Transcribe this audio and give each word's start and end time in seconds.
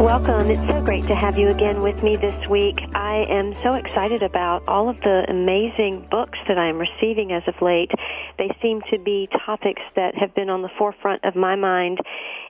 Welcome. 0.00 0.50
It's 0.50 0.62
so 0.66 0.80
great 0.80 1.06
to 1.08 1.14
have 1.14 1.36
you 1.36 1.50
again 1.50 1.82
with 1.82 2.02
me 2.02 2.16
this 2.16 2.34
week. 2.50 2.76
I 2.94 3.24
am 3.28 3.52
so 3.62 3.74
excited 3.74 4.22
about 4.22 4.62
all 4.66 4.88
of 4.88 4.96
the 5.00 5.26
amazing 5.28 6.08
books 6.10 6.38
that 6.48 6.56
I'm 6.56 6.78
receiving 6.78 7.30
as 7.30 7.42
of 7.46 7.54
late. 7.60 7.90
They 8.38 8.48
seem 8.62 8.80
to 8.90 8.98
be 8.98 9.28
topics 9.44 9.82
that 9.94 10.14
have 10.16 10.34
been 10.34 10.48
on 10.48 10.62
the 10.62 10.70
forefront 10.78 11.24
of 11.24 11.36
my 11.36 11.56
mind 11.56 11.98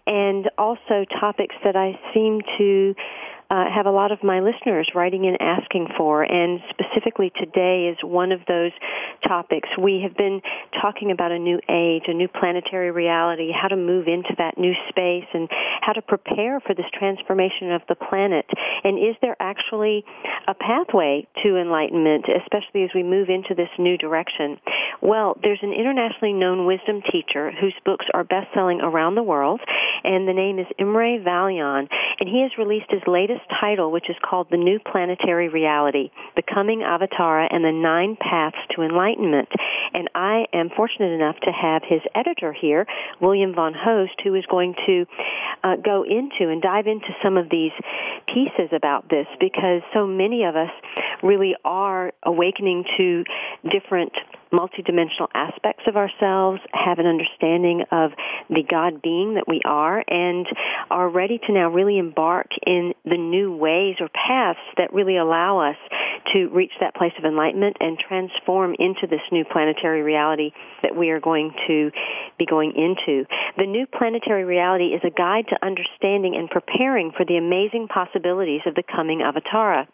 and 0.07 0.51
also 0.57 1.05
topics 1.20 1.55
that 1.65 1.75
I 1.75 1.98
seem 2.15 2.41
to 2.59 2.95
uh, 3.53 3.69
have 3.69 3.84
a 3.84 3.91
lot 3.91 4.12
of 4.12 4.25
my 4.25 4.41
listeners 4.41 4.91
writing 4.95 5.27
in 5.27 5.36
asking 5.36 5.89
for, 5.98 6.22
and 6.22 6.61
specifically 6.70 7.31
today 7.36 7.92
is 7.92 7.98
one 8.03 8.33
of 8.33 8.41
those 8.48 8.72
topics. 9.28 9.69
We 9.78 10.00
have 10.03 10.17
been 10.17 10.41
talking 10.81 11.11
about 11.11 11.33
a 11.33 11.39
new 11.39 11.61
age, 11.69 12.05
a 12.08 12.14
new 12.14 12.28
planetary 12.28 12.91
reality, 12.91 13.53
how 13.53 13.69
to 13.69 13.77
move 13.77 14.08
into 14.08 14.33
that 14.39 14.56
new 14.56 14.73
space, 14.89 15.28
and 15.34 15.50
how 15.83 15.92
to 15.92 16.00
prepare 16.00 16.61
for 16.61 16.75
this 16.75 16.86
transformation 16.98 17.73
of 17.73 17.83
the 17.91 17.95
planet. 17.95 18.47
And 18.84 18.97
is 18.97 19.17
there 19.20 19.36
actually 19.39 20.03
a 20.48 20.55
pathway 20.55 21.28
to 21.45 21.58
enlightenment, 21.58 22.25
especially 22.33 22.84
as 22.84 22.91
we 22.95 23.03
move 23.03 23.28
into 23.28 23.55
this 23.55 23.69
new 23.78 23.98
direction? 23.98 24.56
Well, 25.03 25.36
there's 25.42 25.62
an 25.62 25.75
internationally 25.75 26.33
known 26.33 26.64
wisdom 26.64 27.03
teacher 27.12 27.53
whose 27.61 27.75
books 27.84 28.06
are 28.14 28.25
best-selling 28.25 28.80
around 28.80 29.14
the 29.14 29.23
world, 29.23 29.61
and 30.05 30.27
the 30.27 30.33
name 30.33 30.58
is 30.58 30.67
Imre 30.78 31.20
Vallyon, 31.20 31.89
and 32.19 32.28
he 32.28 32.41
has 32.42 32.56
released 32.56 32.91
his 32.91 33.03
latest 33.06 33.42
title, 33.61 33.91
which 33.91 34.08
is 34.08 34.17
called 34.29 34.48
The 34.51 34.57
New 34.57 34.79
Planetary 34.79 35.48
Reality 35.48 36.11
The 36.36 36.42
Coming 36.42 36.80
Avatara 36.80 37.48
and 37.51 37.64
the 37.64 37.73
Nine 37.73 38.17
Paths 38.17 38.57
to 38.75 38.83
Enlightenment. 38.83 39.48
And 39.95 40.08
I 40.14 40.47
am 40.53 40.70
fortunate 40.77 41.13
enough 41.13 41.36
to 41.42 41.51
have 41.53 41.83
his 41.89 42.01
editor 42.14 42.53
here, 42.53 42.86
William 43.20 43.55
Von 43.55 43.75
Holst, 43.75 44.20
who 44.25 44.35
is 44.35 44.45
going 44.51 44.75
to 44.86 45.07
uh, 45.64 45.77
go 45.77 46.05
into 46.05 46.51
and 46.51 46.61
dive 46.61 46.86
into 46.86 47.08
some 47.23 47.36
of 47.36 47.48
these 47.51 47.73
pieces 48.27 48.70
about 48.75 49.08
this 49.08 49.27
because 49.41 49.83
so 49.92 50.07
many 50.07 50.45
of 50.45 50.57
us 50.57 50.70
really 51.23 51.55
are 51.64 52.13
awakening 52.24 52.85
to 52.97 53.24
different 53.70 54.13
multidimensional 54.52 55.29
aspects 55.35 55.85
of 55.86 55.96
ourselves, 55.96 56.61
have 56.73 56.98
an 56.98 57.07
understanding 57.07 57.85
of 57.90 58.13
the 58.48 58.63
God 58.63 59.02
being 59.02 59.35
that 59.35 59.48
we 59.48 59.61
are, 59.64 60.05
and 60.07 60.46
are 60.90 61.08
ready 61.08 61.39
to 61.46 61.52
now 61.52 61.70
really 61.70 61.98
embark 61.98 62.48
in 62.67 62.92
the 63.05 63.17
new 63.17 63.57
ways 63.57 63.96
or 64.01 64.08
paths 64.08 64.61
that 64.77 64.92
really 64.92 65.17
allow 65.17 65.58
us 65.58 65.77
to 66.33 66.48
reach 66.48 66.73
that 66.80 66.95
place 66.95 67.12
of 67.18 67.24
enlightenment 67.24 67.77
and 67.80 67.98
transform 67.98 68.74
into 68.79 69.07
this 69.08 69.20
new 69.30 69.45
planetary 69.45 70.02
reality 70.02 70.51
that 70.83 70.95
we 70.95 71.11
are 71.11 71.20
going 71.20 71.52
to 71.67 71.91
be 72.39 72.46
going 72.46 72.73
into. 72.77 73.24
The 73.57 73.67
new 73.67 73.86
planetary 73.86 74.45
reality 74.45 74.95
is 74.95 75.01
a 75.05 75.11
guide 75.11 75.46
to 75.48 75.64
understanding 75.64 76.36
and 76.36 76.48
preparing 76.48 77.12
for 77.17 77.24
the 77.24 77.36
amazing 77.36 77.89
possibilities 77.89 78.62
of 78.67 78.74
the 78.74 78.83
coming 78.83 79.20
avatara. 79.20 79.86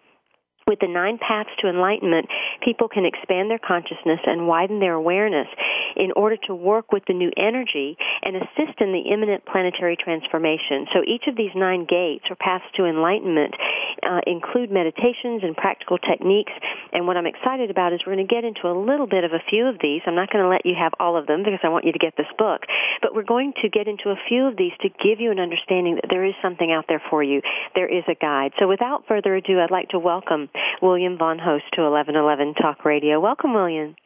With 0.69 0.81
the 0.81 0.87
nine 0.87 1.17
paths 1.17 1.49
to 1.65 1.69
enlightenment, 1.69 2.29
people 2.63 2.89
can 2.93 3.09
expand 3.09 3.49
their 3.49 3.59
consciousness 3.59 4.21
and 4.27 4.47
widen 4.47 4.81
their 4.81 4.93
awareness 4.93 5.49
in 5.97 6.13
order 6.13 6.37
to 6.45 6.55
work 6.55 6.93
with 6.93 7.05
the 7.09 7.15
new 7.15 7.33
energy 7.39 7.97
and 8.21 8.37
assist 8.37 8.77
in 8.85 8.93
the 8.93 9.09
imminent 9.09 9.47
planetary 9.47 9.97
transformation. 9.97 10.85
So 10.93 11.01
each 11.09 11.25
of 11.27 11.37
these 11.41 11.57
nine 11.57 11.87
gates 11.89 12.29
or 12.29 12.37
paths 12.37 12.69
to 12.77 12.85
enlightenment 12.85 13.57
uh, 14.05 14.21
include 14.27 14.71
meditations 14.71 15.41
and 15.43 15.57
practical 15.57 15.97
techniques. 15.97 16.53
And 16.93 17.07
what 17.07 17.17
I'm 17.17 17.27
excited 17.27 17.71
about 17.71 17.95
is 17.95 18.01
we're 18.07 18.15
going 18.15 18.29
to 18.29 18.35
get 18.35 18.45
into 18.45 18.69
a 18.69 18.77
little 18.77 19.07
bit 19.09 19.25
of 19.25 19.33
a 19.33 19.41
few 19.49 19.67
of 19.67 19.81
these. 19.81 20.03
I'm 20.07 20.15
not 20.15 20.29
going 20.31 20.45
to 20.45 20.51
let 20.51 20.67
you 20.69 20.77
have 20.79 20.93
all 21.01 21.17
of 21.17 21.27
them 21.27 21.43
because 21.43 21.65
I 21.65 21.73
want 21.73 21.87
you 21.87 21.93
to 21.93 21.99
get 21.99 22.13
this 22.17 22.29
book, 22.37 22.69
but 23.01 23.15
we're 23.15 23.25
going 23.25 23.55
to 23.63 23.69
get 23.73 23.89
into 23.89 24.11
a 24.13 24.21
few 24.29 24.45
of 24.45 24.57
these 24.61 24.77
to 24.85 24.93
give 25.01 25.17
you 25.17 25.33
an 25.33 25.41
understanding 25.41 25.97
that 25.97 26.13
there 26.13 26.29
is 26.29 26.35
something 26.43 26.71
out 26.71 26.85
there 26.89 27.03
for 27.09 27.23
you. 27.23 27.41
There 27.75 27.89
is 27.89 28.05
a 28.05 28.15
guide. 28.15 28.53
So 28.61 28.69
without 28.69 29.09
further 29.09 29.35
ado, 29.35 29.61
I'd 29.61 29.73
like 29.73 29.89
to 29.91 29.99
welcome 29.99 30.49
William 30.83 31.19
Von 31.19 31.39
Holst 31.39 31.65
to 31.75 31.83
1111 31.83 32.55
Talk 32.55 32.85
Radio. 32.85 33.21
Welcome, 33.21 33.55
William. 33.55 33.97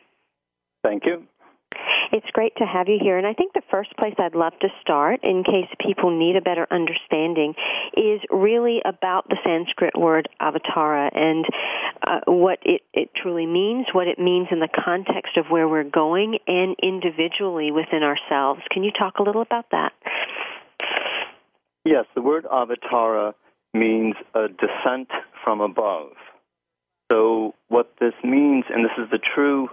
Thank 0.83 1.05
you. 1.07 1.27
It's 2.13 2.27
great 2.33 2.55
to 2.59 2.65
have 2.67 2.89
you 2.89 2.99
here. 3.01 3.17
And 3.17 3.27
I 3.27 3.33
think 3.33 3.55
the 3.55 3.63
first 3.71 3.97
place 3.97 4.15
I'd 4.19 4.35
love 4.35 4.53
to 4.61 4.69
start, 4.83 5.21
in 5.23 5.43
case 5.45 5.69
people 5.81 6.17
need 6.17 6.37
a 6.37 6.43
better 6.43 6.67
understanding, 6.71 7.55
is 7.97 8.21
really 8.31 8.83
about 8.85 9.29
the 9.29 9.39
Sanskrit 9.43 9.99
word 9.99 10.29
avatara 10.41 11.09
and 11.17 11.47
uh, 12.07 12.21
what 12.27 12.59
it, 12.63 12.83
it 12.93 13.11
truly 13.17 13.47
means, 13.47 13.87
what 13.93 14.09
it 14.09 14.19
means 14.19 14.49
in 14.51 14.61
the 14.61 14.69
context 14.85 15.39
of 15.39 15.47
where 15.49 15.67
we're 15.67 15.89
going, 15.89 16.39
and 16.47 16.77
individually 16.83 17.71
within 17.71 18.03
ourselves. 18.03 18.61
Can 18.71 18.83
you 18.83 18.91
talk 18.91 19.15
a 19.19 19.23
little 19.23 19.43
about 19.43 19.67
that? 19.71 19.93
Yes, 21.85 22.05
the 22.15 22.21
word 22.23 22.45
avatara 22.45 23.33
means 23.73 24.15
a 24.35 24.49
descent 24.49 25.09
from 25.43 25.63
above. 25.63 26.11
So, 27.13 27.55
what 27.69 27.93
this 28.01 28.15
means, 28.25 28.65
and 28.71 28.83
this 28.83 28.93
is 28.97 29.11
the 29.11 29.19
true 29.19 29.69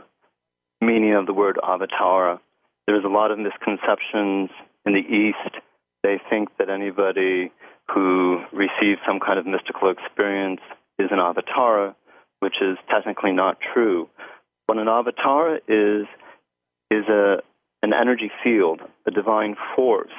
meaning 0.81 1.13
of 1.13 1.25
the 1.25 1.31
word 1.31 1.57
avatara, 1.63 2.39
there's 2.85 3.05
a 3.05 3.07
lot 3.07 3.31
of 3.31 3.39
misconceptions 3.39 4.50
in 4.85 4.91
the 4.91 5.00
East. 5.00 5.55
They 6.03 6.19
think 6.29 6.50
that 6.57 6.69
anybody 6.69 7.53
who 7.89 8.41
receives 8.51 9.00
some 9.07 9.22
kind 9.22 9.39
of 9.39 9.45
mystical 9.45 9.89
experience 9.89 10.59
is 10.97 11.07
an 11.11 11.19
avatara, 11.19 11.95
which 12.41 12.55
is 12.61 12.77
technically 12.89 13.31
not 13.31 13.57
true. 13.73 14.09
What 14.66 14.77
an 14.77 14.88
avatara 14.88 15.59
is, 15.69 16.07
is 16.91 17.07
a, 17.07 17.38
an 17.81 17.94
energy 17.94 18.31
field, 18.44 18.81
a 19.07 19.12
divine 19.12 19.56
force 19.77 20.12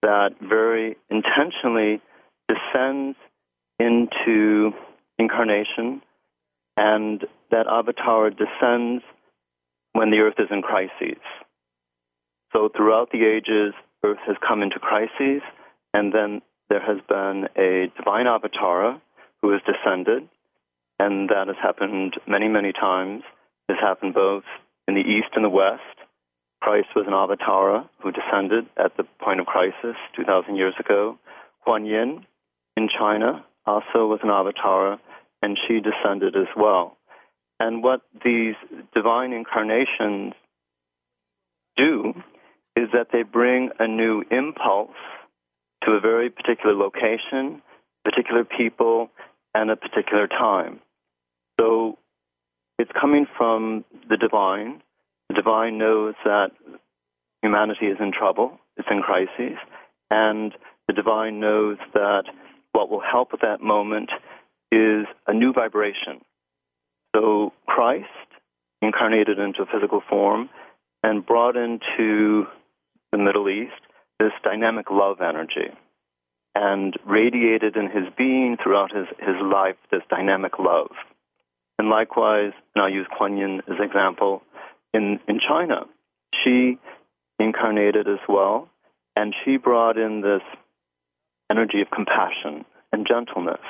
that 0.00 0.30
very 0.40 0.96
intentionally 1.10 2.00
descends 2.48 3.18
into 3.78 4.72
incarnation 5.18 6.00
and 6.76 7.24
that 7.50 7.66
avatar 7.66 8.30
descends 8.30 9.02
when 9.92 10.10
the 10.10 10.18
earth 10.18 10.34
is 10.38 10.48
in 10.50 10.62
crises. 10.62 11.22
So 12.52 12.68
throughout 12.74 13.10
the 13.10 13.24
ages, 13.24 13.74
earth 14.04 14.18
has 14.26 14.36
come 14.46 14.62
into 14.62 14.78
crises, 14.78 15.42
and 15.92 16.12
then 16.12 16.42
there 16.68 16.80
has 16.80 16.98
been 17.08 17.48
a 17.56 17.92
divine 17.96 18.26
avatar 18.26 19.00
who 19.42 19.52
has 19.52 19.60
descended, 19.62 20.28
and 20.98 21.28
that 21.28 21.46
has 21.48 21.56
happened 21.62 22.14
many, 22.26 22.48
many 22.48 22.72
times. 22.72 23.22
This 23.68 23.78
happened 23.80 24.14
both 24.14 24.44
in 24.88 24.94
the 24.94 25.00
east 25.00 25.28
and 25.34 25.44
the 25.44 25.50
west. 25.50 25.82
Christ 26.60 26.88
was 26.96 27.06
an 27.06 27.12
avatar 27.12 27.88
who 28.02 28.10
descended 28.10 28.66
at 28.76 28.96
the 28.96 29.04
point 29.22 29.40
of 29.40 29.46
crisis 29.46 29.96
2,000 30.16 30.56
years 30.56 30.74
ago. 30.78 31.18
Kuan 31.64 31.84
Yin 31.84 32.26
in 32.76 32.88
China 32.88 33.44
also 33.66 34.06
was 34.06 34.20
an 34.22 34.30
avatar 34.30 34.98
and 35.44 35.58
she 35.68 35.78
descended 35.78 36.36
as 36.36 36.48
well. 36.56 36.96
And 37.60 37.82
what 37.82 38.00
these 38.24 38.54
divine 38.94 39.34
incarnations 39.34 40.32
do 41.76 42.14
is 42.76 42.88
that 42.94 43.08
they 43.12 43.24
bring 43.24 43.68
a 43.78 43.86
new 43.86 44.24
impulse 44.30 44.96
to 45.84 45.90
a 45.90 46.00
very 46.00 46.30
particular 46.30 46.74
location, 46.74 47.60
particular 48.06 48.44
people, 48.44 49.10
and 49.54 49.70
a 49.70 49.76
particular 49.76 50.26
time. 50.26 50.80
So 51.60 51.98
it's 52.78 52.90
coming 52.98 53.26
from 53.36 53.84
the 54.08 54.16
divine. 54.16 54.80
The 55.28 55.34
divine 55.34 55.76
knows 55.76 56.14
that 56.24 56.52
humanity 57.42 57.86
is 57.88 57.98
in 58.00 58.12
trouble, 58.12 58.58
it's 58.78 58.88
in 58.90 59.02
crises, 59.02 59.58
and 60.10 60.54
the 60.88 60.94
divine 60.94 61.38
knows 61.38 61.76
that 61.92 62.24
what 62.72 62.88
will 62.88 63.02
help 63.02 63.34
at 63.34 63.42
that 63.42 63.60
moment 63.60 64.08
is 64.74 65.06
a 65.26 65.32
new 65.32 65.52
vibration. 65.52 66.20
So 67.14 67.52
Christ 67.66 68.06
incarnated 68.82 69.38
into 69.38 69.64
physical 69.72 70.02
form 70.08 70.50
and 71.02 71.24
brought 71.24 71.56
into 71.56 72.46
the 73.12 73.18
Middle 73.18 73.48
East 73.48 73.80
this 74.18 74.32
dynamic 74.42 74.90
love 74.90 75.20
energy 75.20 75.70
and 76.54 76.94
radiated 77.06 77.76
in 77.76 77.84
his 77.90 78.04
being 78.16 78.56
throughout 78.62 78.94
his, 78.94 79.06
his 79.18 79.36
life 79.42 79.76
this 79.90 80.02
dynamic 80.08 80.58
love. 80.58 80.90
And 81.78 81.88
likewise, 81.88 82.52
and 82.74 82.84
I'll 82.84 82.90
use 82.90 83.06
Kuan 83.16 83.36
Yin 83.36 83.60
as 83.68 83.76
an 83.78 83.84
example, 83.84 84.42
in, 84.92 85.18
in 85.26 85.40
China, 85.46 85.86
she 86.44 86.78
incarnated 87.40 88.08
as 88.08 88.20
well, 88.28 88.68
and 89.16 89.34
she 89.44 89.56
brought 89.56 89.98
in 89.98 90.20
this 90.20 90.42
energy 91.50 91.80
of 91.80 91.90
compassion 91.90 92.64
and 92.92 93.06
gentleness. 93.06 93.60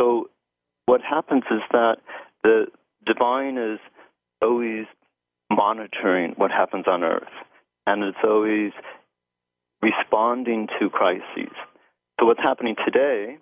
So 0.00 0.30
what 0.86 1.02
happens 1.02 1.42
is 1.50 1.60
that 1.72 1.96
the 2.42 2.66
divine 3.04 3.58
is 3.58 3.78
always 4.40 4.86
monitoring 5.50 6.32
what 6.36 6.50
happens 6.50 6.86
on 6.88 7.04
earth, 7.04 7.28
and 7.86 8.02
it's 8.02 8.16
always 8.24 8.72
responding 9.82 10.68
to 10.78 10.88
crises. 10.88 11.54
So 12.18 12.26
what's 12.26 12.40
happening 12.40 12.76
today, 12.84 13.38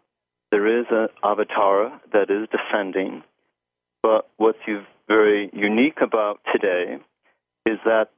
there 0.50 0.80
is 0.80 0.86
an 0.90 1.08
avatar 1.22 2.00
that 2.12 2.30
is 2.30 2.48
descending, 2.50 3.22
but 4.02 4.28
what's 4.36 4.58
very 5.06 5.50
unique 5.52 5.98
about 6.02 6.40
today 6.52 6.96
is 7.66 7.78
that 7.84 8.08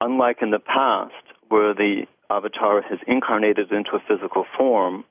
unlike 0.00 0.38
in 0.40 0.50
the 0.50 0.58
past, 0.58 1.12
where 1.48 1.74
the 1.74 2.06
avatar 2.30 2.82
has 2.82 2.98
incarnated 3.06 3.70
into 3.70 3.90
a 3.92 4.02
physical 4.08 4.44
form, 4.56 5.04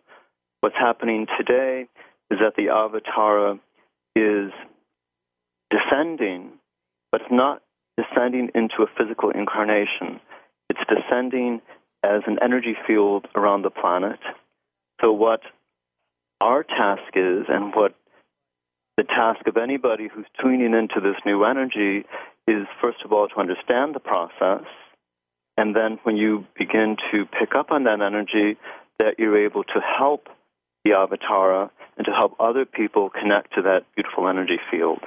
what's 0.65 0.75
happening 0.77 1.27
today 1.37 1.85
is 2.31 2.39
that 2.39 2.55
the 2.57 2.69
avatar 2.69 3.59
is 4.15 4.51
descending, 5.69 6.53
but 7.11 7.21
it's 7.21 7.31
not 7.31 7.61
descending 7.97 8.49
into 8.55 8.81
a 8.81 8.87
physical 8.97 9.29
incarnation. 9.29 10.19
It's 10.71 10.79
descending 10.89 11.61
as 12.03 12.23
an 12.25 12.39
energy 12.41 12.75
field 12.87 13.27
around 13.35 13.61
the 13.61 13.69
planet. 13.69 14.17
So, 15.01 15.11
what 15.11 15.41
our 16.41 16.63
task 16.63 17.13
is, 17.13 17.45
and 17.47 17.71
what 17.75 17.93
the 18.97 19.03
task 19.03 19.45
of 19.45 19.57
anybody 19.57 20.09
who's 20.11 20.25
tuning 20.41 20.73
into 20.73 20.99
this 20.99 21.21
new 21.27 21.43
energy 21.43 22.07
is, 22.47 22.65
first 22.81 23.03
of 23.05 23.13
all, 23.13 23.27
to 23.27 23.39
understand 23.39 23.93
the 23.93 23.99
process. 23.99 24.65
And 25.57 25.75
then 25.75 25.99
when 26.01 26.17
you 26.17 26.47
begin 26.57 26.97
to 27.11 27.25
pick 27.39 27.53
up 27.53 27.69
on 27.69 27.83
that 27.83 28.01
energy, 28.01 28.57
that 28.97 29.19
you're 29.19 29.45
able 29.45 29.63
to 29.63 29.79
help 29.79 30.27
the 30.85 30.91
avatara 30.91 31.69
and 31.97 32.05
to 32.05 32.11
help 32.11 32.35
other 32.39 32.65
people 32.65 33.09
connect 33.09 33.55
to 33.55 33.63
that 33.63 33.81
beautiful 33.95 34.29
energy 34.29 34.59
field. 34.71 34.99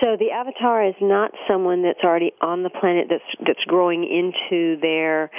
So 0.00 0.16
the 0.18 0.30
avatar 0.30 0.86
is 0.86 0.94
not 1.00 1.32
someone 1.48 1.82
that's 1.82 2.04
already 2.04 2.32
on 2.42 2.62
the 2.62 2.70
planet 2.70 3.06
that's 3.08 3.24
that's 3.44 3.64
growing 3.66 4.04
into 4.04 4.78
their 4.80 5.30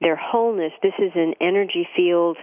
their 0.00 0.16
wholeness. 0.16 0.72
This 0.82 0.94
is 0.98 1.12
an 1.14 1.34
energy 1.40 1.86
field 1.94 2.38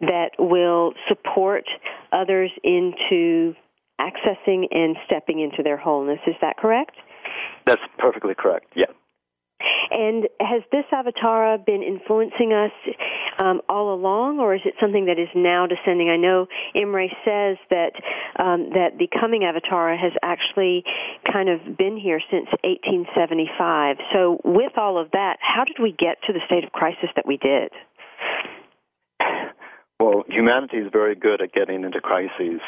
that 0.00 0.30
will 0.38 0.94
support 1.06 1.64
others 2.12 2.50
into 2.64 3.54
accessing 4.00 4.64
and 4.70 4.96
stepping 5.06 5.40
into 5.40 5.62
their 5.62 5.76
wholeness. 5.76 6.18
Is 6.26 6.34
that 6.40 6.56
correct? 6.56 6.96
That's 7.66 7.82
perfectly 7.98 8.34
correct. 8.34 8.72
Yeah. 8.74 8.86
And 9.90 10.28
has 10.40 10.62
this 10.70 10.84
avatar 10.92 11.58
been 11.58 11.82
influencing 11.82 12.52
us 12.52 12.70
um, 13.38 13.60
all 13.68 13.94
along, 13.94 14.38
or 14.40 14.54
is 14.54 14.60
it 14.64 14.74
something 14.80 15.06
that 15.06 15.18
is 15.18 15.28
now 15.34 15.66
descending? 15.66 16.10
I 16.10 16.16
know 16.16 16.46
Imre 16.74 17.08
says 17.24 17.56
that 17.70 17.92
um, 18.38 18.70
that 18.74 18.98
the 18.98 19.08
coming 19.08 19.44
avatar 19.44 19.96
has 19.96 20.12
actually 20.22 20.84
kind 21.30 21.48
of 21.48 21.76
been 21.76 21.96
here 21.96 22.20
since 22.30 22.46
1875. 22.64 23.96
So, 24.12 24.40
with 24.44 24.76
all 24.76 24.98
of 24.98 25.10
that, 25.12 25.38
how 25.40 25.64
did 25.64 25.76
we 25.80 25.92
get 25.92 26.18
to 26.26 26.32
the 26.32 26.40
state 26.46 26.64
of 26.64 26.72
crisis 26.72 27.10
that 27.16 27.26
we 27.26 27.36
did? 27.36 27.70
Well, 30.00 30.22
humanity 30.28 30.78
is 30.78 30.92
very 30.92 31.16
good 31.16 31.42
at 31.42 31.52
getting 31.52 31.82
into 31.82 32.00
crises. 32.00 32.60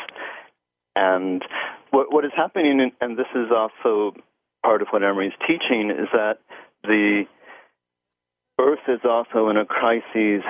And 0.97 1.43
what, 1.91 2.13
what 2.13 2.25
is 2.25 2.33
happening, 2.37 2.91
and 3.01 3.17
this 3.17 3.31
is 3.35 3.51
also 3.55 4.17
part 4.65 4.83
of 4.83 4.89
what 4.91 5.03
is 5.03 5.33
teaching, 5.47 5.91
is 5.91 6.09
that 6.13 6.39
the 6.83 7.25
Earth 8.61 8.81
is 8.89 9.01
also 9.05 9.49
in 9.49 9.57
a 9.57 9.65
crisis 9.65 10.45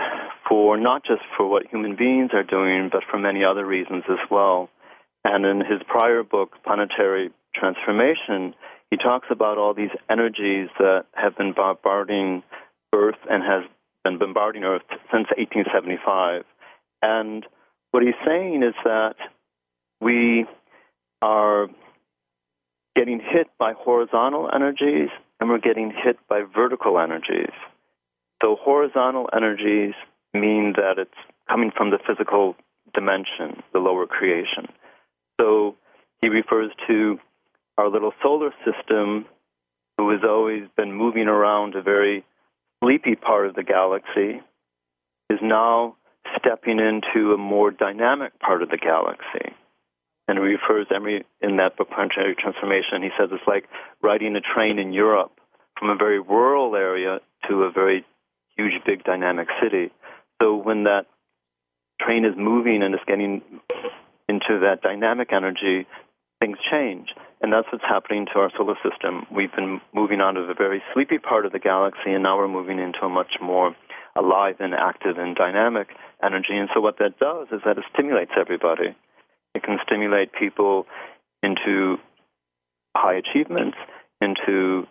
for 0.48 0.76
not 0.76 1.04
just 1.04 1.22
for 1.36 1.48
what 1.48 1.66
human 1.70 1.94
beings 1.94 2.30
are 2.32 2.42
doing, 2.42 2.88
but 2.90 3.04
for 3.08 3.18
many 3.18 3.44
other 3.44 3.64
reasons 3.64 4.02
as 4.10 4.18
well. 4.30 4.68
And 5.24 5.44
in 5.44 5.58
his 5.58 5.80
prior 5.86 6.24
book, 6.24 6.54
Planetary 6.64 7.30
Transformation, 7.54 8.54
he 8.90 8.96
talks 8.96 9.28
about 9.30 9.58
all 9.58 9.74
these 9.74 9.94
energies 10.10 10.68
that 10.78 11.04
have 11.14 11.36
been 11.36 11.52
bombarding 11.52 12.42
Earth 12.92 13.18
and 13.30 13.44
has 13.44 13.62
been 14.02 14.18
bombarding 14.18 14.64
Earth 14.64 14.82
since 15.12 15.28
1875. 15.36 16.42
And 17.02 17.46
what 17.92 18.02
he's 18.02 18.14
saying 18.26 18.64
is 18.64 18.74
that 18.84 19.14
we 20.00 20.46
are 21.22 21.68
getting 22.96 23.20
hit 23.20 23.46
by 23.56 23.72
horizontal 23.72 24.50
energies 24.52 25.10
and 25.38 25.48
we're 25.48 25.58
getting 25.58 25.92
hit 26.04 26.18
by 26.28 26.42
vertical 26.42 26.98
energies. 26.98 27.52
So 28.42 28.56
horizontal 28.60 29.28
energies 29.34 29.94
mean 30.32 30.74
that 30.76 30.98
it's 30.98 31.10
coming 31.48 31.70
from 31.76 31.90
the 31.90 31.98
physical 32.06 32.56
dimension, 32.94 33.62
the 33.72 33.78
lower 33.78 34.06
creation. 34.06 34.68
So 35.40 35.76
he 36.20 36.28
refers 36.28 36.70
to 36.86 37.18
our 37.76 37.88
little 37.88 38.12
solar 38.22 38.50
system, 38.64 39.26
who 39.96 40.10
has 40.10 40.20
always 40.24 40.64
been 40.76 40.92
moving 40.92 41.28
around 41.28 41.74
a 41.74 41.82
very 41.82 42.24
sleepy 42.82 43.14
part 43.14 43.46
of 43.46 43.54
the 43.54 43.62
galaxy, 43.62 44.40
is 45.30 45.38
now 45.42 45.96
stepping 46.38 46.78
into 46.78 47.32
a 47.32 47.38
more 47.38 47.70
dynamic 47.70 48.38
part 48.40 48.62
of 48.62 48.70
the 48.70 48.76
galaxy. 48.76 49.54
And 50.28 50.38
he 50.38 50.44
refers 50.44 50.86
Imre 50.94 51.24
in 51.40 51.56
that 51.56 51.76
book, 51.76 51.90
Planetary 51.90 52.36
Transformation. 52.36 53.02
He 53.02 53.10
says 53.18 53.30
it's 53.32 53.42
like 53.46 53.64
riding 54.02 54.36
a 54.36 54.40
train 54.40 54.78
in 54.78 54.92
Europe 54.92 55.32
from 55.78 55.90
a 55.90 55.96
very 55.96 56.20
rural 56.20 56.76
area 56.76 57.18
to 57.48 57.64
a 57.64 57.70
very 57.70 58.04
big, 59.00 59.04
dynamic 59.04 59.48
city. 59.62 59.90
So 60.40 60.56
when 60.56 60.84
that 60.84 61.06
train 62.00 62.24
is 62.24 62.34
moving 62.36 62.82
and 62.82 62.94
is 62.94 63.00
getting 63.06 63.42
into 64.28 64.60
that 64.60 64.78
dynamic 64.82 65.32
energy, 65.32 65.86
things 66.40 66.56
change. 66.70 67.08
And 67.42 67.52
that's 67.52 67.66
what's 67.72 67.84
happening 67.84 68.26
to 68.32 68.40
our 68.40 68.50
solar 68.56 68.76
system. 68.82 69.26
We've 69.34 69.52
been 69.52 69.80
moving 69.94 70.20
out 70.20 70.36
of 70.36 70.48
a 70.48 70.54
very 70.54 70.82
sleepy 70.94 71.18
part 71.18 71.46
of 71.46 71.52
the 71.52 71.58
galaxy, 71.58 72.12
and 72.12 72.22
now 72.22 72.36
we're 72.38 72.48
moving 72.48 72.78
into 72.78 73.00
a 73.02 73.08
much 73.08 73.34
more 73.42 73.74
alive 74.16 74.56
and 74.60 74.74
active 74.74 75.18
and 75.18 75.36
dynamic 75.36 75.88
energy. 76.22 76.56
And 76.56 76.68
so 76.74 76.80
what 76.80 76.98
that 76.98 77.18
does 77.18 77.48
is 77.52 77.60
that 77.64 77.78
it 77.78 77.84
stimulates 77.92 78.32
everybody. 78.38 78.96
It 79.54 79.62
can 79.62 79.78
stimulate 79.86 80.32
people 80.32 80.86
into 81.42 81.96
high 82.96 83.14
achievements, 83.14 83.76
into 84.20 84.86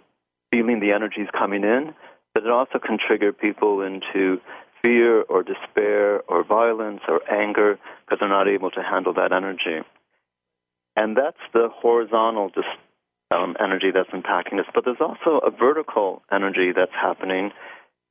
feeling 0.51 0.80
the 0.80 0.92
energies 0.92 1.28
coming 1.38 1.63
in, 1.63 1.94
but 2.34 2.44
it 2.44 2.50
also 2.50 2.80
can 2.80 2.98
trigger 2.98 3.34
people 3.34 3.82
into 3.82 4.40
fear 4.82 5.22
or 5.24 5.44
despair 5.44 6.22
or 6.30 6.44
violence 6.44 7.02
or 7.08 7.22
anger 7.32 7.78
because 8.06 8.20
they're 8.20 8.30
not 8.30 8.48
able 8.48 8.72
to 8.72 8.82
handle 8.82 9.14
that 9.14 9.32
energy. 9.32 9.86
And 10.96 11.18
that's 11.18 11.38
the 11.54 11.70
horizontal 11.74 12.50
dis- 12.50 12.64
um, 13.32 13.56
energy 13.60 13.92
that's 13.94 14.10
impacting 14.10 14.60
us. 14.60 14.66
But 14.74 14.86
there's 14.86 15.02
also 15.02 15.40
a 15.46 15.52
vertical 15.52 16.24
energy 16.32 16.72
that's 16.76 16.92
happening, 16.94 17.52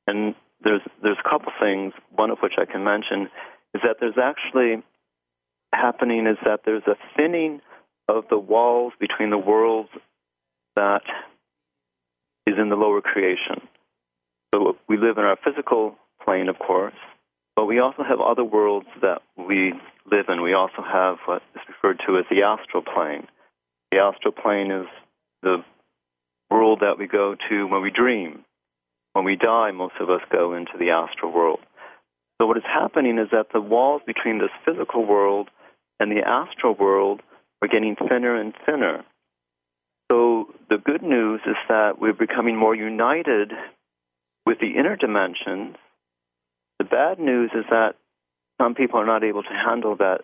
and 0.07 0.35
there's 0.63 0.81
there's 1.01 1.17
a 1.23 1.29
couple 1.29 1.51
things. 1.59 1.93
One 2.15 2.31
of 2.31 2.39
which 2.39 2.53
I 2.57 2.65
can 2.65 2.83
mention 2.83 3.29
is 3.73 3.81
that 3.83 3.97
there's 3.99 4.17
actually 4.21 4.83
happening 5.73 6.25
is 6.25 6.37
that 6.45 6.61
there's 6.65 6.87
a 6.87 6.95
thinning 7.15 7.61
of 8.07 8.23
the 8.29 8.39
walls 8.39 8.93
between 8.99 9.29
the 9.29 9.37
worlds 9.37 9.89
that 10.75 11.03
is 12.47 12.55
in 12.57 12.69
the 12.69 12.75
lower 12.75 13.01
creation. 13.01 13.61
So 14.53 14.77
we 14.87 14.97
live 14.97 15.17
in 15.17 15.23
our 15.23 15.37
physical 15.43 15.95
plane, 16.23 16.49
of 16.49 16.57
course, 16.59 16.95
but 17.55 17.65
we 17.65 17.79
also 17.79 18.03
have 18.03 18.19
other 18.19 18.43
worlds 18.43 18.87
that 19.01 19.21
we 19.37 19.73
live 20.09 20.25
in. 20.29 20.41
We 20.41 20.53
also 20.53 20.81
have 20.81 21.17
what 21.25 21.41
is 21.55 21.61
referred 21.67 21.99
to 22.07 22.17
as 22.17 22.25
the 22.29 22.43
astral 22.43 22.83
plane. 22.83 23.27
The 23.91 23.99
astral 23.99 24.33
plane 24.33 24.71
is 24.71 24.87
the 25.43 25.63
world 26.49 26.79
that 26.81 26.97
we 26.97 27.07
go 27.07 27.35
to 27.49 27.67
when 27.67 27.81
we 27.81 27.91
dream. 27.91 28.43
when 29.13 29.25
we 29.25 29.35
die, 29.35 29.71
most 29.71 29.95
of 29.99 30.09
us 30.09 30.21
go 30.31 30.53
into 30.53 30.73
the 30.77 30.91
astral 30.91 31.31
world. 31.31 31.59
So 32.39 32.47
what 32.47 32.57
is 32.57 32.63
happening 32.63 33.17
is 33.17 33.27
that 33.31 33.47
the 33.51 33.61
walls 33.61 34.01
between 34.05 34.39
this 34.39 34.51
physical 34.65 35.05
world 35.05 35.49
and 35.99 36.11
the 36.11 36.25
astral 36.25 36.75
world 36.75 37.21
are 37.61 37.67
getting 37.67 37.95
thinner 37.95 38.39
and 38.39 38.53
thinner. 38.65 39.03
So 40.11 40.53
the 40.69 40.77
good 40.77 41.03
news 41.03 41.41
is 41.45 41.57
that 41.67 41.99
we're 41.99 42.13
becoming 42.13 42.55
more 42.55 42.75
united 42.75 43.51
with 44.49 44.57
the 44.57 44.79
inner 44.79 44.95
dimensions. 44.95 45.75
The 46.79 46.85
bad 46.85 47.19
news 47.19 47.51
is 47.53 47.65
that 47.69 47.93
some 48.59 48.73
people 48.73 48.99
are 48.99 49.05
not 49.05 49.23
able 49.23 49.43
to 49.43 49.53
handle 49.53 49.95
that 49.97 50.21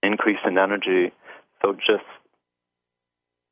increase 0.00 0.38
in 0.46 0.56
energy. 0.56 1.10
So 1.60 1.72
just 1.72 2.06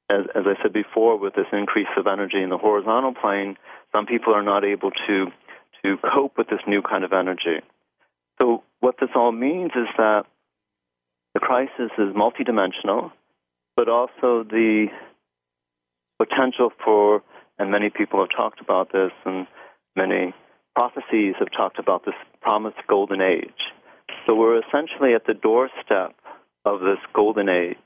as, 0.08 0.26
as 0.36 0.44
I 0.46 0.62
said 0.62 0.72
before, 0.72 1.18
with 1.18 1.34
this 1.34 1.50
increase 1.52 1.88
of 1.96 2.06
energy 2.06 2.40
in 2.40 2.50
the 2.50 2.56
horizontal 2.56 3.14
plane, 3.20 3.56
some 3.90 4.06
people 4.06 4.32
are 4.32 4.44
not 4.44 4.64
able 4.64 4.92
to 5.08 5.26
to 5.82 5.96
cope 6.14 6.38
with 6.38 6.46
this 6.48 6.60
new 6.68 6.82
kind 6.82 7.02
of 7.02 7.12
energy. 7.12 7.58
So 8.40 8.62
what 8.78 8.94
this 9.00 9.10
all 9.16 9.32
means 9.32 9.72
is 9.74 9.88
that 9.98 10.26
the 11.34 11.40
crisis 11.40 11.90
is 11.98 12.14
multidimensional, 12.14 13.10
but 13.74 13.88
also 13.88 14.44
the 14.48 14.86
potential 16.20 16.70
for, 16.84 17.24
and 17.58 17.72
many 17.72 17.90
people 17.90 18.20
have 18.20 18.28
talked 18.30 18.60
about 18.60 18.92
this, 18.92 19.10
and 19.24 19.48
many 19.96 20.34
prophecies 20.74 21.34
have 21.38 21.50
talked 21.50 21.78
about 21.78 22.04
this 22.04 22.14
promised 22.40 22.78
golden 22.88 23.20
age. 23.20 23.72
So 24.26 24.34
we're 24.34 24.58
essentially 24.58 25.14
at 25.14 25.26
the 25.26 25.34
doorstep 25.34 26.14
of 26.64 26.80
this 26.80 26.98
golden 27.14 27.48
age, 27.48 27.76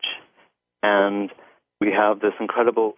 and 0.82 1.30
we 1.80 1.92
have 1.92 2.20
this 2.20 2.34
incredible 2.40 2.96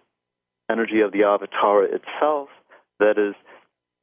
energy 0.69 1.01
of 1.01 1.11
the 1.11 1.23
avatar 1.23 1.83
itself 1.83 2.49
that 2.99 3.17
is, 3.17 3.35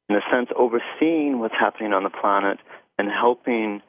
in 0.09 0.15
a 0.15 0.21
sense, 0.31 0.49
overseeing 0.57 1.39
what's 1.39 1.53
happening 1.53 1.93
on 1.93 2.03
the 2.03 2.09
planet 2.09 2.57
and 2.97 3.09
helping 3.09 3.81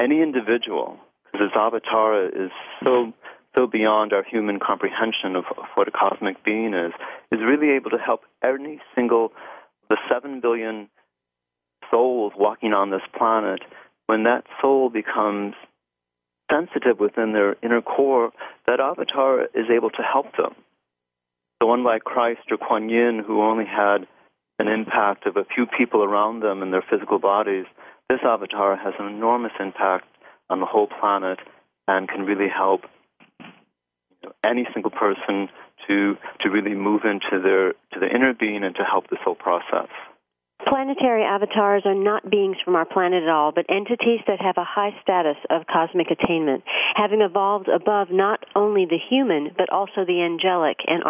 any 0.00 0.20
individual, 0.20 0.98
because 1.24 1.48
this 1.48 1.56
avatar 1.56 2.26
is 2.26 2.50
so 2.84 3.12
so 3.54 3.66
beyond 3.66 4.12
our 4.12 4.24
human 4.24 4.58
comprehension 4.58 5.36
of, 5.36 5.44
of 5.58 5.64
what 5.74 5.88
a 5.88 5.90
cosmic 5.90 6.42
being 6.44 6.74
is, 6.74 6.92
is 7.30 7.40
really 7.40 7.70
able 7.70 7.90
to 7.90 7.98
help 7.98 8.22
any 8.42 8.80
single 8.94 9.26
of 9.26 9.88
the 9.90 9.96
seven 10.10 10.40
billion 10.40 10.88
souls 11.90 12.32
walking 12.36 12.72
on 12.72 12.90
this 12.90 13.02
planet. 13.16 13.60
When 14.06 14.24
that 14.24 14.44
soul 14.60 14.88
becomes 14.88 15.54
sensitive 16.50 16.98
within 16.98 17.32
their 17.32 17.56
inner 17.62 17.82
core, 17.82 18.32
that 18.66 18.80
avatar 18.80 19.42
is 19.54 19.66
able 19.74 19.90
to 19.90 20.02
help 20.02 20.36
them. 20.36 20.54
So, 21.62 21.72
unlike 21.72 22.04
Christ 22.04 22.40
or 22.50 22.56
Kuan 22.56 22.88
Yin, 22.88 23.22
who 23.24 23.42
only 23.42 23.66
had 23.66 24.06
an 24.58 24.68
impact 24.68 25.26
of 25.26 25.36
a 25.36 25.44
few 25.44 25.66
people 25.66 26.02
around 26.02 26.40
them 26.40 26.62
in 26.62 26.70
their 26.70 26.84
physical 26.88 27.18
bodies, 27.18 27.66
this 28.08 28.20
avatar 28.24 28.76
has 28.76 28.94
an 28.98 29.06
enormous 29.06 29.52
impact 29.60 30.06
on 30.50 30.60
the 30.60 30.66
whole 30.66 30.88
planet 30.88 31.38
and 31.86 32.08
can 32.08 32.22
really 32.22 32.48
help 32.48 32.82
any 34.44 34.66
single 34.72 34.90
person 34.90 35.48
to 35.88 36.16
to 36.40 36.50
really 36.50 36.74
move 36.74 37.02
into 37.04 37.42
their 37.42 37.72
to 37.92 38.00
the 38.00 38.08
inner 38.08 38.34
being 38.34 38.64
and 38.64 38.74
to 38.76 38.84
help 38.84 39.08
this 39.10 39.20
whole 39.24 39.34
process. 39.34 39.88
Planetary 40.68 41.24
avatars 41.24 41.82
are 41.84 41.94
not 41.94 42.30
beings 42.30 42.56
from 42.64 42.76
our 42.76 42.84
planet 42.84 43.24
at 43.24 43.28
all, 43.28 43.50
but 43.50 43.66
entities 43.68 44.20
that 44.28 44.40
have 44.40 44.56
a 44.56 44.64
high 44.64 44.94
status 45.02 45.36
of 45.50 45.66
cosmic 45.66 46.06
attainment, 46.10 46.62
having 46.94 47.20
evolved 47.20 47.68
above 47.68 48.08
not 48.10 48.44
only 48.54 48.86
the 48.86 48.98
human, 49.10 49.50
but 49.58 49.70
also 49.72 50.04
the 50.06 50.22
angelic 50.22 50.78
and 50.86 51.02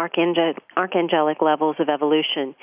archangelic 0.77 1.41
levels 1.41 1.75
of 1.79 1.89
evolution. 1.89 2.55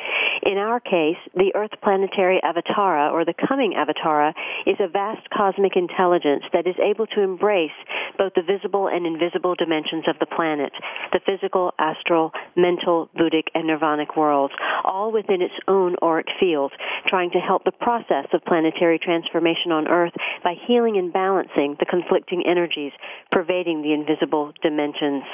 In 0.43 0.57
our 0.57 0.81
case, 0.81 1.21
the 1.35 1.53
Earth 1.55 1.73
planetary 1.83 2.41
avatara, 2.43 3.13
or 3.13 3.25
the 3.25 3.35
coming 3.35 3.75
avatara, 3.75 4.33
is 4.67 4.77
a 4.81 4.89
vast 4.89 5.29
cosmic 5.31 5.77
intelligence 5.77 6.45
that 6.53 6.67
is 6.67 6.77
able 6.83 7.07
to 7.09 7.21
embrace 7.21 7.77
both 8.17 8.33
the 8.35 8.43
visible 8.43 8.89
and 8.89 9.07
invisible 9.07 9.55
dimensions 9.55 10.05
of 10.09 10.19
the 10.19 10.27
planet, 10.27 10.73
the 11.13 11.21
physical, 11.27 11.73
astral, 11.79 12.33
mental, 12.57 13.09
Buddhic, 13.17 13.49
and 13.55 13.69
nirvanic 13.69 14.17
worlds, 14.17 14.55
all 14.85 15.13
within 15.13 15.43
its 15.43 15.55
own 15.69 15.97
auric 16.03 16.27
field 16.39 16.73
trying 17.07 17.31
to 17.31 17.39
help 17.39 17.65
the 17.65 17.73
process 17.73 18.27
of 18.33 18.45
planetary 18.45 18.99
transformation 18.99 19.73
on 19.73 19.89
Earth 19.89 20.13
by 20.43 20.55
healing 20.67 20.97
and 20.97 21.13
balancing 21.13 21.77
the 21.79 21.87
conflicting 21.87 22.45
energies 22.47 22.93
pervading 23.31 23.83
the 23.83 23.93
invisible 23.93 24.53
dimensions. 24.63 25.25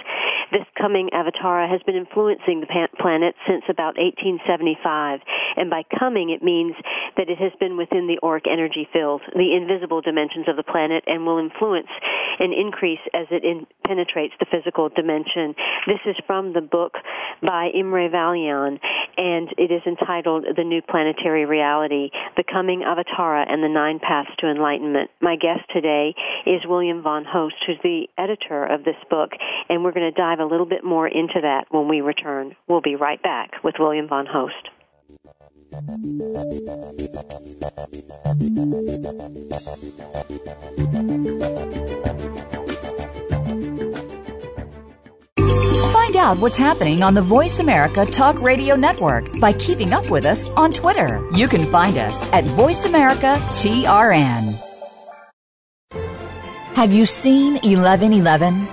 This 0.52 0.66
coming 0.78 1.10
Avatara 1.12 1.70
has 1.70 1.82
been 1.82 1.96
influencing 1.96 2.60
the 2.66 2.88
planet 2.98 3.34
since 3.46 3.64
about 3.68 3.96
1875, 3.96 5.20
and 5.56 5.70
by 5.70 5.82
coming 5.98 6.30
it 6.30 6.42
means 6.42 6.74
that 7.16 7.30
it 7.30 7.38
has 7.38 7.52
been 7.60 7.76
within 7.76 8.06
the 8.06 8.18
auric 8.22 8.44
energy 8.50 8.88
field, 8.92 9.22
the 9.34 9.54
invisible 9.54 10.00
dimensions 10.00 10.48
of 10.48 10.56
the 10.56 10.62
planet, 10.62 11.04
and 11.06 11.26
will 11.26 11.38
influence 11.38 11.88
and 12.38 12.52
increase 12.52 13.00
as 13.14 13.26
it 13.30 13.44
in, 13.44 13.66
penetrates 13.84 14.34
the 14.38 14.46
physical 14.50 14.88
dimension. 14.88 15.54
This 15.86 16.00
is 16.06 16.16
from 16.26 16.52
the 16.52 16.60
book 16.60 16.94
by 17.42 17.70
Imre 17.74 18.10
Vallyon, 18.10 18.78
and 19.16 19.48
it 19.56 19.70
is 19.70 19.82
entitled 19.86 20.44
The 20.56 20.64
New 20.64 20.82
Planetary 20.82 21.46
Reality, 21.46 22.10
The 22.36 22.44
Coming 22.44 22.80
Avatara 22.80 23.46
and 23.48 23.62
the 23.62 23.68
Nine 23.68 24.00
Paths 24.00 24.30
to 24.38 24.50
Enlightenment. 24.50 25.10
My 25.20 25.36
guest 25.36 25.62
today 25.72 26.14
is 26.44 26.66
William 26.66 27.02
Von 27.02 27.24
Holst, 27.24 27.56
who's 27.66 27.78
the 27.82 28.08
editor 28.18 28.64
of 28.64 28.84
this 28.84 28.96
book, 29.08 29.30
and 29.68 29.84
we're 29.84 29.92
going 29.92 30.12
to 30.12 30.20
dive 30.20 30.40
a 30.40 30.44
little 30.44 30.66
bit 30.66 30.84
more 30.84 31.06
into 31.06 31.40
that 31.42 31.66
when 31.70 31.88
we 31.88 32.00
return. 32.00 32.55
We'll 32.68 32.80
be 32.80 32.96
right 32.96 33.22
back 33.22 33.62
with 33.62 33.76
William 33.78 34.08
Von 34.08 34.26
Holst. 34.26 34.68
Find 45.92 46.16
out 46.16 46.38
what's 46.38 46.56
happening 46.56 47.02
on 47.02 47.14
the 47.14 47.22
Voice 47.22 47.58
America 47.60 48.06
Talk 48.06 48.40
Radio 48.40 48.76
Network 48.76 49.38
by 49.40 49.52
keeping 49.52 49.92
up 49.92 50.08
with 50.10 50.24
us 50.24 50.48
on 50.50 50.72
Twitter. 50.72 51.22
You 51.32 51.48
can 51.48 51.66
find 51.70 51.98
us 51.98 52.16
at 52.32 52.44
Voice 52.44 52.84
America 52.84 53.36
TRN. 53.50 54.54
Have 56.74 56.92
you 56.92 57.06
seen 57.06 57.54
1111? 57.54 58.68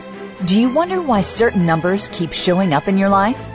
Do 0.46 0.60
you 0.60 0.74
wonder 0.74 1.02
why 1.02 1.22
certain 1.22 1.66
numbers 1.66 2.10
keep 2.10 2.34
showing 2.34 2.74
up 2.74 2.88
in 2.88 2.98
your 2.98 3.10
life? 3.10 3.40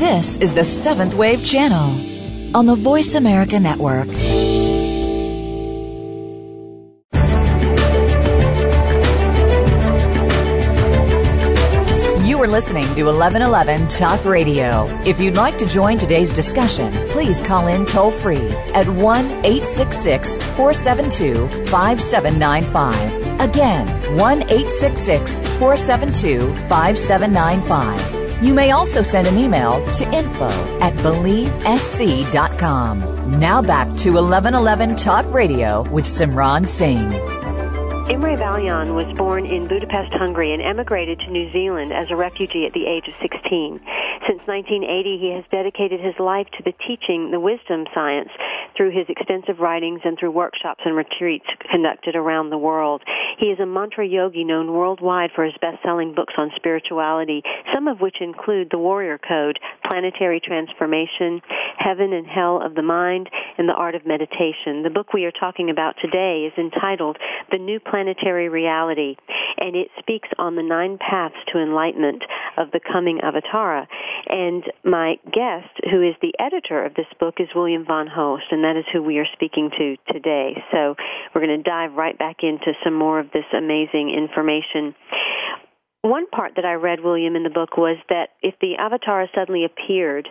This 0.00 0.38
is 0.38 0.54
the 0.54 0.64
Seventh 0.64 1.12
Wave 1.12 1.44
Channel 1.44 2.56
on 2.56 2.64
the 2.64 2.74
Voice 2.74 3.16
America 3.16 3.60
Network. 3.60 4.08
You 12.26 12.42
are 12.42 12.48
listening 12.48 12.86
to 12.94 13.02
1111 13.04 13.88
Talk 13.88 14.24
Radio. 14.24 14.86
If 15.04 15.20
you'd 15.20 15.34
like 15.34 15.58
to 15.58 15.66
join 15.66 15.98
today's 15.98 16.32
discussion, 16.32 16.90
please 17.10 17.42
call 17.42 17.66
in 17.66 17.84
toll 17.84 18.10
free 18.10 18.48
at 18.72 18.88
1 18.88 19.26
866 19.44 20.38
472 20.56 21.46
5795. 21.66 23.40
Again, 23.40 24.16
1 24.16 24.42
866 24.44 25.40
472 25.58 26.54
5795 26.70 28.19
You 28.42 28.54
may 28.54 28.70
also 28.70 29.02
send 29.02 29.28
an 29.28 29.36
email 29.36 29.84
to 29.94 30.14
info 30.14 30.48
at 30.80 30.94
believesc.com. 30.94 33.38
Now 33.38 33.60
back 33.60 33.86
to 33.98 34.12
1111 34.12 34.96
Talk 34.96 35.30
Radio 35.32 35.82
with 35.90 36.06
Simran 36.06 36.66
Singh. 36.66 37.12
Imre 38.10 38.36
Vallyon 38.36 38.96
was 38.96 39.06
born 39.16 39.46
in 39.46 39.68
Budapest, 39.68 40.12
Hungary, 40.14 40.52
and 40.52 40.60
emigrated 40.62 41.20
to 41.20 41.30
New 41.30 41.52
Zealand 41.52 41.92
as 41.92 42.10
a 42.10 42.16
refugee 42.16 42.66
at 42.66 42.72
the 42.72 42.86
age 42.86 43.06
of 43.06 43.14
16. 43.22 43.78
Since 44.28 44.44
1980, 44.46 45.18
he 45.18 45.32
has 45.34 45.44
dedicated 45.50 46.00
his 46.00 46.14
life 46.20 46.46
to 46.56 46.62
the 46.62 46.76
teaching 46.86 47.30
the 47.30 47.40
wisdom 47.40 47.86
science 47.94 48.28
through 48.76 48.90
his 48.90 49.08
extensive 49.08 49.58
writings 49.58 50.00
and 50.04 50.18
through 50.18 50.30
workshops 50.30 50.82
and 50.84 50.94
retreats 50.94 51.46
conducted 51.70 52.14
around 52.14 52.50
the 52.50 52.58
world. 52.58 53.02
He 53.38 53.46
is 53.46 53.58
a 53.58 53.66
mantra 53.66 54.06
yogi 54.06 54.44
known 54.44 54.72
worldwide 54.72 55.30
for 55.34 55.44
his 55.44 55.54
best-selling 55.60 56.14
books 56.14 56.34
on 56.36 56.52
spirituality, 56.54 57.42
some 57.74 57.88
of 57.88 58.00
which 58.00 58.16
include 58.20 58.68
The 58.70 58.78
Warrior 58.78 59.18
Code, 59.18 59.58
Planetary 59.88 60.40
Transformation, 60.40 61.40
Heaven 61.78 62.12
and 62.12 62.26
Hell 62.26 62.60
of 62.62 62.74
the 62.74 62.82
Mind, 62.82 63.30
and 63.58 63.68
The 63.68 63.74
Art 63.74 63.94
of 63.94 64.06
Meditation. 64.06 64.82
The 64.82 64.92
book 64.94 65.12
we 65.12 65.24
are 65.24 65.32
talking 65.32 65.70
about 65.70 65.96
today 66.00 66.46
is 66.46 66.52
entitled 66.58 67.16
The 67.50 67.58
New 67.58 67.80
Planetary 67.80 68.48
Reality, 68.48 69.16
and 69.58 69.74
it 69.74 69.88
speaks 69.98 70.28
on 70.38 70.56
the 70.56 70.62
nine 70.62 70.98
paths 70.98 71.34
to 71.52 71.60
enlightenment 71.60 72.22
of 72.56 72.70
the 72.72 72.80
coming 72.80 73.20
Avatara. 73.24 73.86
And 74.28 74.64
my 74.84 75.16
guest, 75.24 75.70
who 75.90 76.02
is 76.02 76.14
the 76.22 76.32
editor 76.38 76.84
of 76.84 76.94
this 76.94 77.06
book, 77.18 77.34
is 77.38 77.48
William 77.54 77.84
Von 77.84 78.06
Holst, 78.06 78.44
and 78.50 78.64
that 78.64 78.76
is 78.76 78.84
who 78.92 79.02
we 79.02 79.18
are 79.18 79.26
speaking 79.32 79.70
to 79.76 79.96
today. 80.12 80.62
So 80.70 80.94
we're 81.34 81.44
going 81.44 81.62
to 81.62 81.68
dive 81.68 81.94
right 81.94 82.18
back 82.18 82.38
into 82.42 82.72
some 82.84 82.94
more 82.94 83.18
of 83.18 83.30
this 83.32 83.44
amazing 83.56 84.14
information. 84.16 84.94
One 86.02 86.28
part 86.30 86.52
that 86.56 86.64
I 86.64 86.74
read, 86.74 87.00
William, 87.00 87.36
in 87.36 87.42
the 87.42 87.50
book 87.50 87.76
was 87.76 87.98
that 88.08 88.30
if 88.42 88.54
the 88.60 88.76
avatar 88.78 89.26
suddenly 89.34 89.64
appeared 89.64 90.28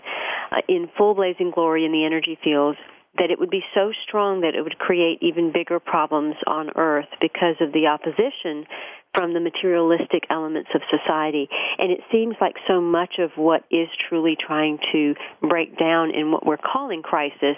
uh, 0.51 0.61
in 0.67 0.89
full 0.97 1.13
blazing 1.13 1.51
glory 1.53 1.85
in 1.85 1.91
the 1.91 2.05
energy 2.05 2.37
fields, 2.43 2.79
that 3.17 3.31
it 3.31 3.39
would 3.39 3.49
be 3.49 3.63
so 3.73 3.91
strong 4.07 4.41
that 4.41 4.55
it 4.55 4.61
would 4.61 4.77
create 4.77 5.19
even 5.21 5.51
bigger 5.51 5.79
problems 5.79 6.35
on 6.47 6.69
Earth 6.75 7.09
because 7.19 7.55
of 7.59 7.73
the 7.73 7.87
opposition 7.87 8.65
from 9.13 9.33
the 9.33 9.39
materialistic 9.39 10.23
elements 10.29 10.69
of 10.75 10.81
society. 10.89 11.49
And 11.77 11.91
it 11.91 11.99
seems 12.11 12.35
like 12.39 12.55
so 12.67 12.79
much 12.79 13.15
of 13.19 13.31
what 13.35 13.63
is 13.71 13.87
truly 14.07 14.37
trying 14.39 14.77
to 14.91 15.15
break 15.41 15.77
down 15.77 16.13
in 16.13 16.31
what 16.31 16.45
we're 16.45 16.57
calling 16.57 17.01
crisis 17.01 17.57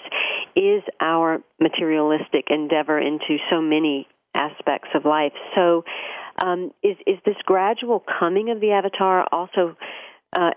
is 0.56 0.82
our 1.00 1.42
materialistic 1.60 2.46
endeavor 2.48 2.98
into 2.98 3.36
so 3.50 3.60
many 3.60 4.06
aspects 4.34 4.88
of 4.94 5.04
life. 5.04 5.32
So, 5.54 5.84
um, 6.40 6.72
is 6.82 6.96
is 7.06 7.18
this 7.26 7.36
gradual 7.44 8.02
coming 8.18 8.50
of 8.50 8.60
the 8.60 8.72
avatar 8.72 9.26
also 9.30 9.76
uh, 10.34 10.52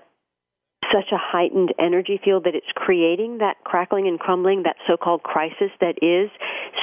such 0.93 1.11
a 1.11 1.17
heightened 1.17 1.73
energy 1.77 2.19
field 2.23 2.45
that 2.45 2.55
it's 2.55 2.71
creating 2.73 3.39
that 3.39 3.57
crackling 3.65 4.07
and 4.07 4.19
crumbling, 4.19 4.63
that 4.63 4.77
so-called 4.87 5.23
crisis 5.23 5.71
that 5.81 5.95
is, 6.01 6.29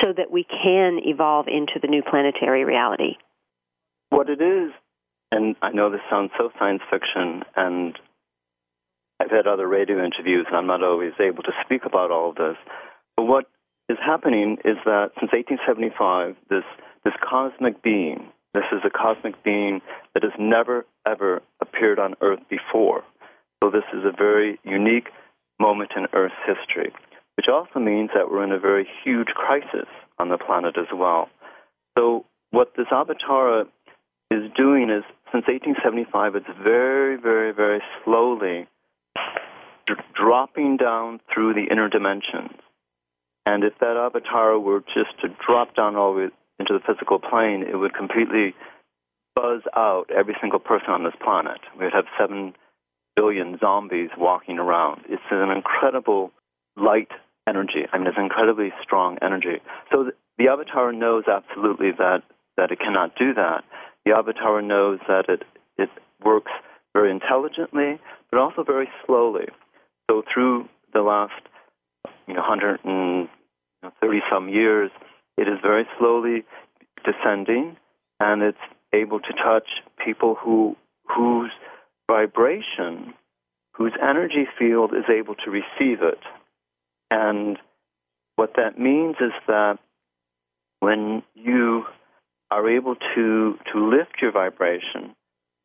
so 0.02 0.12
that 0.14 0.30
we 0.30 0.44
can 0.44 0.98
evolve 1.04 1.46
into 1.48 1.78
the 1.80 1.88
new 1.88 2.02
planetary 2.02 2.64
reality? 2.64 3.16
What 4.12 4.28
it 4.28 4.42
is, 4.42 4.72
and 5.30 5.56
I 5.62 5.70
know 5.70 5.90
this 5.90 6.02
sounds 6.10 6.32
so 6.36 6.50
science 6.58 6.82
fiction, 6.90 7.44
and 7.56 7.98
I've 9.18 9.30
had 9.30 9.46
other 9.46 9.66
radio 9.66 10.04
interviews, 10.04 10.44
and 10.48 10.54
I'm 10.54 10.66
not 10.66 10.84
always 10.84 11.14
able 11.18 11.42
to 11.44 11.52
speak 11.64 11.86
about 11.86 12.10
all 12.10 12.28
of 12.28 12.36
this. 12.36 12.56
But 13.16 13.24
what 13.24 13.46
is 13.88 13.96
happening 14.04 14.58
is 14.66 14.76
that 14.84 15.12
since 15.18 15.32
1875, 15.32 16.36
this 16.50 16.62
this 17.04 17.14
cosmic 17.26 17.82
being, 17.82 18.28
this 18.52 18.68
is 18.70 18.80
a 18.84 18.90
cosmic 18.90 19.42
being 19.42 19.80
that 20.12 20.22
has 20.22 20.32
never 20.38 20.84
ever 21.06 21.40
appeared 21.62 21.98
on 21.98 22.14
Earth 22.20 22.40
before. 22.50 23.04
So 23.64 23.70
this 23.70 23.88
is 23.94 24.04
a 24.04 24.14
very 24.14 24.60
unique 24.62 25.08
moment 25.58 25.92
in 25.96 26.04
Earth's 26.12 26.34
history, 26.46 26.92
which 27.38 27.46
also 27.48 27.80
means 27.80 28.10
that 28.14 28.30
we're 28.30 28.44
in 28.44 28.52
a 28.52 28.60
very 28.60 28.86
huge 29.02 29.28
crisis 29.28 29.88
on 30.18 30.28
the 30.28 30.36
planet 30.36 30.76
as 30.76 30.92
well. 30.94 31.30
So 31.96 32.26
what 32.52 32.74
this 32.76 32.86
Avatara 32.92 33.64
is 34.32 34.50
doing 34.56 34.88
is, 34.90 35.04
since 35.30 35.44
1875, 35.46 36.36
it's 36.36 36.46
very, 36.62 37.16
very, 37.16 37.52
very 37.52 37.80
slowly 38.04 38.66
dropping 40.14 40.76
down 40.76 41.20
through 41.32 41.54
the 41.54 41.70
inner 41.70 41.88
dimensions. 41.88 42.56
And 43.44 43.64
if 43.64 43.74
that 43.80 43.96
avatar 43.96 44.58
were 44.58 44.80
just 44.80 45.18
to 45.20 45.28
drop 45.44 45.74
down 45.74 45.96
all 45.96 46.14
the 46.14 46.20
way 46.20 46.28
into 46.58 46.72
the 46.72 46.80
physical 46.86 47.18
plane, 47.18 47.64
it 47.68 47.76
would 47.76 47.94
completely 47.94 48.54
buzz 49.34 49.62
out 49.74 50.06
every 50.14 50.36
single 50.40 50.60
person 50.60 50.90
on 50.90 51.04
this 51.04 51.14
planet. 51.22 51.58
We 51.78 51.84
would 51.84 51.94
have 51.94 52.04
seven 52.18 52.54
billion 53.16 53.58
zombies 53.58 54.10
walking 54.16 54.58
around. 54.58 55.02
It's 55.08 55.22
an 55.30 55.50
incredible 55.50 56.32
light 56.76 57.10
energy. 57.48 57.84
I 57.92 57.98
mean, 57.98 58.06
it's 58.06 58.16
incredibly 58.16 58.72
strong 58.82 59.18
energy. 59.20 59.60
So 59.90 60.12
the 60.38 60.48
avatar 60.48 60.92
knows 60.92 61.24
absolutely 61.26 61.90
that, 61.98 62.22
that 62.56 62.70
it 62.70 62.78
cannot 62.78 63.16
do 63.16 63.34
that 63.34 63.64
the 64.04 64.12
avatar 64.12 64.62
knows 64.62 64.98
that 65.08 65.26
it, 65.28 65.42
it 65.78 65.88
works 66.24 66.52
very 66.92 67.10
intelligently, 67.10 68.00
but 68.30 68.38
also 68.38 68.62
very 68.64 68.88
slowly. 69.06 69.46
So 70.10 70.22
through 70.32 70.68
the 70.92 71.00
last 71.00 71.32
you 72.26 72.34
know, 72.34 72.40
130 72.40 74.20
some 74.30 74.48
years, 74.48 74.90
it 75.36 75.48
is 75.48 75.58
very 75.62 75.86
slowly 75.98 76.44
descending, 77.04 77.76
and 78.20 78.42
it's 78.42 78.58
able 78.92 79.20
to 79.20 79.32
touch 79.32 79.68
people 80.04 80.34
who 80.34 80.76
whose 81.06 81.50
vibration, 82.10 83.14
whose 83.74 83.92
energy 84.00 84.46
field 84.58 84.92
is 84.94 85.04
able 85.08 85.34
to 85.34 85.50
receive 85.50 86.02
it. 86.02 86.20
And 87.10 87.58
what 88.36 88.54
that 88.56 88.78
means 88.78 89.16
is 89.20 89.32
that 89.46 89.78
when 90.80 91.22
you 91.34 91.84
are 92.52 92.68
able 92.68 92.96
to, 93.14 93.58
to 93.72 93.90
lift 93.90 94.20
your 94.20 94.30
vibration 94.30 95.14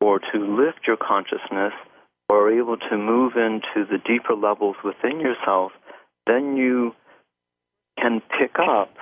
or 0.00 0.18
to 0.18 0.38
lift 0.38 0.86
your 0.86 0.96
consciousness 0.96 1.74
or 2.30 2.48
are 2.48 2.58
able 2.58 2.78
to 2.78 2.96
move 2.96 3.32
into 3.36 3.86
the 3.90 3.98
deeper 4.06 4.34
levels 4.34 4.76
within 4.82 5.20
yourself, 5.20 5.72
then 6.26 6.56
you 6.56 6.92
can 8.00 8.22
pick 8.38 8.52
up 8.58 8.94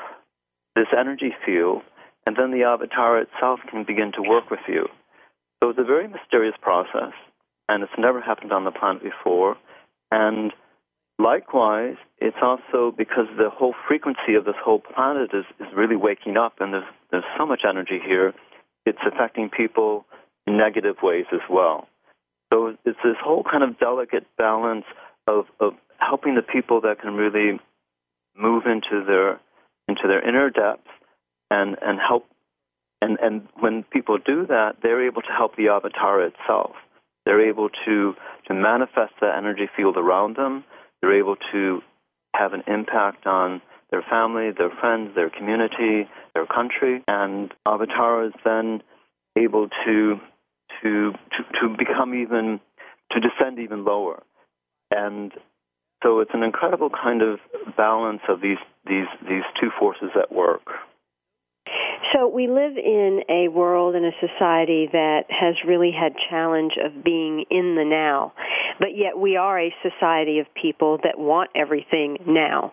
this 0.75 0.89
energy 0.99 1.33
field 1.45 1.83
and 2.27 2.37
then 2.37 2.51
the 2.51 2.65
avatar 2.65 3.21
itself 3.21 3.61
can 3.71 3.85
begin 3.85 4.11
to 4.13 4.29
work 4.29 4.51
with 4.51 4.67
you. 4.67 4.89
So 5.63 5.71
it's 5.71 5.79
a 5.79 5.85
very 5.85 6.09
mysterious 6.09 6.57
process 6.61 7.13
and 7.69 7.85
it's 7.85 7.93
never 7.97 8.21
happened 8.21 8.53
on 8.53 8.65
the 8.65 8.73
planet 8.73 9.03
before. 9.03 9.57
And 10.11 10.53
Likewise, 11.19 11.97
it's 12.19 12.37
also 12.43 12.95
because 12.97 13.27
the 13.39 13.49
whole 13.51 13.75
frequency 13.89 14.35
of 14.37 14.45
this 14.45 14.55
whole 14.63 14.81
planet 14.81 15.31
is, 15.33 15.45
is 15.59 15.67
really 15.75 15.97
waking 15.97 16.37
up, 16.37 16.55
and 16.61 16.75
there's, 16.75 16.85
there's 17.11 17.25
so 17.39 17.47
much 17.47 17.63
energy 17.69 17.99
here, 18.05 18.35
it's 18.85 18.99
affecting 19.07 19.49
people 19.49 20.05
in 20.47 20.57
negative 20.57 20.97
ways 21.03 21.25
as 21.33 21.41
well. 21.51 21.89
So 22.53 22.77
it's 22.85 22.99
this 23.03 23.17
whole 23.23 23.45
kind 23.51 23.65
of 23.65 23.79
delicate 23.79 24.27
balance 24.37 24.85
of, 25.27 25.47
of 25.59 25.73
helping 25.99 26.35
the 26.35 26.43
people 26.43 26.83
that 26.83 27.01
can 27.01 27.15
really 27.15 27.59
move 28.37 28.65
into 28.67 29.05
their 29.05 29.41
into 29.89 30.03
their 30.09 30.27
inner 30.29 30.51
depths 30.51 30.91
and, 31.51 31.77
and 31.81 31.99
help 31.99 32.27
and, 33.03 33.19
and 33.21 33.49
when 33.61 33.85
people 33.85 34.19
do 34.19 34.47
that, 34.47 34.77
they're 34.83 35.07
able 35.07 35.23
to 35.23 35.33
help 35.37 35.57
the 35.57 35.69
avatar 35.69 36.23
itself. 36.23 36.73
They're 37.25 37.49
able 37.49 37.69
to, 37.85 38.15
to 38.49 38.55
manifest 38.55 39.13
the 39.21 39.31
energy 39.37 39.69
field 39.77 39.97
around 39.97 40.37
them 40.37 40.65
they're 41.07 41.19
able 41.19 41.37
to 41.53 41.81
have 42.35 42.53
an 42.53 42.63
impact 42.67 43.27
on 43.27 43.63
their 43.91 44.05
family, 44.11 44.51
their 44.57 44.71
friends, 44.81 45.15
their 45.15 45.31
community, 45.31 46.09
their 46.35 46.47
country, 46.47 47.03
and 47.07 47.53
Avatar 47.67 48.27
is 48.27 48.33
then 48.45 48.83
able 49.39 49.69
to 49.85 50.17
to 50.83 51.13
to, 51.13 51.61
to 51.61 51.77
become 51.79 52.15
even 52.15 52.61
to 53.13 53.21
descend 53.21 53.61
even 53.61 53.85
lower. 53.85 54.23
And 54.91 55.33
so 56.03 56.21
it's 56.21 56.33
an 56.35 56.43
incredible 56.43 56.91
kind 56.91 57.23
of 57.23 57.39
balance 57.77 58.23
of 58.29 58.41
these 58.41 58.59
these 58.85 59.07
these 59.23 59.45
two 59.61 59.71
forces 59.79 60.11
at 60.21 60.33
work. 60.33 60.67
So 62.13 62.29
we 62.29 62.47
live 62.47 62.77
in 62.77 63.23
a 63.29 63.49
world 63.49 63.95
and 63.95 64.05
a 64.07 64.13
society 64.21 64.89
that 64.93 65.25
has 65.29 65.55
really 65.67 65.93
had 65.93 66.13
challenge 66.31 66.73
of 66.83 67.03
being 67.03 67.45
in 67.51 67.75
the 67.75 67.85
now, 67.85 68.33
but 68.79 68.97
yet 68.97 69.19
we 69.19 69.37
are 69.37 69.59
a 69.59 69.75
society 69.83 70.39
of 70.39 70.47
people 70.61 70.99
that 71.03 71.19
want 71.19 71.51
everything 71.55 72.19
now. 72.27 72.73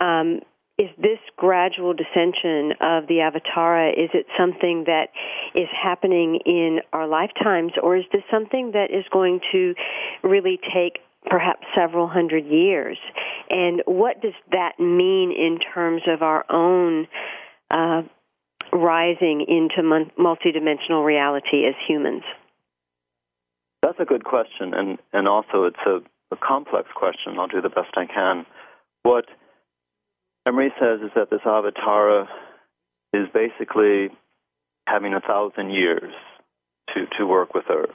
Um, 0.00 0.40
is 0.76 0.88
this 0.98 1.18
gradual 1.36 1.94
dissension 1.94 2.72
of 2.80 3.06
the 3.06 3.22
avatara 3.22 3.92
is 3.92 4.10
it 4.12 4.26
something 4.36 4.84
that 4.86 5.10
is 5.54 5.68
happening 5.70 6.40
in 6.44 6.80
our 6.92 7.06
lifetimes 7.06 7.72
or 7.80 7.96
is 7.96 8.04
this 8.12 8.22
something 8.30 8.72
that 8.72 8.90
is 8.90 9.04
going 9.12 9.40
to 9.52 9.74
really 10.24 10.58
take 10.74 10.98
perhaps 11.30 11.64
several 11.76 12.08
hundred 12.08 12.44
years 12.44 12.98
and 13.50 13.82
what 13.86 14.20
does 14.20 14.34
that 14.50 14.80
mean 14.80 15.30
in 15.30 15.58
terms 15.72 16.02
of 16.08 16.22
our 16.22 16.44
own 16.50 17.06
uh, 17.70 18.02
rising 18.72 19.46
into 19.46 19.82
multidimensional 20.18 21.04
reality 21.04 21.66
as 21.66 21.74
humans? 21.86 22.22
That's 23.84 24.00
a 24.00 24.06
good 24.06 24.24
question, 24.24 24.72
and 24.72 24.98
and 25.12 25.28
also 25.28 25.64
it's 25.64 25.84
a, 25.84 25.98
a 26.32 26.38
complex 26.38 26.88
question. 26.94 27.38
I'll 27.38 27.48
do 27.48 27.60
the 27.60 27.68
best 27.68 27.92
I 27.96 28.06
can. 28.06 28.46
What 29.02 29.26
Imre 30.46 30.70
says 30.80 31.00
is 31.04 31.10
that 31.14 31.28
this 31.28 31.42
avatara 31.44 32.26
is 33.12 33.28
basically 33.34 34.08
having 34.86 35.12
a 35.12 35.20
thousand 35.20 35.68
years 35.68 36.14
to 36.94 37.04
to 37.18 37.26
work 37.26 37.52
with 37.52 37.64
Earth, 37.68 37.90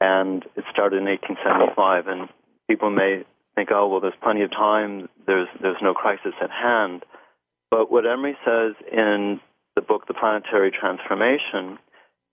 and 0.00 0.44
it 0.54 0.62
started 0.70 0.98
in 0.98 1.06
1875. 1.06 2.06
And 2.06 2.28
people 2.70 2.90
may 2.90 3.24
think, 3.56 3.70
oh 3.72 3.88
well, 3.88 4.00
there's 4.00 4.14
plenty 4.22 4.42
of 4.44 4.52
time. 4.52 5.08
There's 5.26 5.48
there's 5.60 5.82
no 5.82 5.92
crisis 5.92 6.34
at 6.40 6.52
hand. 6.52 7.02
But 7.68 7.90
what 7.90 8.04
Imre 8.06 8.34
says 8.44 8.76
in 8.92 9.40
the 9.74 9.82
book, 9.82 10.06
The 10.06 10.14
Planetary 10.14 10.70
Transformation, 10.70 11.80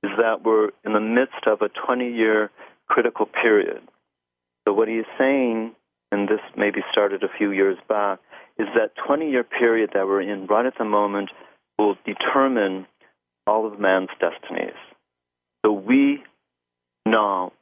is 0.04 0.12
that 0.18 0.44
we're 0.44 0.70
in 0.84 0.94
the 0.94 1.00
midst 1.00 1.46
of 1.48 1.62
a 1.62 1.70
20 1.70 2.12
year 2.12 2.52
critical 2.88 3.26
period. 3.26 3.82
So, 4.68 4.74
what 4.74 4.88
he 4.88 4.96
is 4.96 5.06
saying, 5.18 5.74
and 6.12 6.28
this 6.28 6.40
maybe 6.56 6.82
started 6.92 7.24
a 7.24 7.30
few 7.38 7.52
years 7.52 7.78
back, 7.88 8.20
is 8.58 8.68
that 8.76 8.92
20 9.08 9.30
year 9.30 9.44
period 9.44 9.92
that 9.94 10.06
we're 10.06 10.22
in 10.22 10.48
right 10.48 10.66
at 10.66 10.78
the 10.78 10.86
moment 10.86 11.30
will 11.80 11.96
determine 12.06 12.86
all 13.48 13.66
of 13.66 13.80
man's 13.80 14.10
destinies. 14.20 14.78
So, 15.66 15.72
we 15.72 16.24
now, 17.06 17.54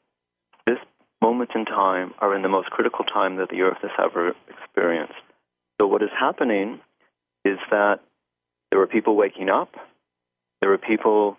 this 0.66 0.78
moment 1.22 1.52
in 1.56 1.66
time, 1.66 2.14
are 2.20 2.36
in 2.36 2.42
the 2.42 2.50
most 2.50 2.70
critical 2.70 3.06
time 3.06 3.38
that 3.38 3.50
the 3.50 3.62
earth 3.62 3.78
has 3.82 3.92
ever 3.98 4.34
experienced. 4.50 5.14
So, 5.80 5.88
what 5.88 6.02
is 6.02 6.10
happening 6.18 6.80
is 7.46 7.58
that 7.72 8.00
there 8.72 8.82
are 8.82 8.88
people 8.88 9.16
waking 9.16 9.50
up, 9.50 9.74
there 10.62 10.74
are 10.74 10.78
people 10.78 11.38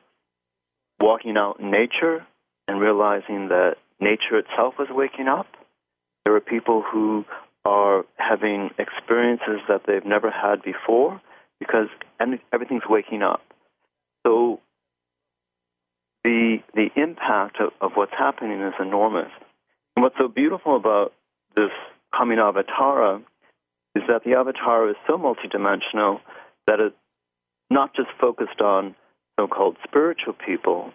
walking 1.01 1.37
out 1.37 1.61
in 1.61 1.71
nature 1.71 2.27
and 2.69 2.81
realizing 2.81 3.49
that 3.49 3.77
nature 4.01 4.39
itself 4.39 4.75
is 4.79 4.89
waking 4.91 5.29
up. 5.29 5.47
There 6.25 6.35
are 6.37 6.41
people 6.41 6.83
who 6.83 7.25
are 7.65 8.05
having 8.17 8.71
experiences 8.79 9.61
that 9.69 9.83
they've 9.87 10.05
never 10.05 10.31
had 10.31 10.63
before 10.63 11.21
because 11.59 11.89
everything's 12.53 12.83
waking 12.89 13.23
up. 13.23 13.43
So 14.27 14.61
the 16.25 16.59
the 16.75 16.89
impact 16.97 17.57
of, 17.61 17.73
of 17.81 17.93
what's 17.95 18.13
happening 18.13 18.61
is 18.61 18.75
enormous. 18.81 19.31
And 19.97 20.03
what's 20.03 20.17
so 20.19 20.29
beautiful 20.29 20.77
about 20.77 21.13
this 21.57 21.71
coming 22.17 22.39
avatara 22.39 23.23
is 23.95 24.03
that 24.09 24.23
the 24.25 24.35
avatar 24.35 24.89
is 24.89 24.97
so 25.07 25.17
multidimensional 25.19 26.21
that 26.67 26.81
it's 26.81 26.97
not 27.71 27.95
just 27.95 28.09
focused 28.21 28.61
on 28.61 28.95
so 29.41 29.47
called 29.47 29.77
spiritual 29.87 30.35
people, 30.35 30.93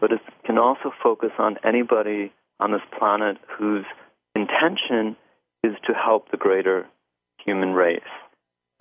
but 0.00 0.10
it 0.10 0.20
can 0.44 0.58
also 0.58 0.90
focus 1.02 1.30
on 1.38 1.56
anybody 1.64 2.32
on 2.58 2.72
this 2.72 2.82
planet 2.98 3.36
whose 3.56 3.84
intention 4.34 5.16
is 5.62 5.74
to 5.86 5.92
help 5.92 6.30
the 6.30 6.36
greater 6.36 6.86
human 7.44 7.72
race. 7.72 8.00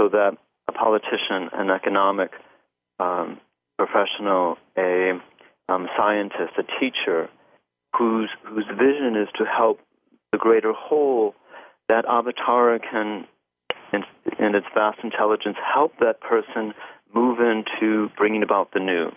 So 0.01 0.09
that 0.09 0.37
a 0.67 0.71
politician, 0.71 1.49
an 1.53 1.69
economic 1.69 2.31
um, 2.99 3.39
professional, 3.77 4.57
a 4.77 5.19
um, 5.69 5.87
scientist, 5.95 6.53
a 6.57 6.63
teacher, 6.79 7.29
whose 7.95 8.29
whose 8.43 8.65
vision 8.67 9.15
is 9.15 9.27
to 9.37 9.45
help 9.45 9.79
the 10.31 10.37
greater 10.37 10.73
whole, 10.73 11.35
that 11.87 12.05
avatara 12.05 12.79
can, 12.81 13.25
in, 13.93 14.03
in 14.39 14.55
its 14.55 14.65
vast 14.73 14.99
intelligence, 15.03 15.57
help 15.73 15.93
that 15.99 16.19
person 16.19 16.73
move 17.13 17.39
into 17.39 18.09
bringing 18.17 18.43
about 18.43 18.71
the 18.73 18.79
new. 18.79 19.11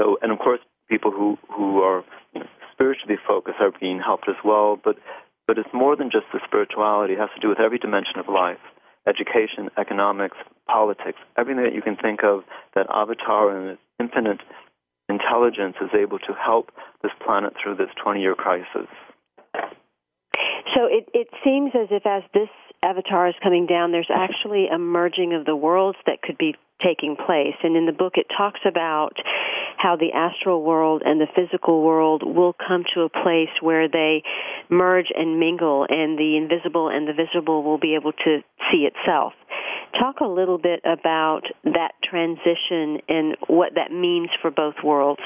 So, 0.00 0.18
and 0.22 0.32
of 0.32 0.38
course, 0.38 0.60
people 0.88 1.10
who 1.10 1.38
who 1.50 1.80
are 1.82 2.04
spiritually 2.72 3.16
focused 3.26 3.58
are 3.60 3.72
being 3.80 4.00
helped 4.00 4.28
as 4.28 4.36
well. 4.44 4.78
But 4.82 4.96
but 5.46 5.58
it's 5.58 5.68
more 5.72 5.96
than 5.96 6.10
just 6.10 6.26
the 6.32 6.40
spirituality. 6.46 7.14
It 7.14 7.18
has 7.18 7.30
to 7.34 7.40
do 7.40 7.48
with 7.48 7.60
every 7.60 7.78
dimension 7.78 8.18
of 8.18 8.28
life: 8.28 8.62
education, 9.06 9.70
economics, 9.78 10.36
politics, 10.66 11.18
everything 11.36 11.64
that 11.64 11.74
you 11.74 11.82
can 11.82 11.96
think 11.96 12.20
of. 12.22 12.44
That 12.74 12.86
Avatar 12.92 13.56
and 13.56 13.70
its 13.70 13.82
infinite 13.98 14.40
intelligence 15.08 15.76
is 15.80 15.90
able 15.98 16.18
to 16.18 16.32
help 16.34 16.70
this 17.02 17.12
planet 17.24 17.54
through 17.62 17.76
this 17.76 17.88
20-year 18.04 18.34
crisis. 18.34 18.88
So 20.74 20.84
it, 20.84 21.08
it 21.14 21.28
seems 21.42 21.72
as 21.74 21.88
if 21.90 22.06
as 22.06 22.22
this 22.34 22.50
avatar 22.82 23.28
is 23.28 23.34
coming 23.42 23.66
down, 23.66 23.90
there's 23.90 24.10
actually 24.14 24.66
a 24.68 24.78
merging 24.78 25.32
of 25.32 25.44
the 25.44 25.56
worlds 25.56 25.98
that 26.06 26.22
could 26.22 26.38
be 26.38 26.54
taking 26.82 27.16
place. 27.16 27.54
And 27.62 27.76
in 27.76 27.86
the 27.86 27.92
book, 27.92 28.14
it 28.16 28.26
talks 28.36 28.60
about 28.66 29.14
how 29.76 29.96
the 29.96 30.12
astral 30.12 30.62
world 30.62 31.02
and 31.04 31.20
the 31.20 31.28
physical 31.34 31.82
world 31.82 32.22
will 32.24 32.52
come 32.52 32.84
to 32.94 33.02
a 33.02 33.08
place 33.08 33.50
where 33.60 33.88
they 33.88 34.22
merge 34.68 35.06
and 35.14 35.38
mingle, 35.38 35.86
and 35.88 36.18
the 36.18 36.36
invisible 36.36 36.88
and 36.88 37.06
the 37.06 37.12
visible 37.12 37.62
will 37.62 37.78
be 37.78 37.94
able 37.94 38.12
to 38.12 38.40
see 38.70 38.88
itself. 38.88 39.32
Talk 39.98 40.20
a 40.20 40.26
little 40.26 40.58
bit 40.58 40.80
about 40.84 41.42
that 41.64 41.92
transition 42.02 43.00
and 43.08 43.36
what 43.46 43.74
that 43.76 43.90
means 43.92 44.28
for 44.42 44.50
both 44.50 44.74
worlds. 44.84 45.22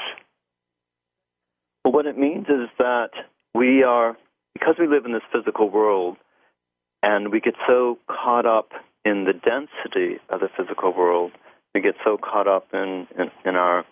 Well, 1.83 1.93
what 1.93 2.05
it 2.05 2.17
means 2.17 2.45
is 2.47 2.69
that 2.77 3.09
we 3.53 3.83
are, 3.83 4.15
because 4.53 4.75
we 4.79 4.87
live 4.87 5.05
in 5.05 5.11
this 5.13 5.23
physical 5.33 5.69
world, 5.69 6.17
and 7.01 7.31
we 7.31 7.41
get 7.41 7.55
so 7.67 7.97
caught 8.07 8.45
up 8.45 8.69
in 9.03 9.25
the 9.25 9.33
density 9.33 10.19
of 10.29 10.39
the 10.39 10.47
physical 10.55 10.93
world, 10.95 11.31
we 11.73 11.81
get 11.81 11.95
so 12.03 12.17
caught 12.17 12.47
up 12.47 12.67
in, 12.73 13.07
in, 13.17 13.31
in 13.45 13.55
our 13.55 13.85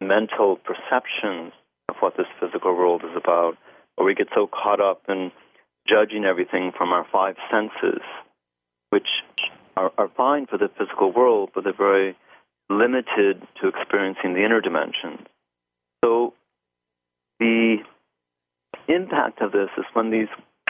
mental 0.00 0.56
perceptions 0.56 1.52
of 1.88 1.96
what 2.00 2.16
this 2.16 2.26
physical 2.40 2.74
world 2.74 3.02
is 3.04 3.16
about, 3.16 3.56
or 3.96 4.04
we 4.04 4.14
get 4.14 4.28
so 4.34 4.46
caught 4.46 4.80
up 4.80 5.02
in 5.08 5.30
judging 5.88 6.24
everything 6.24 6.72
from 6.76 6.92
our 6.92 7.06
five 7.10 7.36
senses, 7.50 8.02
which 8.90 9.08
are, 9.76 9.92
are 9.96 10.10
fine 10.16 10.46
for 10.46 10.58
the 10.58 10.68
physical 10.78 11.12
world, 11.12 11.50
but 11.54 11.64
they're 11.64 11.72
very 11.72 12.16
limited 12.70 13.42
to 13.60 13.68
experiencing 13.68 14.34
the 14.34 14.44
inner 14.44 14.60
dimensions. 14.60 15.26
So 16.04 16.34
the 17.40 17.78
impact 18.88 19.40
of 19.40 19.52
this 19.52 19.70
is 19.78 19.84
when 19.94 20.10
these 20.10 20.28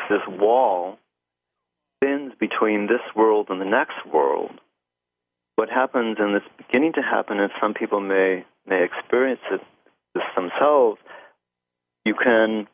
this 0.08 0.22
wall 0.28 0.98
spins 1.96 2.32
between 2.38 2.86
this 2.86 3.02
world 3.14 3.48
and 3.50 3.60
the 3.60 3.66
next 3.66 4.06
world. 4.10 4.52
What 5.58 5.70
happens, 5.70 6.18
and 6.20 6.36
it's 6.36 6.46
beginning 6.56 6.92
to 6.92 7.02
happen, 7.02 7.40
and 7.40 7.50
some 7.60 7.74
people 7.74 8.00
may 8.00 8.44
may 8.64 8.84
experience 8.84 9.40
it 9.50 9.60
this 10.14 10.22
themselves. 10.36 11.00
You 12.04 12.14
can 12.14 12.68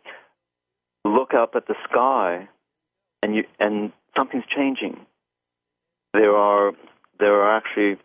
look 1.02 1.32
up 1.32 1.52
at 1.54 1.66
the 1.66 1.76
sky, 1.88 2.46
and 3.22 3.34
you 3.36 3.44
and 3.58 3.90
something's 4.14 4.44
changing. 4.54 5.00
There 6.12 6.36
are 6.36 6.72
there 7.18 7.40
are 7.40 7.56
actually 7.56 7.96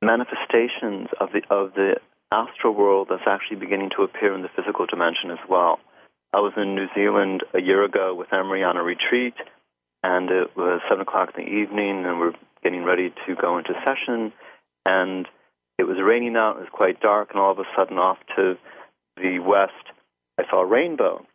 manifestations 0.00 1.08
of 1.20 1.30
the 1.32 1.42
of 1.50 1.74
the 1.74 1.96
astral 2.30 2.72
world 2.72 3.08
that's 3.10 3.26
actually 3.26 3.56
beginning 3.56 3.90
to 3.96 4.04
appear 4.04 4.32
in 4.32 4.42
the 4.42 4.48
physical 4.54 4.86
dimension 4.86 5.32
as 5.32 5.42
well. 5.48 5.80
I 6.32 6.38
was 6.38 6.52
in 6.56 6.76
New 6.76 6.86
Zealand 6.94 7.42
a 7.52 7.60
year 7.60 7.82
ago 7.82 8.14
with 8.14 8.28
Imre 8.32 8.62
on 8.62 8.76
a 8.76 8.82
retreat, 8.84 9.34
and 10.02 10.30
it 10.30 10.56
was 10.56 10.80
seven 10.88 11.02
o'clock 11.02 11.30
in 11.36 11.44
the 11.44 11.50
evening, 11.50 12.04
and 12.04 12.20
we're 12.20 12.32
getting 12.62 12.84
ready 12.84 13.12
to 13.26 13.34
go 13.34 13.58
into 13.58 13.72
session, 13.84 14.32
and 14.86 15.26
it 15.78 15.84
was 15.84 15.96
raining 16.02 16.36
out. 16.36 16.56
It 16.56 16.60
was 16.60 16.72
quite 16.72 17.00
dark, 17.00 17.30
and 17.30 17.40
all 17.40 17.52
of 17.52 17.58
a 17.58 17.64
sudden, 17.76 17.98
off 17.98 18.18
to 18.36 18.56
the 19.16 19.38
west, 19.40 19.94
I 20.38 20.44
saw 20.48 20.62
a 20.62 20.66
rainbow, 20.66 21.26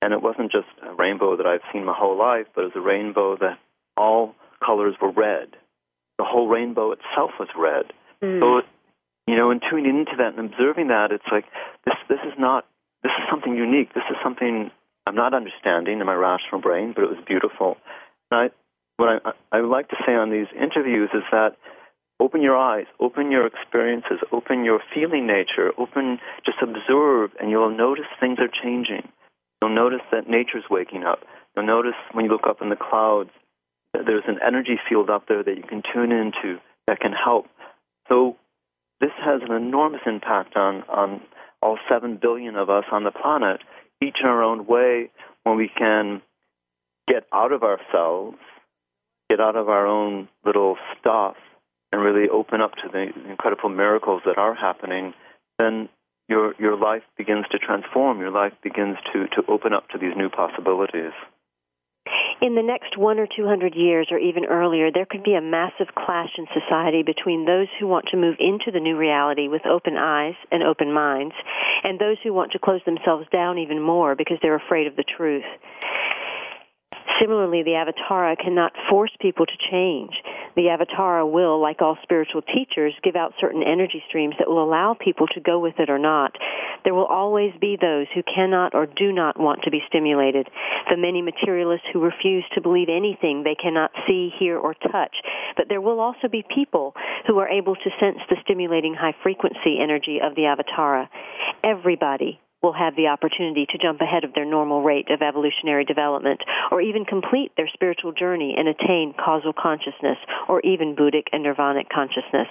and 0.00 0.12
it 0.12 0.22
wasn't 0.22 0.52
just 0.52 0.68
a 0.82 0.94
rainbow 0.94 1.36
that 1.36 1.46
I've 1.46 1.66
seen 1.72 1.84
my 1.84 1.94
whole 1.96 2.18
life, 2.18 2.46
but 2.54 2.62
it 2.62 2.74
was 2.74 2.76
a 2.76 2.80
rainbow 2.80 3.36
that 3.36 3.58
all 3.96 4.34
colors 4.64 4.94
were 5.00 5.12
red. 5.12 5.48
The 6.18 6.24
whole 6.24 6.48
rainbow 6.48 6.92
itself 6.92 7.30
was 7.38 7.48
red. 7.56 7.92
Mm. 8.22 8.40
So, 8.40 8.66
you 9.26 9.36
know, 9.36 9.50
in 9.50 9.60
tuning 9.60 9.98
into 9.98 10.12
that 10.18 10.34
and 10.36 10.52
observing 10.52 10.88
that, 10.88 11.12
it's 11.12 11.24
like 11.30 11.44
this. 11.84 11.94
This 12.08 12.18
is 12.26 12.34
not 12.38 12.66
this 13.02 13.12
is 13.18 13.24
something 13.30 13.56
unique. 13.56 13.94
This 13.94 14.04
is 14.10 14.16
something 14.22 14.70
I'm 15.06 15.14
not 15.14 15.34
understanding 15.34 16.00
in 16.00 16.06
my 16.06 16.14
rational 16.14 16.60
brain, 16.60 16.92
but 16.94 17.04
it 17.04 17.10
was 17.10 17.24
beautiful. 17.26 17.76
And 18.30 18.40
I, 18.40 18.50
what 18.96 19.08
I, 19.08 19.56
I 19.56 19.60
would 19.60 19.70
like 19.70 19.88
to 19.88 19.96
say 20.06 20.12
on 20.12 20.30
these 20.30 20.46
interviews 20.54 21.10
is 21.12 21.24
that 21.32 21.56
open 22.20 22.40
your 22.40 22.56
eyes, 22.56 22.86
open 23.00 23.30
your 23.30 23.46
experiences, 23.46 24.18
open 24.30 24.64
your 24.64 24.80
feeling 24.94 25.26
nature, 25.26 25.72
open, 25.76 26.18
just 26.46 26.58
observe, 26.62 27.30
and 27.40 27.50
you'll 27.50 27.76
notice 27.76 28.06
things 28.20 28.38
are 28.38 28.48
changing. 28.62 29.08
You'll 29.60 29.74
notice 29.74 30.02
that 30.12 30.28
nature's 30.28 30.64
waking 30.70 31.02
up. 31.02 31.20
You'll 31.56 31.66
notice 31.66 31.98
when 32.12 32.24
you 32.24 32.30
look 32.30 32.46
up 32.48 32.62
in 32.62 32.70
the 32.70 32.76
clouds, 32.76 33.30
that 33.92 34.06
there's 34.06 34.24
an 34.26 34.38
energy 34.46 34.78
field 34.88 35.10
up 35.10 35.26
there 35.28 35.42
that 35.42 35.56
you 35.56 35.62
can 35.62 35.82
tune 35.92 36.12
into 36.12 36.58
that 36.86 37.00
can 37.00 37.12
help. 37.12 37.46
So 38.08 38.36
this 39.00 39.10
has 39.24 39.42
an 39.46 39.54
enormous 39.54 40.00
impact 40.06 40.56
on, 40.56 40.82
on 40.84 41.20
all 41.60 41.78
7 41.90 42.18
billion 42.20 42.56
of 42.56 42.70
us 42.70 42.84
on 42.90 43.04
the 43.04 43.10
planet, 43.10 43.60
each 44.02 44.16
in 44.20 44.26
our 44.26 44.42
own 44.42 44.66
way, 44.66 45.10
when 45.44 45.56
we 45.56 45.70
can 45.76 46.22
get 47.08 47.24
out 47.32 47.52
of 47.52 47.62
ourselves, 47.62 48.38
get 49.28 49.40
out 49.40 49.56
of 49.56 49.68
our 49.68 49.86
own 49.86 50.28
little 50.44 50.76
stuff, 50.98 51.36
and 51.92 52.02
really 52.02 52.28
open 52.28 52.60
up 52.60 52.72
to 52.72 52.88
the 52.90 53.08
incredible 53.28 53.68
miracles 53.68 54.22
that 54.24 54.38
are 54.38 54.54
happening, 54.54 55.12
then 55.58 55.88
your 56.28 56.54
your 56.58 56.76
life 56.76 57.02
begins 57.18 57.44
to 57.52 57.58
transform. 57.58 58.20
Your 58.20 58.30
life 58.30 58.52
begins 58.62 58.96
to 59.12 59.26
to 59.28 59.42
open 59.48 59.72
up 59.72 59.88
to 59.90 59.98
these 59.98 60.16
new 60.16 60.30
possibilities. 60.30 61.12
In 62.40 62.54
the 62.54 62.62
next 62.62 62.96
one 62.96 63.18
or 63.18 63.26
two 63.26 63.46
hundred 63.46 63.74
years, 63.74 64.08
or 64.10 64.18
even 64.18 64.46
earlier, 64.46 64.90
there 64.90 65.06
could 65.06 65.22
be 65.22 65.34
a 65.34 65.40
massive 65.40 65.94
clash 65.94 66.30
in 66.38 66.46
society 66.52 67.02
between 67.02 67.44
those 67.44 67.68
who 67.78 67.86
want 67.86 68.06
to 68.10 68.16
move 68.16 68.36
into 68.40 68.70
the 68.72 68.80
new 68.80 68.96
reality 68.96 69.48
with 69.48 69.66
open 69.66 69.96
eyes 69.96 70.34
and 70.50 70.62
open 70.62 70.92
minds, 70.92 71.34
and 71.84 71.98
those 71.98 72.16
who 72.22 72.32
want 72.32 72.52
to 72.52 72.58
close 72.58 72.80
themselves 72.84 73.26
down 73.30 73.58
even 73.58 73.80
more 73.80 74.14
because 74.16 74.38
they're 74.42 74.56
afraid 74.56 74.86
of 74.86 74.96
the 74.96 75.04
truth. 75.04 75.44
Similarly, 77.22 77.62
the 77.62 77.78
Avatara 77.78 78.36
cannot 78.36 78.72
force 78.90 79.12
people 79.20 79.46
to 79.46 79.52
change. 79.70 80.10
The 80.56 80.74
Avatara 80.74 81.30
will, 81.30 81.62
like 81.62 81.80
all 81.80 81.96
spiritual 82.02 82.42
teachers, 82.42 82.94
give 83.04 83.14
out 83.14 83.32
certain 83.40 83.62
energy 83.62 84.02
streams 84.08 84.34
that 84.40 84.48
will 84.48 84.62
allow 84.62 84.94
people 84.98 85.28
to 85.28 85.40
go 85.40 85.60
with 85.60 85.78
it 85.78 85.88
or 85.88 86.00
not. 86.00 86.36
There 86.82 86.94
will 86.94 87.06
always 87.06 87.52
be 87.60 87.78
those 87.80 88.08
who 88.12 88.22
cannot 88.24 88.74
or 88.74 88.86
do 88.86 89.12
not 89.12 89.38
want 89.38 89.62
to 89.62 89.70
be 89.70 89.82
stimulated. 89.86 90.48
The 90.90 90.96
many 90.96 91.22
materialists 91.22 91.86
who 91.92 92.00
refuse 92.00 92.44
to 92.54 92.60
believe 92.60 92.88
anything 92.90 93.44
they 93.44 93.54
cannot 93.54 93.92
see, 94.04 94.30
hear, 94.36 94.58
or 94.58 94.74
touch. 94.74 95.14
But 95.56 95.66
there 95.68 95.80
will 95.80 96.00
also 96.00 96.26
be 96.26 96.44
people 96.52 96.92
who 97.28 97.38
are 97.38 97.48
able 97.48 97.76
to 97.76 97.90
sense 98.00 98.18
the 98.28 98.36
stimulating 98.42 98.94
high 98.94 99.14
frequency 99.22 99.78
energy 99.80 100.18
of 100.20 100.34
the 100.34 100.42
Avatara. 100.42 101.08
Everybody 101.62 102.41
will 102.62 102.72
have 102.72 102.94
the 102.94 103.08
opportunity 103.08 103.66
to 103.68 103.78
jump 103.78 104.00
ahead 104.00 104.22
of 104.22 104.34
their 104.34 104.44
normal 104.44 104.82
rate 104.82 105.10
of 105.10 105.20
evolutionary 105.20 105.84
development, 105.84 106.40
or 106.70 106.80
even 106.80 107.04
complete 107.04 107.50
their 107.56 107.68
spiritual 107.74 108.12
journey 108.12 108.54
and 108.56 108.68
attain 108.68 109.12
causal 109.18 109.52
consciousness, 109.52 110.18
or 110.48 110.60
even 110.60 110.94
Buddhic 110.94 111.26
and 111.32 111.44
nirvanic 111.44 111.88
consciousness, 111.92 112.46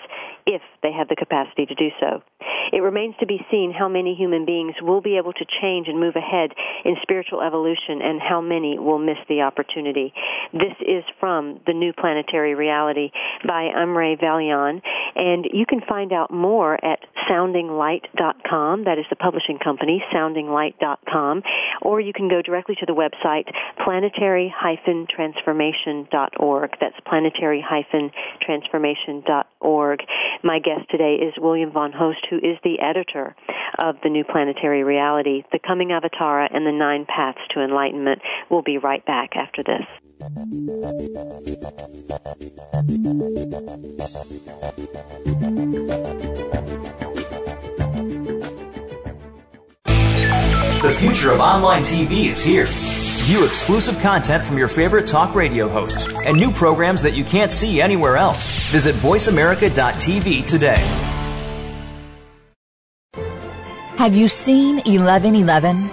if 0.45 0.61
they 0.83 0.91
have 0.91 1.07
the 1.07 1.15
capacity 1.15 1.65
to 1.65 1.75
do 1.75 1.89
so. 1.99 2.21
It 2.73 2.81
remains 2.81 3.15
to 3.19 3.25
be 3.25 3.39
seen 3.49 3.73
how 3.77 3.87
many 3.87 4.15
human 4.15 4.45
beings 4.45 4.75
will 4.81 5.01
be 5.01 5.17
able 5.17 5.33
to 5.33 5.45
change 5.61 5.87
and 5.87 5.99
move 5.99 6.15
ahead 6.15 6.51
in 6.85 6.95
spiritual 7.01 7.41
evolution 7.41 8.01
and 8.01 8.21
how 8.21 8.41
many 8.41 8.79
will 8.79 8.99
miss 8.99 9.17
the 9.27 9.41
opportunity. 9.41 10.13
This 10.53 10.75
is 10.81 11.03
from 11.19 11.59
The 11.67 11.73
New 11.73 11.93
Planetary 11.93 12.55
Reality 12.55 13.11
by 13.47 13.69
Imre 13.75 14.17
Vallyon, 14.17 14.81
and 15.15 15.45
you 15.53 15.65
can 15.65 15.81
find 15.87 16.11
out 16.11 16.31
more 16.31 16.73
at 16.83 16.99
soundinglight.com. 17.29 18.83
That 18.85 18.97
is 18.97 19.05
the 19.09 19.15
publishing 19.15 19.59
company, 19.63 20.00
soundinglight.com, 20.13 21.43
or 21.81 21.99
you 21.99 22.13
can 22.13 22.29
go 22.29 22.41
directly 22.41 22.75
to 22.79 22.85
the 22.85 22.93
website 22.93 23.51
planetary-transformation.org. 23.83 26.69
That's 26.79 26.95
planetary-transformation.org. 27.07 29.99
My 30.43 30.59
guest 30.59 30.89
today 30.89 31.15
is 31.15 31.33
William 31.37 31.71
Von 31.71 31.91
Holst, 31.91 32.25
who 32.29 32.37
is 32.37 32.57
the 32.63 32.79
editor 32.79 33.35
of 33.77 33.97
the 34.03 34.09
New 34.09 34.23
Planetary 34.23 34.83
Reality, 34.83 35.43
The 35.51 35.59
Coming 35.59 35.89
Avatara, 35.89 36.47
and 36.53 36.65
the 36.65 36.71
Nine 36.71 37.05
Paths 37.05 37.39
to 37.51 37.61
Enlightenment. 37.61 38.21
We'll 38.49 38.61
be 38.61 38.77
right 38.77 39.05
back 39.05 39.35
after 39.35 39.63
this. 39.63 39.85
The 50.81 50.89
future 50.89 51.31
of 51.31 51.39
online 51.39 51.83
TV 51.83 52.31
is 52.31 52.43
here. 52.43 52.65
View 52.67 53.45
exclusive 53.45 53.99
content 53.99 54.43
from 54.43 54.57
your 54.57 54.67
favorite 54.67 55.05
talk 55.05 55.35
radio 55.35 55.67
hosts 55.67 56.09
and 56.25 56.35
new 56.35 56.51
programs 56.51 57.03
that 57.03 57.13
you 57.13 57.23
can't 57.23 57.51
see 57.51 57.79
anywhere 57.79 58.17
else. 58.17 58.67
Visit 58.71 58.95
VoiceAmerica.tv 58.95 60.43
today. 60.43 60.81
Have 63.97 64.15
you 64.15 64.27
seen 64.27 64.77
1111? 64.77 65.87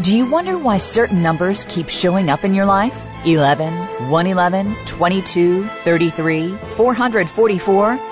Do 0.00 0.12
you 0.12 0.28
wonder 0.28 0.58
why 0.58 0.78
certain 0.78 1.22
numbers 1.22 1.64
keep 1.68 1.88
showing 1.88 2.28
up 2.28 2.42
in 2.42 2.52
your 2.52 2.66
life? 2.66 2.96
11, 3.24 4.10
111, 4.10 4.74
22, 4.86 5.68
33, 5.84 6.56
444? 6.74 8.11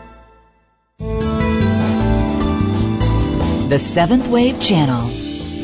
The 3.69 3.79
Seventh 3.79 4.27
Wave 4.27 4.61
Channel 4.61 5.09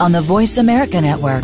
on 0.02 0.12
the 0.12 0.22
Voice 0.22 0.58
America 0.58 1.00
Network. 1.00 1.44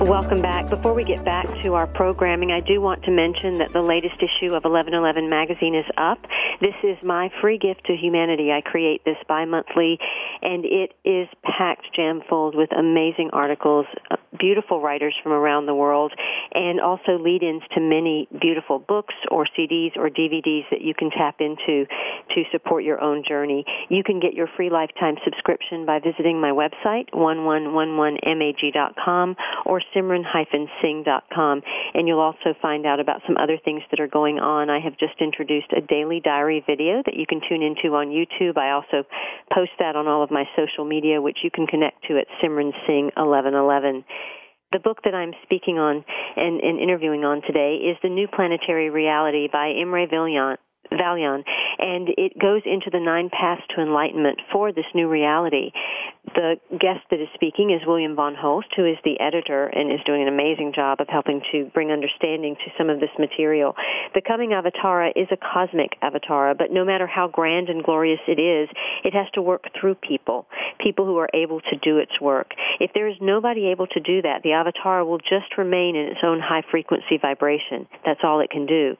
Welcome 0.00 0.42
back. 0.42 0.68
Before 0.68 0.92
we 0.92 1.04
get 1.04 1.24
back 1.24 1.46
to 1.62 1.74
our 1.74 1.86
programming, 1.86 2.50
I 2.50 2.58
do 2.60 2.80
want 2.80 3.04
to 3.04 3.12
mention 3.12 3.58
that 3.58 3.72
the 3.72 3.80
latest 3.80 4.16
issue 4.16 4.52
of 4.54 4.64
1111 4.64 5.30
magazine 5.30 5.76
is 5.76 5.84
up. 5.96 6.18
This 6.60 6.74
is 6.82 6.96
my 7.02 7.30
free 7.40 7.58
gift 7.58 7.84
to 7.86 7.96
humanity. 7.96 8.50
I 8.50 8.60
create 8.60 9.04
this 9.04 9.16
bi-monthly 9.28 10.00
and 10.42 10.64
it 10.64 10.94
is 11.04 11.28
packed 11.42 11.86
jam 11.94 12.22
full 12.28 12.50
with 12.54 12.70
amazing 12.76 13.30
articles, 13.32 13.86
uh, 14.10 14.16
beautiful 14.38 14.80
writers 14.80 15.14
from 15.22 15.32
around 15.32 15.66
the 15.66 15.74
world, 15.74 16.12
and 16.52 16.80
also 16.80 17.18
lead-ins 17.18 17.62
to 17.74 17.80
many 17.80 18.28
beautiful 18.40 18.78
books 18.78 19.14
or 19.30 19.46
CDs 19.58 19.96
or 19.96 20.08
DVDs 20.10 20.68
that 20.70 20.82
you 20.82 20.94
can 20.94 21.10
tap 21.10 21.40
into 21.40 21.86
to 22.34 22.44
support 22.52 22.84
your 22.84 23.00
own 23.00 23.24
journey. 23.26 23.64
You 23.88 24.04
can 24.04 24.20
get 24.20 24.34
your 24.34 24.48
free 24.56 24.68
lifetime 24.70 25.16
subscription 25.24 25.86
by 25.86 26.00
visiting 26.00 26.40
my 26.40 26.50
website, 26.50 27.10
1111mag.com 27.12 29.36
or 29.64 29.80
simran-singh.com. 29.94 31.62
And 31.94 32.08
you'll 32.08 32.20
also 32.20 32.54
find 32.60 32.86
out 32.86 33.00
about 33.00 33.22
some 33.26 33.36
other 33.36 33.58
things 33.64 33.82
that 33.90 34.00
are 34.00 34.08
going 34.08 34.38
on. 34.38 34.70
I 34.70 34.80
have 34.80 34.98
just 34.98 35.20
introduced 35.20 35.72
a 35.76 35.80
daily 35.80 36.20
diary 36.20 36.62
video 36.66 37.02
that 37.04 37.16
you 37.16 37.26
can 37.26 37.40
tune 37.48 37.62
into 37.62 37.94
on 37.96 38.08
YouTube. 38.08 38.56
I 38.56 38.72
also 38.72 39.06
post 39.52 39.72
that 39.78 39.96
on 39.96 40.06
all 40.06 40.22
of 40.22 40.30
my 40.30 40.44
social 40.56 40.84
media, 40.84 41.20
which 41.20 41.38
you 41.42 41.50
can 41.50 41.66
connect 41.66 42.04
to 42.08 42.18
at 42.18 42.26
Simran 42.42 42.72
Singh 42.86 43.10
1111. 43.16 44.04
The 44.72 44.80
book 44.80 44.98
that 45.04 45.14
I'm 45.14 45.32
speaking 45.44 45.78
on 45.78 46.04
and, 46.36 46.60
and 46.60 46.80
interviewing 46.80 47.24
on 47.24 47.42
today 47.46 47.76
is 47.76 47.96
The 48.02 48.08
New 48.08 48.26
Planetary 48.26 48.90
Reality 48.90 49.48
by 49.52 49.68
Imre 49.70 50.08
Vallyon. 50.08 50.56
Vallyon, 50.92 51.44
and 51.78 52.08
it 52.18 52.38
goes 52.38 52.62
into 52.66 52.90
the 52.90 53.00
nine 53.00 53.30
paths 53.30 53.62
to 53.74 53.82
enlightenment 53.82 54.40
for 54.52 54.72
this 54.72 54.84
new 54.94 55.08
reality. 55.08 55.70
The 56.24 56.56
guest 56.70 57.04
that 57.10 57.20
is 57.20 57.28
speaking 57.34 57.70
is 57.70 57.86
William 57.86 58.16
Von 58.16 58.34
Holst, 58.34 58.68
who 58.76 58.86
is 58.86 58.96
the 59.04 59.20
editor 59.20 59.66
and 59.66 59.92
is 59.92 60.00
doing 60.06 60.22
an 60.22 60.28
amazing 60.28 60.72
job 60.74 61.00
of 61.00 61.08
helping 61.08 61.42
to 61.52 61.66
bring 61.74 61.92
understanding 61.92 62.56
to 62.56 62.72
some 62.78 62.88
of 62.88 62.98
this 62.98 63.10
material. 63.18 63.74
The 64.14 64.22
coming 64.22 64.50
Avatara 64.50 65.12
is 65.14 65.28
a 65.30 65.36
cosmic 65.36 66.00
Avatara, 66.02 66.56
but 66.56 66.72
no 66.72 66.84
matter 66.84 67.06
how 67.06 67.28
grand 67.28 67.68
and 67.68 67.84
glorious 67.84 68.20
it 68.26 68.40
is, 68.40 68.68
it 69.04 69.12
has 69.12 69.26
to 69.34 69.42
work 69.42 69.64
through 69.78 69.96
people, 69.96 70.46
people 70.80 71.04
who 71.04 71.18
are 71.18 71.28
able 71.34 71.60
to 71.60 71.76
do 71.82 71.98
its 71.98 72.18
work. 72.20 72.52
If 72.80 72.92
there 72.94 73.06
is 73.06 73.16
nobody 73.20 73.66
able 73.68 73.86
to 73.88 74.00
do 74.00 74.22
that, 74.22 74.42
the 74.42 74.50
Avatara 74.50 75.06
will 75.06 75.18
just 75.18 75.58
remain 75.58 75.94
in 75.94 76.06
its 76.06 76.20
own 76.24 76.40
high 76.40 76.62
frequency 76.70 77.18
vibration. 77.20 77.86
That's 78.04 78.20
all 78.24 78.40
it 78.40 78.50
can 78.50 78.64
do. 78.64 78.96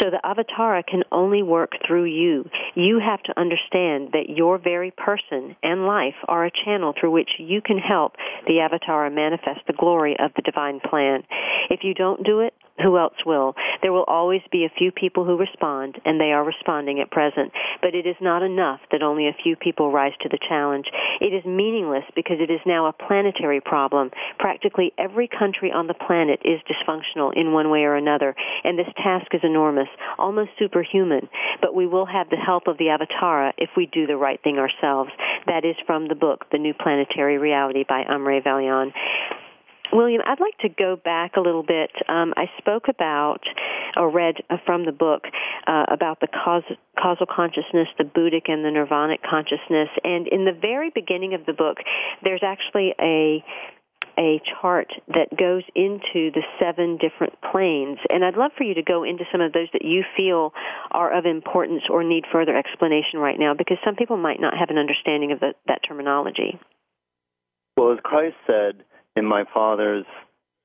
So 0.00 0.10
the 0.10 0.20
avatara 0.24 0.84
can 0.86 1.04
only 1.12 1.42
work 1.42 1.72
through 1.86 2.04
you. 2.04 2.44
You 2.74 2.98
have 2.98 3.22
to 3.24 3.38
understand 3.38 4.10
that 4.12 4.28
your 4.28 4.58
very 4.58 4.90
person 4.90 5.56
and 5.62 5.86
life 5.86 6.14
are 6.26 6.44
a 6.44 6.50
channel 6.64 6.92
through 6.98 7.12
which 7.12 7.30
you 7.38 7.60
can 7.60 7.78
help 7.78 8.14
the 8.46 8.60
avatar 8.60 9.08
manifest 9.10 9.60
the 9.66 9.72
glory 9.72 10.16
of 10.18 10.32
the 10.34 10.42
divine 10.42 10.80
plan. 10.80 11.22
If 11.70 11.80
you 11.82 11.94
don't 11.94 12.24
do 12.24 12.40
it, 12.40 12.54
who 12.82 12.98
else 12.98 13.14
will? 13.24 13.54
There 13.82 13.92
will 13.92 14.04
always 14.08 14.42
be 14.50 14.64
a 14.64 14.78
few 14.78 14.90
people 14.90 15.24
who 15.24 15.36
respond, 15.36 16.00
and 16.04 16.20
they 16.20 16.32
are 16.32 16.44
responding 16.44 17.00
at 17.00 17.10
present. 17.10 17.52
But 17.80 17.94
it 17.94 18.06
is 18.06 18.16
not 18.20 18.42
enough 18.42 18.80
that 18.90 19.02
only 19.02 19.28
a 19.28 19.36
few 19.42 19.54
people 19.54 19.92
rise 19.92 20.12
to 20.22 20.28
the 20.28 20.38
challenge. 20.48 20.86
It 21.20 21.32
is 21.32 21.44
meaningless 21.44 22.04
because 22.16 22.38
it 22.40 22.50
is 22.50 22.60
now 22.66 22.86
a 22.86 22.92
planetary 22.92 23.60
problem. 23.60 24.10
Practically 24.38 24.92
every 24.98 25.28
country 25.28 25.70
on 25.70 25.86
the 25.86 25.94
planet 25.94 26.40
is 26.44 26.60
dysfunctional 26.66 27.32
in 27.36 27.52
one 27.52 27.70
way 27.70 27.84
or 27.84 27.94
another, 27.94 28.34
and 28.64 28.78
this 28.78 28.92
task 28.96 29.26
is 29.32 29.40
enormous, 29.44 29.88
almost 30.18 30.50
superhuman. 30.58 31.28
But 31.60 31.74
we 31.74 31.86
will 31.86 32.06
have 32.06 32.28
the 32.30 32.36
help 32.36 32.66
of 32.66 32.78
the 32.78 32.86
Avatara 32.86 33.52
if 33.56 33.70
we 33.76 33.86
do 33.86 34.06
the 34.06 34.16
right 34.16 34.42
thing 34.42 34.58
ourselves. 34.58 35.10
That 35.46 35.64
is 35.64 35.76
from 35.86 36.08
the 36.08 36.14
book, 36.14 36.46
The 36.50 36.58
New 36.58 36.74
Planetary 36.74 37.38
Reality 37.38 37.84
by 37.88 38.02
Imre 38.02 38.40
Vallyon. 38.40 38.92
William, 39.94 40.22
I'd 40.26 40.40
like 40.40 40.58
to 40.58 40.68
go 40.68 40.96
back 40.96 41.36
a 41.36 41.40
little 41.40 41.62
bit. 41.62 41.90
Um, 42.08 42.34
I 42.36 42.46
spoke 42.58 42.88
about, 42.88 43.38
or 43.96 44.10
read 44.10 44.34
from 44.66 44.84
the 44.84 44.92
book, 44.92 45.22
uh, 45.68 45.84
about 45.88 46.18
the 46.18 46.26
cause, 46.26 46.64
causal 47.00 47.26
consciousness, 47.30 47.86
the 47.96 48.02
Buddhic 48.02 48.50
and 48.50 48.64
the 48.64 48.70
Nirvanic 48.70 49.22
consciousness. 49.22 49.88
And 50.02 50.26
in 50.26 50.44
the 50.44 50.52
very 50.52 50.90
beginning 50.92 51.34
of 51.34 51.46
the 51.46 51.52
book, 51.52 51.78
there's 52.22 52.42
actually 52.42 52.94
a 53.00 53.44
a 54.16 54.40
chart 54.60 54.92
that 55.08 55.36
goes 55.36 55.64
into 55.74 56.30
the 56.30 56.42
seven 56.60 56.98
different 56.98 57.34
planes. 57.50 57.98
And 58.10 58.24
I'd 58.24 58.36
love 58.36 58.52
for 58.56 58.62
you 58.62 58.74
to 58.74 58.82
go 58.82 59.02
into 59.02 59.24
some 59.32 59.40
of 59.40 59.52
those 59.52 59.66
that 59.72 59.84
you 59.84 60.04
feel 60.16 60.52
are 60.92 61.12
of 61.12 61.26
importance 61.26 61.82
or 61.90 62.04
need 62.04 62.22
further 62.32 62.56
explanation 62.56 63.18
right 63.18 63.38
now, 63.38 63.54
because 63.54 63.78
some 63.84 63.96
people 63.96 64.16
might 64.16 64.40
not 64.40 64.54
have 64.56 64.70
an 64.70 64.78
understanding 64.78 65.32
of 65.32 65.40
the, 65.40 65.54
that 65.66 65.80
terminology. 65.86 66.58
Well, 67.76 67.92
as 67.92 67.98
Christ 68.04 68.36
said, 68.46 68.84
in 69.16 69.26
my 69.26 69.44
father's 69.52 70.06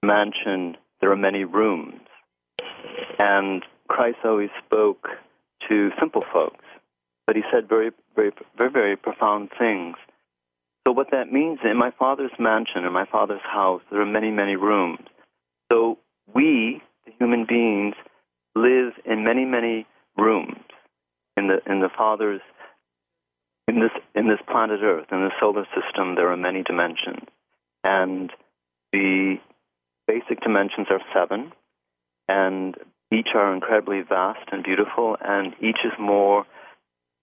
mansion 0.03 0.75
there 1.01 1.11
are 1.11 1.17
many 1.17 1.43
rooms. 1.43 2.01
And 3.17 3.63
Christ 3.87 4.17
always 4.23 4.49
spoke 4.65 5.07
to 5.67 5.89
simple 5.99 6.23
folks, 6.31 6.65
but 7.27 7.35
he 7.35 7.41
said 7.51 7.69
very, 7.69 7.91
very, 8.15 8.31
very, 8.57 8.71
very 8.71 8.95
profound 8.95 9.49
things. 9.57 9.95
So 10.87 10.93
what 10.93 11.11
that 11.11 11.31
means 11.31 11.59
in 11.63 11.77
my 11.77 11.91
father's 11.97 12.31
mansion, 12.39 12.85
in 12.85 12.93
my 12.93 13.05
father's 13.05 13.41
house, 13.43 13.81
there 13.91 14.01
are 14.01 14.05
many, 14.05 14.31
many 14.31 14.55
rooms. 14.55 14.99
So 15.71 15.97
we, 16.33 16.81
the 17.05 17.11
human 17.19 17.45
beings, 17.47 17.95
live 18.55 18.93
in 19.05 19.23
many, 19.23 19.45
many 19.45 19.85
rooms 20.17 20.57
in 21.37 21.47
the 21.47 21.71
in 21.71 21.79
the 21.79 21.89
father's 21.97 22.41
in 23.67 23.79
this 23.79 23.91
in 24.15 24.27
this 24.27 24.39
planet 24.49 24.81
Earth, 24.83 25.07
in 25.11 25.19
the 25.19 25.31
solar 25.39 25.65
system, 25.75 26.15
there 26.15 26.31
are 26.31 26.37
many 26.37 26.63
dimensions. 26.63 27.27
And 27.83 28.31
the 28.91 29.37
basic 30.07 30.41
dimensions 30.41 30.87
are 30.89 31.01
seven, 31.13 31.51
and 32.27 32.75
each 33.11 33.29
are 33.35 33.53
incredibly 33.53 34.01
vast 34.01 34.49
and 34.51 34.63
beautiful, 34.63 35.17
and 35.21 35.53
each 35.61 35.79
is 35.83 35.93
more 35.99 36.45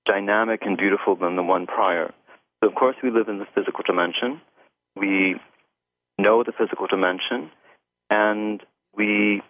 dynamic 0.04 0.60
and 0.62 0.76
beautiful 0.76 1.16
than 1.16 1.36
the 1.36 1.42
one 1.42 1.66
prior. 1.66 2.12
So, 2.60 2.68
of 2.68 2.74
course, 2.74 2.96
we 3.02 3.10
live 3.10 3.28
in 3.28 3.38
the 3.38 3.46
physical 3.54 3.82
dimension. 3.86 4.40
We 4.96 5.36
know 6.18 6.42
the 6.42 6.52
physical 6.52 6.86
dimension, 6.86 7.50
and 8.08 8.62
we 8.96 9.42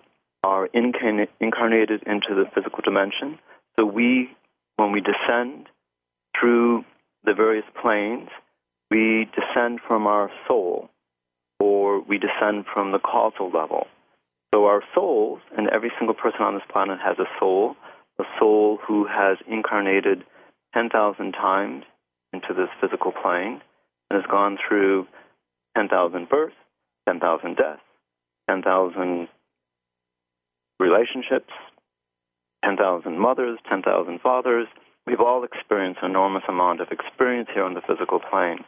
are 0.43 0.67
incarnated 0.67 2.03
into 2.07 2.35
the 2.35 2.45
physical 2.55 2.81
dimension. 2.85 3.39
So, 3.77 3.85
we, 3.85 4.31
when 4.77 4.93
we 4.93 5.01
descend 5.01 5.69
through 6.39 6.85
the 7.25 7.35
various 7.35 7.67
planes, 7.81 8.29
we 8.91 9.29
descend 9.35 9.81
from 9.87 10.07
our 10.07 10.31
soul 10.49 10.91
or 11.61 12.01
we 12.01 12.19
descend 12.19 12.65
from 12.73 12.93
the 12.93 12.99
causal 12.99 13.51
level. 13.51 13.87
So 14.55 14.67
our 14.67 14.83
souls, 14.95 15.41
and 15.57 15.69
every 15.69 15.91
single 15.99 16.15
person 16.15 16.43
on 16.43 16.55
this 16.55 16.63
planet 16.71 16.99
has 17.05 17.19
a 17.19 17.29
soul, 17.39 17.77
a 18.19 18.25
soul 18.39 18.79
who 18.87 19.07
has 19.07 19.39
incarnated 19.47 20.25
10,000 20.75 21.33
times 21.33 21.85
into 22.33 22.55
this 22.55 22.69
physical 22.81 23.13
plane 23.13 23.61
and 24.11 24.21
has 24.21 24.31
gone 24.31 24.57
through 24.67 25.07
10,000 25.77 26.29
births, 26.29 26.55
10,000 27.09 27.57
deaths, 27.57 27.83
10,000 28.49 29.29
relationships, 30.79 31.53
10,000 32.65 33.19
mothers, 33.19 33.59
10,000 33.69 34.21
fathers. 34.21 34.67
We've 35.07 35.21
all 35.21 35.45
experienced 35.45 36.01
an 36.03 36.11
enormous 36.11 36.43
amount 36.49 36.81
of 36.81 36.89
experience 36.91 37.49
here 37.53 37.65
on 37.65 37.75
the 37.75 37.83
physical 37.87 38.21
plane. 38.21 38.65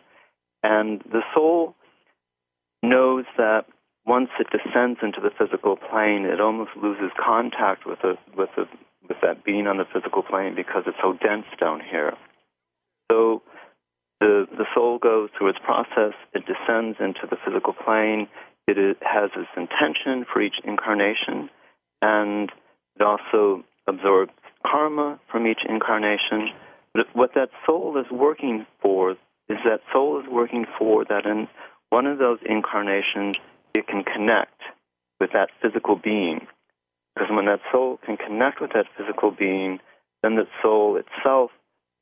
And 0.63 1.01
the 1.11 1.23
soul 1.35 1.75
knows 2.83 3.25
that 3.37 3.65
once 4.07 4.31
it 4.41 4.47
descends 4.51 5.01
into 5.03 5.21
the 5.21 5.31
physical 5.39 5.77
plane, 5.77 6.25
it 6.25 6.41
almost 6.41 6.71
loses 6.81 7.11
contact 7.19 7.87
with 7.87 7.99
the, 8.03 8.15
with 8.37 8.49
the, 8.57 8.65
with 9.09 9.19
that 9.23 9.45
being 9.45 9.67
on 9.67 9.77
the 9.77 9.85
physical 9.93 10.23
plane 10.23 10.55
because 10.55 10.85
it's 10.87 10.97
so 11.03 11.13
dense 11.13 11.47
down 11.61 11.81
here. 11.81 12.15
So 13.11 13.43
the 14.21 14.47
the 14.51 14.67
soul 14.75 14.99
goes 14.99 15.31
through 15.37 15.51
its 15.51 15.59
process. 15.65 16.15
It 16.35 16.45
descends 16.47 16.99
into 17.01 17.27
the 17.31 17.37
physical 17.45 17.73
plane. 17.73 18.29
It 18.67 18.99
has 19.01 19.31
its 19.37 19.49
intention 19.57 20.27
for 20.31 20.43
each 20.43 20.57
incarnation, 20.65 21.49
and 22.03 22.51
it 22.97 23.03
also 23.03 23.65
absorbs 23.87 24.33
karma 24.67 25.19
from 25.31 25.47
each 25.47 25.61
incarnation. 25.67 26.51
But 26.93 27.07
what 27.15 27.31
that 27.35 27.51
soul 27.65 27.97
is 27.99 28.11
working 28.11 28.67
for 28.83 29.13
is 29.13 29.59
that 29.65 29.81
soul 29.93 30.21
is 30.21 30.27
working 30.31 30.67
for 30.79 31.05
that 31.05 31.25
in 31.25 31.49
one 31.91 32.07
of 32.07 32.19
those 32.19 32.39
incarnations, 32.45 33.37
it 33.75 33.87
can 33.87 34.05
connect 34.05 34.61
with 35.21 35.31
that 35.33 35.51
physical 35.63 35.97
being. 35.97 36.47
Because 37.15 37.31
when 37.31 37.47
that 37.47 37.61
soul 37.73 37.99
can 38.05 38.17
connect 38.17 38.61
with 38.61 38.73
that 38.75 38.87
physical 38.97 39.31
being, 39.31 39.81
then 40.23 40.37
that 40.37 40.49
soul 40.63 40.97
itself 40.97 41.51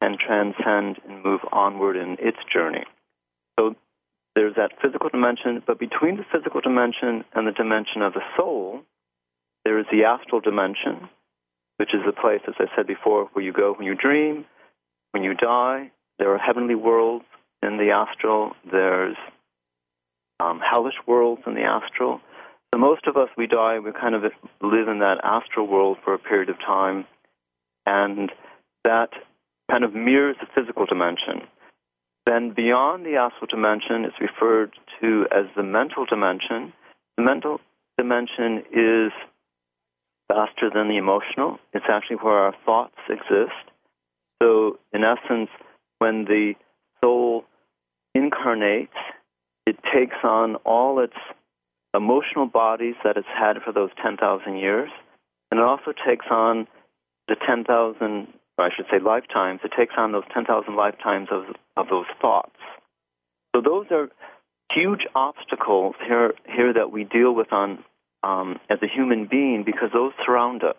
can 0.02 0.16
transcend 0.18 0.98
and 1.08 1.24
move 1.24 1.40
onward 1.52 1.96
in 1.96 2.16
its 2.20 2.38
journey. 2.52 2.84
So 3.58 3.74
there's 4.34 4.54
that 4.56 4.72
physical 4.82 5.08
dimension, 5.08 5.62
but 5.66 5.78
between 5.78 6.16
the 6.16 6.24
physical 6.30 6.60
dimension 6.60 7.24
and 7.34 7.46
the 7.46 7.52
dimension 7.52 8.02
of 8.02 8.12
the 8.12 8.20
soul, 8.36 8.82
there 9.64 9.78
is 9.78 9.86
the 9.90 10.04
astral 10.04 10.40
dimension, 10.40 11.08
which 11.78 11.94
is 11.94 12.00
the 12.04 12.12
place, 12.12 12.42
as 12.46 12.54
I 12.58 12.66
said 12.76 12.86
before, 12.86 13.30
where 13.32 13.44
you 13.44 13.52
go 13.52 13.72
when 13.72 13.86
you 13.86 13.94
dream, 13.94 14.44
when 15.12 15.24
you 15.24 15.34
die. 15.34 15.90
There 16.18 16.32
are 16.34 16.38
heavenly 16.38 16.74
worlds 16.74 17.24
in 17.62 17.78
the 17.78 17.90
astral. 17.90 18.52
There's 18.70 19.16
um, 20.40 20.60
hellish 20.60 20.94
worlds 21.06 21.42
in 21.46 21.54
the 21.54 21.62
astral. 21.62 22.20
So 22.72 22.80
most 22.80 23.06
of 23.06 23.16
us, 23.16 23.28
we 23.36 23.46
die, 23.46 23.78
we 23.78 23.92
kind 23.92 24.14
of 24.14 24.22
live 24.60 24.88
in 24.88 24.98
that 24.98 25.18
astral 25.22 25.66
world 25.66 25.98
for 26.04 26.14
a 26.14 26.18
period 26.18 26.50
of 26.50 26.58
time, 26.58 27.06
and 27.86 28.30
that 28.84 29.10
kind 29.70 29.84
of 29.84 29.94
mirrors 29.94 30.36
the 30.40 30.46
physical 30.54 30.86
dimension. 30.86 31.46
Then 32.26 32.52
beyond 32.54 33.06
the 33.06 33.16
astral 33.16 33.46
dimension, 33.48 34.04
it's 34.04 34.20
referred 34.20 34.72
to 35.00 35.26
as 35.30 35.46
the 35.56 35.62
mental 35.62 36.04
dimension. 36.04 36.72
The 37.16 37.22
mental 37.22 37.60
dimension 37.96 38.64
is 38.72 39.12
faster 40.28 40.70
than 40.74 40.88
the 40.88 40.96
emotional. 40.96 41.58
It's 41.72 41.86
actually 41.88 42.16
where 42.16 42.34
our 42.34 42.54
thoughts 42.64 42.98
exist. 43.08 43.54
So, 44.42 44.78
in 44.92 45.02
essence, 45.04 45.50
when 45.98 46.24
the 46.24 46.54
soul 47.00 47.44
incarnates 48.14 48.96
it 49.66 49.76
takes 49.92 50.16
on 50.22 50.56
all 50.56 51.00
its 51.00 51.16
emotional 51.94 52.46
bodies 52.46 52.94
that 53.04 53.16
it's 53.16 53.26
had 53.28 53.56
for 53.64 53.72
those 53.72 53.90
10,000 54.02 54.56
years, 54.56 54.90
and 55.50 55.60
it 55.60 55.62
also 55.64 55.92
takes 56.06 56.26
on 56.30 56.66
the 57.28 57.36
10,000, 57.46 58.28
I 58.58 58.68
should 58.74 58.86
say 58.90 58.98
lifetimes, 58.98 59.60
it 59.64 59.72
takes 59.76 59.94
on 59.96 60.12
those 60.12 60.24
10,000 60.32 60.76
lifetimes 60.76 61.28
of, 61.30 61.44
of 61.76 61.88
those 61.88 62.06
thoughts. 62.20 62.56
So 63.54 63.60
those 63.60 63.86
are 63.90 64.08
huge 64.72 65.06
obstacles 65.14 65.94
here, 66.06 66.34
here 66.46 66.72
that 66.72 66.92
we 66.92 67.04
deal 67.04 67.34
with 67.34 67.52
on 67.52 67.84
um, 68.22 68.58
as 68.68 68.78
a 68.82 68.86
human 68.86 69.26
being 69.30 69.62
because 69.64 69.90
those 69.92 70.12
surround 70.24 70.62
us. 70.62 70.76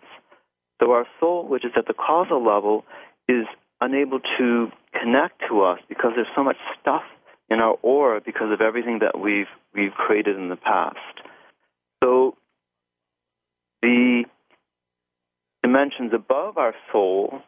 So 0.80 0.92
our 0.92 1.06
soul, 1.18 1.46
which 1.46 1.64
is 1.64 1.72
at 1.76 1.86
the 1.86 1.94
causal 1.94 2.44
level, 2.44 2.84
is 3.28 3.46
unable 3.80 4.20
to 4.38 4.68
connect 4.92 5.42
to 5.48 5.62
us 5.62 5.78
because 5.88 6.12
there's 6.14 6.28
so 6.36 6.44
much 6.44 6.56
stuff 6.80 7.02
in 7.50 7.60
our 7.60 7.76
aura 7.82 8.20
because 8.24 8.52
of 8.52 8.60
everything 8.60 9.00
that 9.00 9.18
we've 9.18 9.46
we've 9.74 9.92
created 9.92 10.36
in 10.36 10.48
the 10.48 10.56
past. 10.56 10.96
So 12.02 12.34
the 13.82 14.24
dimensions 15.62 16.12
above 16.14 16.58
our 16.58 16.74
soul 16.92 17.40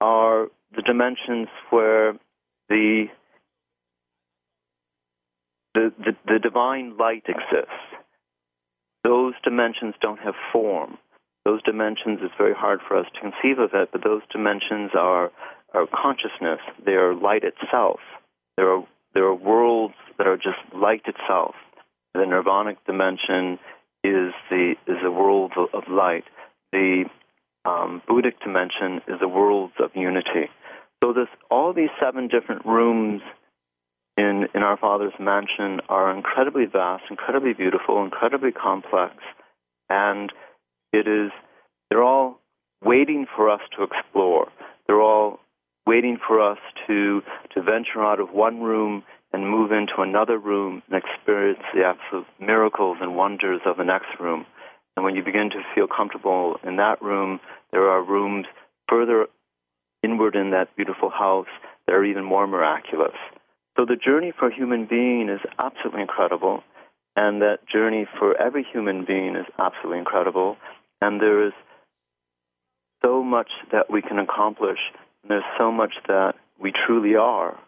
are 0.00 0.48
the 0.74 0.82
dimensions 0.82 1.48
where 1.70 2.14
the 2.68 3.06
the, 5.74 5.92
the, 5.98 6.12
the 6.26 6.38
divine 6.38 6.96
light 6.98 7.24
exists. 7.26 7.72
Those 9.04 9.34
dimensions 9.42 9.94
don't 10.00 10.18
have 10.20 10.34
form. 10.52 10.98
those 11.44 11.62
dimensions, 11.62 12.20
it's 12.22 12.34
very 12.38 12.54
hard 12.54 12.80
for 12.86 12.96
us 12.96 13.06
to 13.14 13.20
conceive 13.20 13.58
of 13.58 13.70
it, 13.74 13.88
but 13.92 14.04
those 14.04 14.22
dimensions 14.30 14.92
are, 14.94 15.30
are 15.74 15.86
consciousness. 15.92 16.60
They 16.84 16.92
are 16.92 17.14
light 17.14 17.42
itself. 17.42 18.00
There 18.56 18.70
are, 18.70 18.84
there 19.14 19.24
are 19.24 19.34
worlds 19.34 19.94
that 20.18 20.26
are 20.26 20.36
just 20.36 20.58
light 20.74 21.02
itself. 21.06 21.54
The 22.14 22.20
nirvanic 22.20 22.76
dimension 22.86 23.58
is 24.04 24.32
the, 24.50 24.74
is 24.86 24.98
a 25.04 25.10
world 25.10 25.52
of, 25.72 25.84
light. 25.88 26.24
The 26.72 27.04
um, 27.64 28.02
Buddhic 28.08 28.40
dimension 28.42 29.02
is 29.08 29.20
the 29.20 29.28
worlds 29.28 29.74
of 29.78 29.90
unity. 29.94 30.50
So 31.02 31.12
this, 31.12 31.28
all 31.50 31.72
these 31.72 31.90
seven 32.00 32.28
different 32.28 32.66
rooms 32.66 33.22
in, 34.16 34.46
in 34.54 34.62
our 34.62 34.76
Father's 34.76 35.14
mansion 35.18 35.80
are 35.88 36.14
incredibly 36.14 36.66
vast, 36.66 37.04
incredibly 37.10 37.54
beautiful, 37.54 38.04
incredibly 38.04 38.52
complex, 38.52 39.14
and 39.88 40.32
it 40.92 41.08
is 41.08 41.30
they're 41.88 42.02
all 42.02 42.40
waiting 42.84 43.26
for 43.34 43.50
us 43.50 43.60
to 43.76 43.84
explore. 43.84 44.48
They're 44.86 45.00
all 45.00 45.40
waiting 45.86 46.18
for 46.26 46.40
us 46.40 46.58
to 46.86 47.22
to 47.54 47.62
venture 47.62 48.02
out 48.02 48.20
of 48.20 48.30
one 48.32 48.62
room 48.62 49.02
and 49.32 49.48
move 49.48 49.72
into 49.72 49.94
another 49.98 50.38
room 50.38 50.82
and 50.90 51.02
experience 51.02 51.62
the 51.74 51.84
absolute 51.84 52.26
miracles 52.38 52.98
and 53.00 53.16
wonders 53.16 53.60
of 53.64 53.76
the 53.76 53.84
next 53.84 54.20
room. 54.20 54.44
And 54.96 55.04
when 55.04 55.16
you 55.16 55.24
begin 55.24 55.50
to 55.50 55.62
feel 55.74 55.86
comfortable 55.86 56.56
in 56.62 56.76
that 56.76 57.00
room, 57.00 57.40
there 57.70 57.88
are 57.88 58.02
rooms 58.02 58.46
further 58.88 59.26
inward 60.02 60.36
in 60.36 60.50
that 60.50 60.76
beautiful 60.76 61.08
house 61.08 61.46
that 61.86 61.94
are 61.94 62.04
even 62.04 62.24
more 62.24 62.46
miraculous. 62.46 63.16
So 63.76 63.86
the 63.86 63.96
journey 63.96 64.32
for 64.38 64.48
a 64.48 64.54
human 64.54 64.86
being 64.86 65.30
is 65.30 65.40
absolutely 65.58 66.02
incredible, 66.02 66.62
and 67.16 67.40
that 67.40 67.66
journey 67.72 68.06
for 68.18 68.38
every 68.40 68.66
human 68.70 69.06
being 69.06 69.34
is 69.34 69.46
absolutely 69.58 69.98
incredible. 69.98 70.56
And 71.00 71.20
there 71.20 71.46
is 71.46 71.52
so 73.02 73.22
much 73.22 73.50
that 73.72 73.90
we 73.90 74.02
can 74.02 74.18
accomplish, 74.18 74.78
and 75.22 75.30
there's 75.30 75.44
so 75.58 75.70
much 75.70 75.94
that 76.08 76.34
we 76.60 76.72
truly 76.86 77.16
are. 77.16 77.58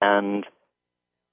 And 0.00 0.44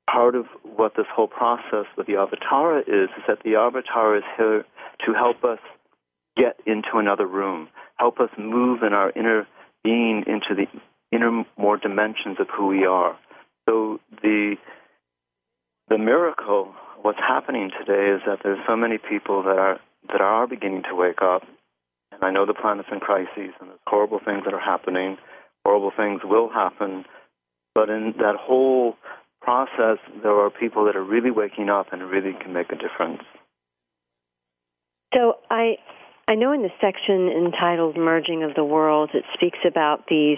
part 0.09 0.35
of 0.35 0.45
what 0.63 0.93
this 0.95 1.05
whole 1.13 1.27
process 1.27 1.85
with 1.97 2.07
the 2.07 2.13
Avatara 2.13 2.81
is, 2.81 3.09
is 3.17 3.23
that 3.27 3.39
the 3.43 3.51
Avatara 3.51 4.19
is 4.19 4.23
here 4.37 4.65
to 5.05 5.13
help 5.13 5.43
us 5.43 5.59
get 6.37 6.59
into 6.65 6.95
another 6.95 7.25
room, 7.25 7.69
help 7.97 8.19
us 8.19 8.29
move 8.37 8.83
in 8.83 8.93
our 8.93 9.11
inner 9.15 9.47
being 9.83 10.23
into 10.27 10.55
the 10.55 10.67
inner 11.11 11.43
more 11.57 11.77
dimensions 11.77 12.37
of 12.39 12.47
who 12.55 12.67
we 12.67 12.85
are. 12.85 13.17
So 13.67 13.99
the 14.21 14.55
the 15.89 15.97
miracle, 15.97 16.73
what's 17.01 17.19
happening 17.19 17.69
today, 17.77 18.15
is 18.15 18.21
that 18.25 18.39
there's 18.43 18.59
so 18.65 18.75
many 18.75 18.97
people 18.97 19.43
that 19.43 19.57
are 19.57 19.79
that 20.09 20.21
are 20.21 20.47
beginning 20.47 20.83
to 20.89 20.95
wake 20.95 21.21
up. 21.21 21.43
And 22.21 22.29
I 22.29 22.31
know 22.31 22.45
the 22.45 22.53
planet's 22.53 22.89
in 22.91 22.99
crises, 22.99 23.53
and 23.59 23.69
there's 23.69 23.79
horrible 23.87 24.19
things 24.23 24.43
that 24.45 24.53
are 24.53 24.59
happening. 24.59 25.17
Horrible 25.65 25.91
things 25.95 26.21
will 26.23 26.49
happen, 26.49 27.05
but 27.75 27.89
in 27.89 28.13
that 28.17 28.35
whole 28.35 28.95
process, 29.41 29.97
there 30.23 30.39
are 30.39 30.49
people 30.49 30.85
that 30.85 30.95
are 30.95 31.03
really 31.03 31.31
waking 31.31 31.69
up 31.69 31.93
and 31.93 32.01
really 32.03 32.33
can 32.33 32.53
make 32.53 32.71
a 32.71 32.75
difference. 32.75 33.21
So 35.13 35.37
I 35.49 35.77
I 36.27 36.35
know 36.35 36.51
in 36.53 36.61
the 36.61 36.71
section 36.79 37.27
entitled 37.27 37.97
Merging 37.97 38.43
of 38.43 38.55
the 38.55 38.63
Worlds, 38.63 39.11
it 39.13 39.23
speaks 39.33 39.59
about 39.67 40.07
these 40.07 40.37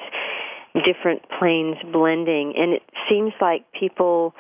different 0.85 1.21
planes 1.39 1.77
blending, 1.91 2.53
and 2.57 2.73
it 2.73 2.81
seems 3.09 3.31
like 3.39 3.65
people 3.79 4.33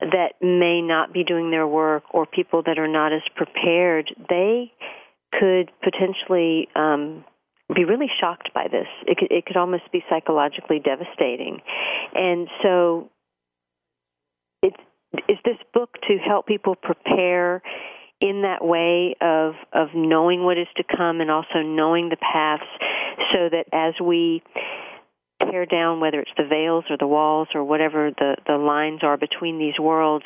that 0.00 0.34
may 0.40 0.80
not 0.82 1.12
be 1.12 1.24
doing 1.24 1.50
their 1.50 1.66
work 1.66 2.02
or 2.12 2.26
people 2.26 2.62
that 2.66 2.78
are 2.78 2.88
not 2.88 3.12
as 3.12 3.22
prepared, 3.34 4.14
they 4.28 4.72
could 5.32 5.70
potentially 5.82 6.68
um, 6.74 7.24
be 7.74 7.84
really 7.84 8.10
shocked 8.20 8.50
by 8.54 8.66
this. 8.70 8.86
It 9.06 9.18
could, 9.18 9.30
it 9.30 9.46
could 9.46 9.56
almost 9.56 9.90
be 9.92 10.02
psychologically 10.08 10.80
devastating. 10.80 11.60
And 12.14 12.48
so, 12.62 13.10
it, 14.62 14.74
is 15.28 15.38
this 15.44 15.58
book 15.72 15.90
to 16.08 16.16
help 16.18 16.46
people 16.46 16.74
prepare 16.74 17.62
in 18.20 18.42
that 18.42 18.64
way 18.64 19.14
of 19.20 19.54
of 19.72 19.88
knowing 19.94 20.42
what 20.44 20.58
is 20.58 20.66
to 20.76 20.82
come 20.82 21.20
and 21.20 21.30
also 21.30 21.62
knowing 21.62 22.08
the 22.08 22.16
paths 22.16 22.64
so 23.32 23.48
that 23.48 23.66
as 23.72 23.94
we 24.02 24.42
tear 25.50 25.66
down 25.66 26.00
whether 26.00 26.20
it's 26.20 26.30
the 26.36 26.44
veils 26.44 26.84
or 26.90 26.96
the 26.98 27.06
walls 27.06 27.48
or 27.54 27.64
whatever 27.64 28.10
the 28.18 28.36
the 28.46 28.56
lines 28.56 29.00
are 29.02 29.16
between 29.16 29.58
these 29.58 29.78
worlds 29.78 30.24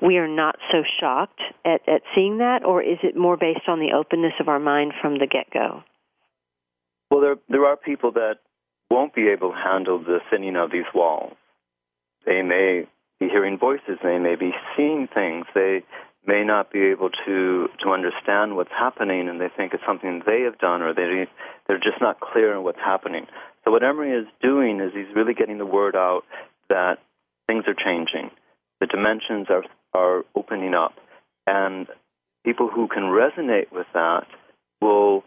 we 0.00 0.16
are 0.16 0.28
not 0.28 0.56
so 0.70 0.82
shocked 1.00 1.40
at 1.64 1.80
at 1.88 2.02
seeing 2.14 2.38
that 2.38 2.64
or 2.64 2.82
is 2.82 2.98
it 3.02 3.16
more 3.16 3.36
based 3.36 3.68
on 3.68 3.78
the 3.80 3.92
openness 3.92 4.34
of 4.40 4.48
our 4.48 4.60
mind 4.60 4.92
from 5.00 5.18
the 5.18 5.26
get 5.26 5.50
go 5.52 5.82
well 7.10 7.20
there 7.20 7.36
there 7.48 7.66
are 7.66 7.76
people 7.76 8.12
that 8.12 8.36
won't 8.90 9.14
be 9.14 9.28
able 9.28 9.50
to 9.50 9.56
handle 9.56 9.98
the 9.98 10.18
thinning 10.30 10.56
of 10.56 10.70
these 10.70 10.88
walls 10.94 11.34
they 12.26 12.42
may 12.42 12.86
be 13.20 13.28
hearing 13.28 13.58
voices 13.58 13.98
they 14.02 14.18
may 14.18 14.36
be 14.36 14.52
seeing 14.76 15.08
things 15.14 15.46
they 15.54 15.82
may 16.26 16.44
not 16.44 16.70
be 16.70 16.80
able 16.82 17.10
to 17.26 17.68
to 17.82 17.90
understand 17.90 18.56
what's 18.56 18.70
happening, 18.70 19.28
and 19.28 19.40
they 19.40 19.48
think 19.56 19.74
it's 19.74 19.82
something 19.86 20.22
they 20.24 20.42
have 20.42 20.58
done, 20.58 20.82
or 20.82 20.94
they 20.94 21.26
they're 21.66 21.78
just 21.78 22.00
not 22.00 22.20
clear 22.20 22.56
on 22.56 22.64
what's 22.64 22.78
happening. 22.78 23.26
So 23.64 23.70
what 23.70 23.82
Imre 23.82 24.20
is 24.20 24.26
doing 24.40 24.80
is 24.80 24.92
he's 24.92 25.14
really 25.14 25.34
getting 25.34 25.58
the 25.58 25.66
word 25.66 25.94
out 25.94 26.22
that 26.68 26.98
things 27.46 27.64
are 27.66 27.74
changing, 27.74 28.30
the 28.80 28.86
dimensions 28.86 29.48
are 29.50 29.64
are 29.94 30.24
opening 30.34 30.74
up, 30.74 30.94
and 31.46 31.86
people 32.44 32.68
who 32.68 32.88
can 32.88 33.04
resonate 33.04 33.70
with 33.72 33.86
that 33.94 34.26
will 34.80 35.22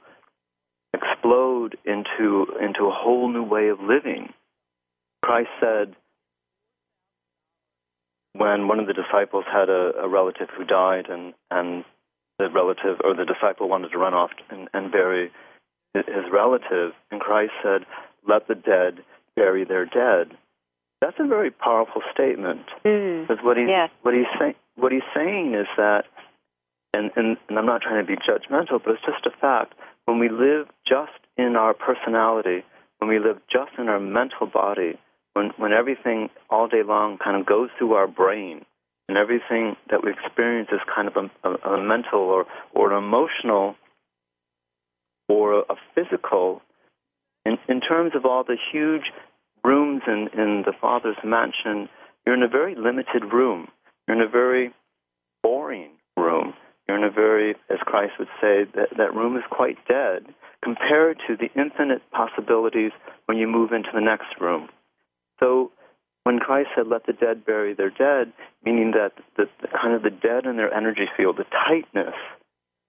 explode 0.93 1.77
into 1.85 2.47
into 2.61 2.85
a 2.85 2.91
whole 2.91 3.31
new 3.31 3.43
way 3.43 3.69
of 3.69 3.79
living. 3.79 4.33
Christ 5.23 5.49
said 5.59 5.95
when 8.33 8.67
one 8.67 8.79
of 8.79 8.87
the 8.87 8.93
disciples 8.93 9.45
had 9.51 9.69
a, 9.69 9.93
a 10.03 10.09
relative 10.09 10.49
who 10.57 10.65
died, 10.65 11.05
and 11.09 11.33
and 11.51 11.85
the 12.37 12.49
relative 12.49 12.99
or 13.03 13.15
the 13.15 13.25
disciple 13.25 13.69
wanted 13.69 13.91
to 13.91 13.97
run 13.97 14.13
off 14.13 14.31
and, 14.49 14.67
and 14.73 14.91
bury 14.91 15.31
his 15.93 16.25
relative, 16.31 16.91
and 17.11 17.21
Christ 17.21 17.53
said, 17.63 17.85
"Let 18.27 18.47
the 18.47 18.55
dead 18.55 19.03
bury 19.35 19.63
their 19.63 19.85
dead." 19.85 20.37
That's 21.01 21.17
a 21.19 21.27
very 21.27 21.51
powerful 21.51 22.01
statement. 22.13 22.65
Mm. 22.83 23.27
Because 23.27 23.43
what 23.43 23.57
he's 23.57 23.67
what 24.01 24.13
he's 24.13 24.25
saying 24.39 24.55
what 24.75 24.91
he's 24.91 25.07
saying 25.15 25.53
is 25.53 25.67
that, 25.77 26.05
and, 26.93 27.11
and 27.15 27.37
and 27.47 27.57
I'm 27.59 27.65
not 27.65 27.81
trying 27.81 28.05
to 28.05 28.07
be 28.07 28.17
judgmental, 28.17 28.81
but 28.83 28.95
it's 28.95 29.05
just 29.05 29.25
a 29.25 29.31
fact. 29.39 29.73
When 30.05 30.19
we 30.19 30.29
live 30.29 30.67
just 30.87 31.11
in 31.37 31.55
our 31.55 31.73
personality, 31.73 32.63
when 32.99 33.09
we 33.09 33.19
live 33.19 33.37
just 33.51 33.71
in 33.77 33.89
our 33.89 33.99
mental 33.99 34.47
body, 34.47 34.97
when 35.33 35.51
when 35.57 35.73
everything 35.73 36.29
all 36.49 36.67
day 36.67 36.83
long 36.83 37.17
kind 37.17 37.39
of 37.39 37.45
goes 37.45 37.69
through 37.77 37.93
our 37.93 38.07
brain 38.07 38.65
and 39.07 39.17
everything 39.17 39.75
that 39.89 40.03
we 40.03 40.11
experience 40.11 40.69
is 40.71 40.79
kind 40.93 41.07
of 41.07 41.15
a, 41.15 41.47
a, 41.47 41.73
a 41.75 41.83
mental 41.83 42.19
or 42.19 42.45
or 42.73 42.91
an 42.91 42.97
emotional 42.97 43.75
or 45.27 45.59
a 45.59 45.75
physical 45.93 46.61
in 47.45 47.57
in 47.67 47.81
terms 47.81 48.11
of 48.15 48.25
all 48.25 48.43
the 48.43 48.57
huge 48.71 49.11
rooms 49.63 50.01
in 50.07 50.29
in 50.33 50.63
the 50.65 50.73
father's 50.79 51.17
mansion 51.23 51.89
you're 52.25 52.35
in 52.35 52.43
a 52.43 52.47
very 52.47 52.75
limited 52.75 53.23
room 53.31 53.67
you're 54.07 54.17
in 54.17 54.23
a 54.23 54.29
very 54.29 54.71
boring 55.43 55.91
room 56.17 56.53
you're 56.87 56.97
in 56.97 57.03
a 57.03 57.11
very 57.11 57.55
as 57.69 57.79
christ 57.85 58.13
would 58.19 58.29
say 58.41 58.65
that 58.75 58.89
that 58.97 59.15
room 59.15 59.35
is 59.37 59.43
quite 59.49 59.77
dead 59.87 60.25
compared 60.63 61.17
to 61.27 61.35
the 61.35 61.49
infinite 61.59 62.01
possibilities 62.11 62.91
when 63.25 63.37
you 63.37 63.47
move 63.47 63.71
into 63.71 63.89
the 63.93 64.01
next 64.01 64.39
room 64.39 64.69
so 65.39 65.71
when 66.25 66.39
Christ 66.39 66.69
said, 66.75 66.87
"Let 66.87 67.05
the 67.05 67.13
dead 67.13 67.45
bury 67.45 67.73
their 67.73 67.91
dead," 67.91 68.33
meaning 68.65 68.91
that 68.91 69.13
the, 69.37 69.47
the 69.61 69.67
kind 69.67 69.93
of 69.93 70.01
the 70.01 70.09
dead 70.09 70.45
in 70.45 70.57
their 70.57 70.73
energy 70.73 71.07
field, 71.15 71.37
the 71.37 71.45
tightness. 71.45 72.15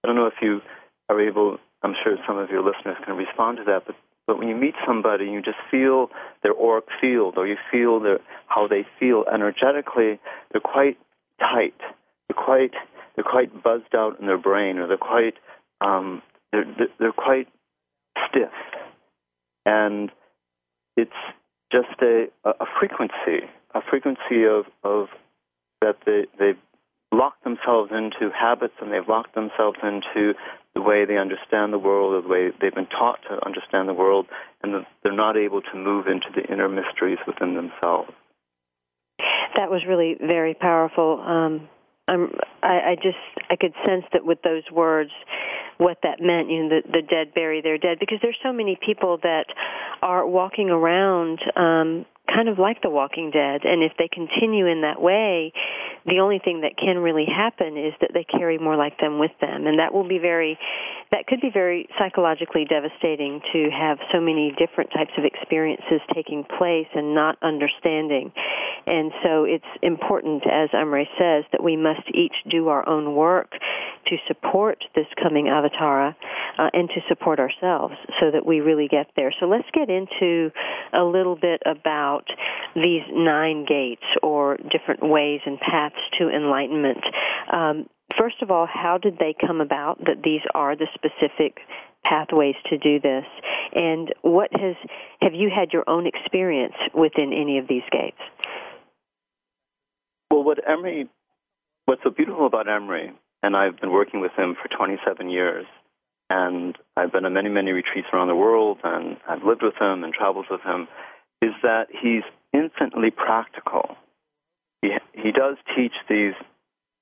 I 0.03 0.07
don't 0.07 0.15
know 0.15 0.25
if 0.25 0.41
you 0.41 0.61
are 1.07 1.21
able. 1.21 1.57
I'm 1.83 1.93
sure 2.03 2.17
some 2.25 2.37
of 2.37 2.49
your 2.49 2.63
listeners 2.63 2.97
can 3.05 3.15
respond 3.15 3.57
to 3.57 3.63
that, 3.65 3.83
but 3.85 3.95
but 4.27 4.37
when 4.37 4.49
you 4.49 4.55
meet 4.55 4.75
somebody, 4.85 5.25
you 5.25 5.41
just 5.41 5.57
feel 5.71 6.09
their 6.43 6.53
auric 6.53 6.85
field, 7.01 7.35
or 7.37 7.47
you 7.47 7.55
feel 7.71 7.99
their 7.99 8.19
how 8.47 8.67
they 8.67 8.85
feel 8.99 9.23
energetically. 9.33 10.19
They're 10.51 10.61
quite 10.61 10.97
tight. 11.39 11.79
They're 12.27 12.43
quite 12.43 12.73
they're 13.15 13.23
quite 13.23 13.63
buzzed 13.63 13.95
out 13.95 14.19
in 14.19 14.27
their 14.27 14.37
brain, 14.37 14.77
or 14.77 14.87
they're 14.87 14.97
quite 14.97 15.35
um, 15.81 16.21
they're 16.51 16.65
they're 16.99 17.11
quite 17.13 17.47
stiff, 18.29 18.51
and 19.65 20.11
it's 20.97 21.11
just 21.71 22.01
a, 22.01 22.25
a 22.43 22.65
frequency, 22.79 23.45
a 23.73 23.81
frequency 23.89 24.45
of, 24.49 24.65
of 24.83 25.07
that 25.81 25.97
they, 26.05 26.25
they've 26.39 26.57
locked 27.11 27.43
themselves 27.43 27.91
into 27.91 28.33
habits 28.33 28.73
and 28.81 28.91
they've 28.91 29.07
locked 29.07 29.35
themselves 29.35 29.77
into 29.83 30.33
the 30.77 30.83
way 30.83 31.05
they 31.05 31.17
understand 31.17 31.73
the 31.73 31.79
world, 31.79 32.13
or 32.13 32.21
the 32.21 32.27
way 32.27 32.51
they've 32.61 32.75
been 32.75 32.85
taught 32.85 33.17
to 33.27 33.43
understand 33.43 33.89
the 33.89 33.95
world, 33.95 34.27
and 34.61 34.85
they're 35.01 35.11
not 35.11 35.35
able 35.35 35.59
to 35.59 35.75
move 35.75 36.05
into 36.05 36.27
the 36.35 36.43
inner 36.53 36.69
mysteries 36.69 37.17
within 37.25 37.55
themselves. 37.55 38.11
That 39.55 39.71
was 39.71 39.81
really 39.87 40.17
very 40.21 40.53
powerful. 40.53 41.19
Um, 41.19 41.67
I'm, 42.07 42.29
I, 42.61 42.91
I 42.91 42.95
just 42.95 43.17
I 43.49 43.55
could 43.55 43.73
sense 43.87 44.05
that 44.13 44.23
with 44.23 44.43
those 44.43 44.61
words, 44.71 45.09
what 45.79 45.97
that 46.03 46.21
meant. 46.21 46.51
You 46.51 46.63
know, 46.63 46.69
the, 46.69 46.81
the 46.91 47.01
dead 47.01 47.33
bury 47.33 47.61
their 47.61 47.79
dead 47.79 47.97
because 47.99 48.19
there's 48.21 48.37
so 48.43 48.53
many 48.53 48.77
people 48.85 49.17
that 49.23 49.45
are 50.03 50.27
walking 50.27 50.69
around 50.69 51.39
um, 51.55 52.05
kind 52.27 52.49
of 52.49 52.59
like 52.59 52.81
the 52.81 52.89
Walking 52.89 53.31
Dead, 53.31 53.61
and 53.63 53.81
if 53.83 53.93
they 53.97 54.07
continue 54.07 54.67
in 54.67 54.81
that 54.81 55.01
way, 55.01 55.53
the 56.05 56.19
only 56.19 56.39
thing 56.39 56.61
that 56.61 56.77
can 56.77 56.97
really 56.99 57.25
happen 57.25 57.77
is 57.77 57.93
that 58.01 58.11
they 58.13 58.23
carry 58.23 58.57
more 58.57 58.75
like 58.75 58.99
them 58.99 59.19
with 59.19 59.31
them, 59.41 59.67
and 59.67 59.79
that 59.79 59.93
will 59.93 60.07
be 60.07 60.19
very, 60.19 60.57
that 61.11 61.27
could 61.27 61.41
be 61.41 61.49
very 61.51 61.87
psychologically 61.99 62.65
devastating 62.65 63.41
to 63.51 63.69
have 63.69 63.97
so 64.11 64.19
many 64.19 64.53
different 64.57 64.91
types 64.91 65.11
of 65.17 65.25
experiences 65.25 65.99
taking 66.13 66.43
place 66.57 66.87
and 66.95 67.13
not 67.13 67.37
understanding. 67.41 68.31
And 68.85 69.11
so 69.23 69.43
it's 69.43 69.67
important, 69.81 70.43
as 70.47 70.69
Imre 70.73 71.05
says, 71.19 71.43
that 71.51 71.61
we 71.61 71.75
must 71.75 72.07
each 72.13 72.35
do 72.49 72.69
our 72.69 72.87
own 72.87 73.15
work 73.15 73.51
to 74.07 74.15
support 74.27 74.83
this 74.95 75.07
coming 75.21 75.45
avatara 75.47 76.15
uh, 76.57 76.69
and 76.73 76.87
to 76.89 77.01
support 77.09 77.39
ourselves 77.39 77.95
so 78.19 78.31
that 78.31 78.45
we 78.45 78.61
really 78.61 78.87
get 78.87 79.07
there. 79.15 79.33
So 79.39 79.45
let's 79.45 79.67
get 79.73 79.89
into 79.89 80.51
a 80.93 81.03
little 81.03 81.35
bit 81.35 81.61
about 81.65 82.16
these 82.75 83.03
nine 83.11 83.65
gates 83.67 84.05
or 84.23 84.57
different 84.71 85.01
ways 85.03 85.41
and 85.45 85.59
paths 85.59 85.95
to 86.19 86.29
enlightenment. 86.29 87.03
Um, 87.51 87.87
first 88.17 88.41
of 88.41 88.51
all, 88.51 88.67
how 88.71 88.97
did 88.97 89.17
they 89.19 89.35
come 89.39 89.61
about 89.61 89.99
that 89.99 90.23
these 90.23 90.41
are 90.53 90.75
the 90.75 90.87
specific 90.93 91.57
pathways 92.03 92.55
to 92.69 92.77
do 92.77 92.99
this? 92.99 93.25
And 93.73 94.13
what 94.21 94.49
has 94.53 94.75
have 95.21 95.33
you 95.33 95.49
had 95.53 95.73
your 95.73 95.83
own 95.87 96.07
experience 96.07 96.75
within 96.93 97.33
any 97.33 97.57
of 97.57 97.67
these 97.67 97.83
gates? 97.91 98.17
Well, 100.31 100.43
what 100.43 100.59
Imre, 100.67 101.05
what's 101.85 102.01
so 102.03 102.09
beautiful 102.09 102.45
about 102.45 102.67
Imre, 102.67 103.13
and 103.43 103.55
I've 103.55 103.79
been 103.79 103.91
working 103.91 104.19
with 104.19 104.31
him 104.37 104.55
for 104.61 104.67
27 104.75 105.29
years, 105.29 105.65
and 106.29 106.77
I've 106.95 107.11
been 107.11 107.25
on 107.25 107.33
many, 107.33 107.49
many 107.49 107.71
retreats 107.71 108.07
around 108.13 108.27
the 108.27 108.35
world, 108.35 108.79
and 108.83 109.17
I've 109.27 109.43
lived 109.43 109.63
with 109.63 109.75
him 109.79 110.03
and 110.03 110.13
traveled 110.13 110.47
with 110.49 110.61
him, 110.61 110.87
is 111.41 111.53
that 111.63 111.87
he's 111.91 112.23
infinitely 112.53 113.11
practical. 113.11 113.95
He, 114.81 114.91
he 115.13 115.31
does 115.31 115.57
teach 115.75 115.93
these 116.09 116.33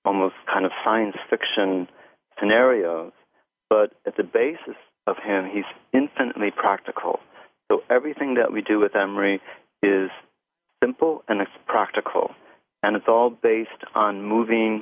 almost 0.04 0.36
kind 0.52 0.66
of 0.66 0.72
science 0.84 1.16
fiction 1.30 1.88
scenarios, 2.40 3.12
but 3.70 3.94
at 4.06 4.18
the 4.18 4.24
basis 4.24 4.76
of 5.08 5.18
him, 5.18 5.50
he's 5.52 5.66
infinitely 5.94 6.52
practical. 6.52 7.20
So 7.72 7.82
everything 7.90 8.36
that 8.36 8.52
we 8.52 8.62
do 8.62 8.80
with 8.80 8.96
Imre 8.96 9.40
is 9.82 10.10
simple 10.84 11.24
and 11.28 11.42
it's 11.42 11.52
practical. 11.66 12.32
And 12.84 12.96
it's 12.96 13.08
all 13.08 13.30
based 13.30 13.84
on 13.96 14.24
moving 14.24 14.82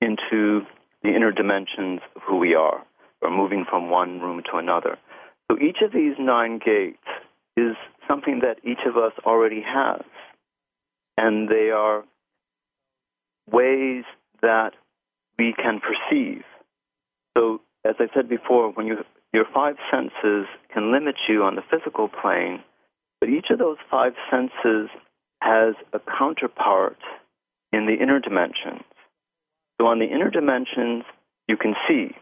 into 0.00 0.62
the 1.02 1.14
inner 1.14 1.30
dimensions 1.30 2.00
of 2.16 2.22
who 2.22 2.38
we 2.38 2.54
are, 2.54 2.84
or 3.22 3.30
moving 3.30 3.64
from 3.68 3.90
one 3.90 4.20
room 4.20 4.42
to 4.50 4.58
another. 4.58 4.98
So 5.50 5.58
each 5.58 5.78
of 5.82 5.92
these 5.92 6.14
nine 6.18 6.58
gates 6.58 7.06
is 7.56 7.74
something 8.06 8.40
that 8.40 8.58
each 8.64 8.86
of 8.86 8.96
us 8.96 9.12
already 9.24 9.62
has. 9.66 10.02
And 11.16 11.48
they 11.48 11.70
are 11.70 12.04
ways 13.50 14.04
that 14.42 14.72
we 15.38 15.54
can 15.56 15.80
perceive. 15.80 16.42
So, 17.36 17.60
as 17.84 17.94
I 17.98 18.06
said 18.14 18.28
before, 18.28 18.70
when 18.72 18.86
you, 18.86 18.96
your 19.32 19.44
five 19.52 19.76
senses 19.90 20.46
can 20.72 20.92
limit 20.92 21.16
you 21.28 21.42
on 21.44 21.56
the 21.56 21.62
physical 21.70 22.08
plane, 22.08 22.62
but 23.20 23.28
each 23.28 23.46
of 23.50 23.58
those 23.58 23.76
five 23.90 24.12
senses 24.30 24.88
has 25.42 25.74
a 25.92 26.00
counterpart 26.18 26.98
in 27.72 27.86
the 27.86 27.94
inner 27.94 28.20
dimensions. 28.20 28.84
So, 29.80 29.86
on 29.86 29.98
the 29.98 30.06
inner 30.06 30.30
dimensions, 30.30 31.04
you 31.48 31.56
can 31.56 31.74
see. 31.88 32.16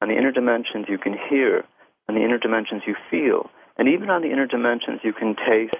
On 0.00 0.08
the 0.08 0.16
inner 0.16 0.32
dimensions, 0.32 0.86
you 0.88 0.98
can 0.98 1.16
hear. 1.28 1.64
On 2.08 2.14
the 2.14 2.22
inner 2.22 2.38
dimensions, 2.38 2.82
you 2.86 2.96
feel. 3.10 3.50
And 3.76 3.88
even 3.88 4.10
on 4.10 4.22
the 4.22 4.30
inner 4.30 4.46
dimensions, 4.46 5.00
you 5.02 5.12
can 5.12 5.34
taste, 5.34 5.74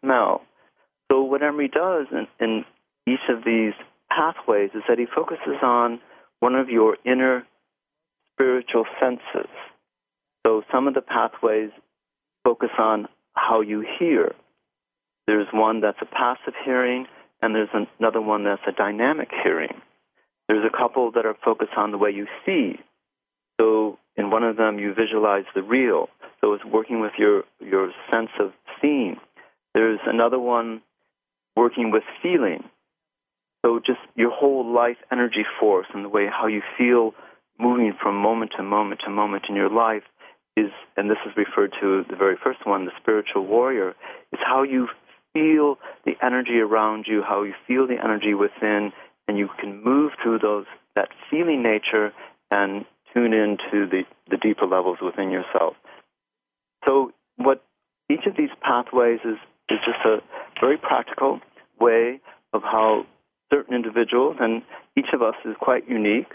smell. 0.00 0.42
So 1.10 1.22
what 1.22 1.42
Imre 1.42 1.68
does 1.68 2.06
in, 2.12 2.26
in 2.38 2.64
each 3.06 3.28
of 3.28 3.44
these 3.44 3.72
pathways 4.10 4.70
is 4.74 4.82
that 4.88 4.98
he 4.98 5.06
focuses 5.06 5.56
on 5.62 6.00
one 6.40 6.54
of 6.54 6.68
your 6.68 6.96
inner 7.04 7.46
spiritual 8.34 8.84
senses. 9.00 9.50
So 10.46 10.62
some 10.72 10.88
of 10.88 10.94
the 10.94 11.02
pathways 11.02 11.70
focus 12.44 12.70
on 12.78 13.08
how 13.34 13.60
you 13.60 13.84
hear. 13.98 14.32
There's 15.26 15.46
one 15.52 15.80
that's 15.80 15.98
a 16.00 16.06
passive 16.06 16.54
hearing, 16.64 17.06
and 17.42 17.54
there's 17.54 17.68
another 17.98 18.20
one 18.20 18.44
that's 18.44 18.62
a 18.66 18.72
dynamic 18.72 19.28
hearing. 19.42 19.80
There's 20.48 20.64
a 20.64 20.76
couple 20.76 21.12
that 21.12 21.26
are 21.26 21.36
focused 21.44 21.74
on 21.76 21.92
the 21.92 21.98
way 21.98 22.10
you 22.10 22.26
see. 22.44 22.80
So 23.60 23.98
in 24.20 24.30
one 24.30 24.44
of 24.44 24.56
them, 24.56 24.78
you 24.78 24.92
visualize 24.92 25.44
the 25.54 25.62
real. 25.62 26.08
So 26.40 26.52
it's 26.52 26.64
working 26.64 27.00
with 27.00 27.12
your, 27.18 27.44
your 27.58 27.90
sense 28.12 28.28
of 28.38 28.52
seeing. 28.80 29.16
There's 29.72 30.00
another 30.06 30.38
one 30.38 30.82
working 31.56 31.90
with 31.90 32.02
feeling. 32.22 32.64
So 33.64 33.80
just 33.84 33.98
your 34.16 34.30
whole 34.30 34.70
life 34.70 34.98
energy 35.10 35.44
force 35.58 35.86
and 35.94 36.04
the 36.04 36.08
way 36.08 36.26
how 36.26 36.46
you 36.46 36.60
feel 36.76 37.14
moving 37.58 37.94
from 38.00 38.16
moment 38.16 38.52
to 38.56 38.62
moment 38.62 39.00
to 39.04 39.10
moment 39.10 39.44
in 39.48 39.56
your 39.56 39.70
life 39.70 40.02
is, 40.56 40.70
and 40.96 41.10
this 41.10 41.18
is 41.26 41.32
referred 41.36 41.72
to 41.80 42.04
the 42.10 42.16
very 42.16 42.36
first 42.42 42.66
one, 42.66 42.84
the 42.84 42.92
spiritual 43.00 43.46
warrior, 43.46 43.94
is 44.32 44.40
how 44.44 44.62
you 44.62 44.88
feel 45.32 45.78
the 46.04 46.12
energy 46.22 46.58
around 46.58 47.06
you, 47.06 47.22
how 47.22 47.42
you 47.42 47.54
feel 47.66 47.86
the 47.86 48.02
energy 48.02 48.34
within, 48.34 48.92
and 49.28 49.38
you 49.38 49.48
can 49.58 49.82
move 49.82 50.12
through 50.22 50.40
those 50.40 50.66
that 50.94 51.08
feeling 51.30 51.62
nature 51.62 52.12
and 52.50 52.84
tune 53.14 53.32
into 53.32 53.86
the, 53.88 54.02
the 54.30 54.36
deeper 54.36 54.66
levels 54.66 54.98
within 55.02 55.30
yourself. 55.30 55.74
So, 56.86 57.12
what 57.36 57.62
each 58.10 58.26
of 58.26 58.36
these 58.36 58.50
pathways 58.62 59.20
is, 59.24 59.36
is 59.68 59.78
just 59.84 60.04
a 60.04 60.18
very 60.60 60.76
practical 60.76 61.40
way 61.78 62.20
of 62.52 62.62
how 62.62 63.06
certain 63.52 63.74
individuals, 63.74 64.36
and 64.40 64.62
each 64.96 65.12
of 65.12 65.22
us 65.22 65.34
is 65.44 65.54
quite 65.60 65.88
unique. 65.88 66.32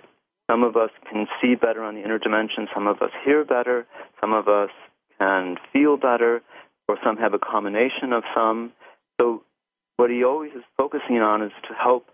Some 0.50 0.64
of 0.64 0.76
us 0.76 0.92
can 1.10 1.28
see 1.42 1.56
better 1.56 1.84
on 1.84 1.96
the 1.96 2.04
inner 2.04 2.20
dimension, 2.20 2.68
some 2.74 2.88
of 2.88 3.02
us 3.02 3.12
hear 3.24 3.44
better, 3.44 3.86
some 4.22 4.34
of 4.34 4.48
us 4.48 4.70
can 5.20 5.56
feel 5.74 5.98
better, 5.98 6.42
or 6.88 6.98
some 7.04 7.18
have 7.18 7.34
a 7.34 7.40
combination 7.40 8.14
of 8.14 8.24
some. 8.36 8.72
So, 9.20 9.44
what 9.98 10.10
he 10.10 10.24
always 10.24 10.52
is 10.52 10.64
focusing 10.78 11.18
on 11.18 11.42
is 11.42 11.52
to 11.70 11.74
help 11.74 12.08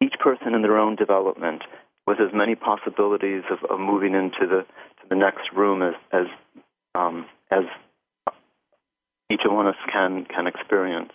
each 0.00 0.14
person 0.22 0.54
in 0.54 0.62
their 0.62 0.78
own 0.78 0.96
development 0.96 1.62
with 2.06 2.18
as 2.20 2.32
many 2.34 2.54
possibilities 2.54 3.42
of, 3.50 3.58
of 3.70 3.80
moving 3.80 4.14
into 4.14 4.46
the 4.46 4.62
to 5.02 5.08
the 5.08 5.16
next 5.16 5.52
room 5.54 5.82
as 5.82 5.94
as 6.12 6.26
um, 6.94 7.26
as 7.50 7.64
each 9.30 9.40
one 9.44 9.66
of 9.66 9.74
us 9.74 9.80
can 9.92 10.24
can 10.26 10.46
experience. 10.46 11.12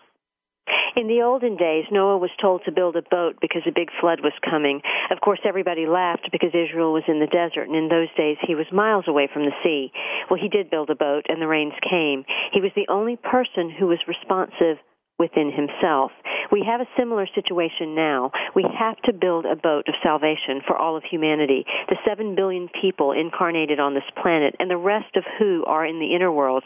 In 0.97 1.07
the 1.07 1.21
olden 1.21 1.57
days, 1.57 1.85
Noah 1.91 2.17
was 2.17 2.31
told 2.41 2.65
to 2.65 2.71
build 2.71 2.95
a 2.95 3.03
boat 3.03 3.37
because 3.39 3.61
a 3.67 3.71
big 3.71 3.89
flood 4.01 4.19
was 4.21 4.33
coming. 4.41 4.81
Of 5.11 5.21
course, 5.21 5.39
everybody 5.45 5.85
laughed 5.85 6.29
because 6.31 6.49
Israel 6.57 6.91
was 6.91 7.03
in 7.07 7.19
the 7.19 7.29
desert, 7.29 7.69
and 7.69 7.75
in 7.75 7.87
those 7.87 8.09
days 8.17 8.37
he 8.41 8.55
was 8.55 8.65
miles 8.73 9.05
away 9.07 9.29
from 9.31 9.45
the 9.45 9.53
sea. 9.63 9.91
Well, 10.29 10.39
he 10.41 10.49
did 10.49 10.71
build 10.71 10.89
a 10.89 10.95
boat, 10.95 11.27
and 11.29 11.39
the 11.39 11.47
rains 11.47 11.73
came. 11.87 12.25
He 12.51 12.61
was 12.61 12.71
the 12.75 12.89
only 12.89 13.15
person 13.15 13.69
who 13.69 13.87
was 13.87 13.99
responsive 14.07 14.81
within 15.19 15.51
himself. 15.51 16.11
We 16.51 16.63
have 16.65 16.79
a 16.79 16.87
similar 16.97 17.27
situation 17.33 17.95
now. 17.95 18.31
We 18.55 18.63
have 18.77 18.97
to 19.03 19.13
build 19.13 19.45
a 19.45 19.55
boat 19.55 19.87
of 19.87 19.95
salvation 20.03 20.61
for 20.65 20.77
all 20.77 20.95
of 20.95 21.03
humanity, 21.03 21.65
the 21.89 21.97
seven 22.07 22.35
billion 22.35 22.69
people 22.81 23.11
incarnated 23.11 23.79
on 23.79 23.95
this 23.95 24.07
planet, 24.21 24.55
and 24.59 24.69
the 24.69 24.77
rest 24.77 25.15
of 25.15 25.23
who 25.39 25.65
are 25.65 25.85
in 25.85 25.99
the 25.99 26.15
inner 26.15 26.31
worlds, 26.31 26.65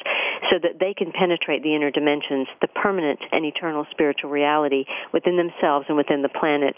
so 0.52 0.60
that 0.62 0.80
they 0.80 0.94
can 0.94 1.12
penetrate 1.12 1.64
the 1.64 1.76
inner 1.76 1.92
dimensions, 1.92 2.48
the 2.62 2.68
permanent 2.68 3.20
and 3.32 3.46
eternal 3.46 3.86
spiritual 3.90 4.30
reality 4.30 4.86
within 5.14 5.38
themselves 5.38 5.86
and 5.88 5.98
within 5.98 6.22
the 6.22 6.30
planet. 6.30 6.76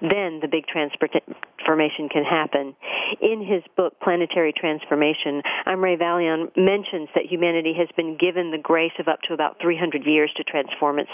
Then 0.00 0.40
the 0.40 0.48
big 0.50 0.66
transformation 0.66 2.08
can 2.08 2.24
happen. 2.24 2.74
In 3.20 3.44
his 3.44 3.62
book, 3.76 4.00
Planetary 4.02 4.52
Transformation, 4.56 5.42
Imre 5.66 5.96
Vallyon 5.96 6.50
mentions 6.56 7.08
that 7.14 7.26
humanity 7.28 7.74
has 7.76 7.88
been 7.96 8.16
given 8.16 8.50
the 8.50 8.58
grace 8.58 8.96
of 8.98 9.08
up 9.08 9.20
to 9.28 9.34
about 9.34 9.60
300 9.60 10.06
years 10.06 10.32
to 10.36 10.44
transform 10.44 10.98
itself. 10.98 11.09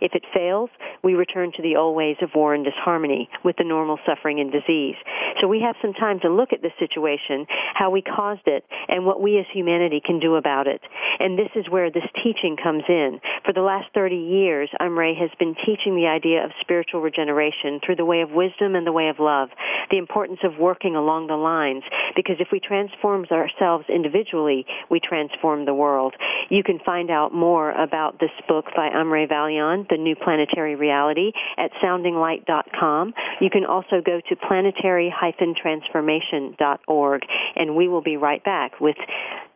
If 0.00 0.12
it 0.14 0.24
fails, 0.34 0.70
we 1.02 1.14
return 1.14 1.52
to 1.56 1.62
the 1.62 1.76
old 1.76 1.96
ways 1.96 2.16
of 2.22 2.30
war 2.34 2.54
and 2.54 2.64
disharmony 2.64 3.28
with 3.44 3.56
the 3.56 3.64
normal 3.64 3.98
suffering 4.06 4.40
and 4.40 4.50
disease. 4.50 4.96
So 5.40 5.48
we 5.48 5.60
have 5.60 5.76
some 5.82 5.92
time 5.92 6.20
to 6.20 6.28
look 6.28 6.52
at 6.52 6.62
this 6.62 6.72
situation, 6.78 7.46
how 7.74 7.90
we 7.90 8.02
caused 8.02 8.46
it, 8.46 8.64
and 8.88 9.04
what 9.04 9.20
we 9.20 9.38
as 9.38 9.46
humanity 9.52 10.00
can 10.04 10.18
do 10.18 10.36
about 10.36 10.66
it. 10.66 10.80
And 11.18 11.38
this 11.38 11.50
is 11.54 11.68
where 11.70 11.90
this 11.90 12.08
teaching 12.22 12.56
comes 12.62 12.84
in. 12.88 13.20
For 13.44 13.52
the 13.52 13.60
last 13.60 13.86
30 13.94 14.16
years, 14.16 14.70
Imre 14.80 15.14
has 15.14 15.30
been 15.38 15.54
teaching 15.54 15.94
the 15.94 16.06
idea 16.06 16.44
of 16.44 16.50
spiritual 16.60 17.00
regeneration 17.00 17.80
through 17.84 17.96
the 17.96 18.04
way 18.04 18.22
of 18.22 18.30
wisdom 18.30 18.74
and 18.74 18.86
the 18.86 18.92
way 18.92 19.08
of 19.08 19.18
love. 19.18 19.50
the 19.90 19.98
importance 19.98 20.40
of 20.42 20.58
working 20.58 20.96
along 20.96 21.26
the 21.26 21.36
lines, 21.36 21.82
because 22.14 22.36
if 22.40 22.48
we 22.52 22.60
transform 22.60 23.24
ourselves 23.30 23.84
individually, 23.88 24.66
we 24.90 25.00
transform 25.00 25.64
the 25.64 25.74
world. 25.74 26.14
You 26.48 26.62
can 26.62 26.78
find 26.84 27.10
out 27.10 27.32
more 27.34 27.72
about 27.72 28.18
this 28.20 28.30
book 28.48 28.66
by 28.74 28.88
Imre 28.88 29.25
Vallyon, 29.26 29.88
The 29.88 29.96
New 29.96 30.16
Planetary 30.16 30.74
Reality, 30.74 31.32
at 31.58 31.70
soundinglight.com. 31.82 33.14
You 33.40 33.50
can 33.50 33.64
also 33.64 34.00
go 34.04 34.20
to 34.28 34.36
planetary-transformation.org, 34.36 37.22
and 37.56 37.76
we 37.76 37.88
will 37.88 38.02
be 38.02 38.16
right 38.16 38.42
back 38.44 38.80
with 38.80 38.96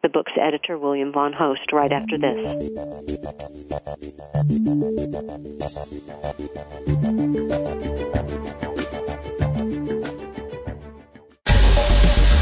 the 0.02 0.08
book's 0.08 0.32
editor, 0.40 0.78
William 0.78 1.12
Von 1.12 1.32
Holst, 1.32 1.72
right 1.72 1.92
after 1.92 2.16
this. 2.16 2.46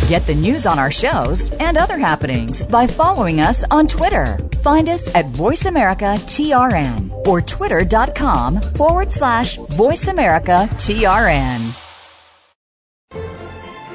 Get 0.08 0.26
the 0.26 0.34
news 0.34 0.64
on 0.64 0.78
our 0.78 0.90
shows 0.90 1.50
and 1.60 1.76
other 1.76 1.98
happenings 1.98 2.62
by 2.62 2.86
following 2.86 3.42
us 3.42 3.62
on 3.70 3.86
Twitter. 3.86 4.38
Find 4.62 4.88
us 4.88 5.14
at 5.14 5.26
VoiceAmericaTRN 5.32 7.26
or 7.26 7.42
twitter.com 7.42 8.62
forward 8.62 9.12
slash 9.12 9.58
VoiceAmericaTRN. 9.58 11.74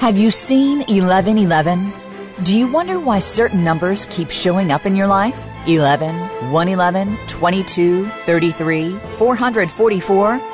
Have 0.01 0.16
you 0.16 0.30
seen 0.30 0.82
1111? 0.82 1.91
Do 2.43 2.55
you 2.55 2.72
wonder 2.72 2.99
why 2.99 3.18
certain 3.18 3.64
numbers 3.64 4.05
keep 4.11 4.30
showing 4.30 4.72
up 4.72 4.86
in 4.86 4.95
your 4.95 5.07
life? 5.07 5.36
11, 5.66 6.51
111, 6.51 7.18
22, 7.26 8.07
33, 8.28 8.99
444? 9.18 10.52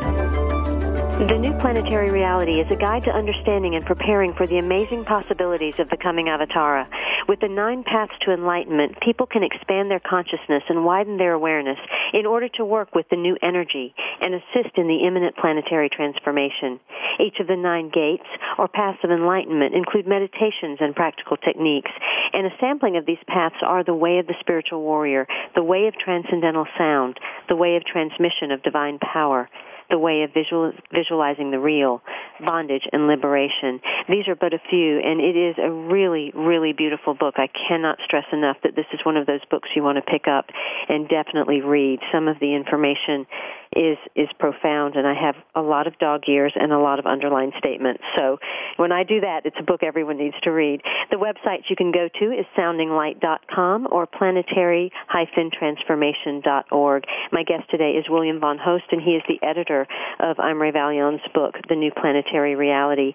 The 1.21 1.37
New 1.37 1.53
Planetary 1.61 2.09
Reality 2.09 2.59
is 2.59 2.65
a 2.71 2.75
guide 2.75 3.03
to 3.03 3.11
understanding 3.11 3.75
and 3.75 3.85
preparing 3.85 4.33
for 4.33 4.47
the 4.47 4.57
amazing 4.57 5.05
possibilities 5.05 5.75
of 5.77 5.87
the 5.89 5.95
coming 5.95 6.25
Avatara. 6.25 6.87
With 7.29 7.41
the 7.41 7.47
nine 7.47 7.83
paths 7.83 8.17
to 8.25 8.33
enlightenment, 8.33 8.99
people 9.05 9.27
can 9.27 9.43
expand 9.43 9.91
their 9.91 10.01
consciousness 10.01 10.63
and 10.67 10.83
widen 10.83 11.17
their 11.17 11.33
awareness 11.33 11.77
in 12.13 12.25
order 12.25 12.49
to 12.57 12.65
work 12.65 12.95
with 12.95 13.05
the 13.11 13.17
new 13.17 13.37
energy 13.43 13.93
and 14.19 14.33
assist 14.33 14.75
in 14.77 14.87
the 14.87 15.05
imminent 15.05 15.37
planetary 15.37 15.89
transformation. 15.89 16.79
Each 17.19 17.39
of 17.39 17.45
the 17.45 17.55
nine 17.55 17.91
gates, 17.93 18.27
or 18.57 18.67
paths 18.67 18.97
of 19.03 19.11
enlightenment, 19.11 19.75
include 19.75 20.07
meditations 20.07 20.79
and 20.81 20.95
practical 20.95 21.37
techniques, 21.37 21.91
and 22.33 22.47
a 22.47 22.57
sampling 22.59 22.97
of 22.97 23.05
these 23.05 23.21
paths 23.27 23.61
are 23.61 23.83
the 23.83 23.93
way 23.93 24.17
of 24.17 24.25
the 24.25 24.39
spiritual 24.39 24.81
warrior, 24.81 25.27
the 25.53 25.63
way 25.63 25.85
of 25.85 25.93
transcendental 26.03 26.65
sound, 26.79 27.19
the 27.47 27.55
way 27.55 27.75
of 27.75 27.85
transmission 27.85 28.49
of 28.49 28.63
divine 28.63 28.97
power, 28.97 29.47
the 29.91 29.99
way 29.99 30.23
of 30.23 30.33
visual, 30.33 30.71
visualizing 30.93 31.51
the 31.51 31.59
real, 31.59 32.01
bondage 32.43 32.87
and 32.91 33.07
liberation. 33.07 33.79
These 34.09 34.27
are 34.27 34.35
but 34.35 34.53
a 34.53 34.59
few, 34.69 34.99
and 34.99 35.19
it 35.19 35.35
is 35.35 35.55
a 35.61 35.69
really, 35.69 36.31
really 36.33 36.73
beautiful 36.73 37.13
book. 37.13 37.35
I 37.37 37.49
cannot 37.69 37.99
stress 38.03 38.25
enough 38.31 38.57
that 38.63 38.75
this 38.75 38.85
is 38.93 38.99
one 39.03 39.17
of 39.17 39.27
those 39.27 39.43
books 39.49 39.69
you 39.75 39.83
want 39.83 39.97
to 39.97 40.01
pick 40.01 40.27
up 40.27 40.45
and 40.89 41.07
definitely 41.07 41.61
read. 41.61 41.99
Some 42.11 42.27
of 42.27 42.39
the 42.39 42.55
information 42.55 43.27
is 43.75 43.97
is 44.15 44.29
profound 44.37 44.95
and 44.95 45.07
I 45.07 45.13
have 45.13 45.35
a 45.55 45.61
lot 45.61 45.87
of 45.87 45.97
dog 45.97 46.23
ears 46.27 46.51
and 46.55 46.73
a 46.73 46.79
lot 46.79 46.99
of 46.99 47.05
underlined 47.05 47.53
statements. 47.57 48.03
So 48.17 48.37
when 48.75 48.91
I 48.91 49.03
do 49.03 49.21
that, 49.21 49.45
it's 49.45 49.55
a 49.59 49.63
book 49.63 49.83
everyone 49.83 50.17
needs 50.17 50.35
to 50.43 50.51
read. 50.51 50.81
The 51.09 51.17
websites 51.17 51.69
you 51.69 51.77
can 51.77 51.91
go 51.91 52.09
to 52.19 52.25
is 52.31 52.45
soundinglight.com 52.57 53.87
or 53.91 54.07
planetary-transformation.org. 54.07 57.03
My 57.31 57.43
guest 57.43 57.69
today 57.69 57.91
is 57.91 58.09
William 58.09 58.41
Von 58.41 58.57
Holst 58.57 58.85
and 58.91 59.01
he 59.01 59.11
is 59.11 59.23
the 59.27 59.39
editor 59.45 59.87
of 60.19 60.39
Imre 60.39 60.73
Vallyon's 60.73 61.21
book, 61.33 61.55
The 61.69 61.75
New 61.75 61.91
Planetary 61.91 62.55
Reality. 62.55 63.13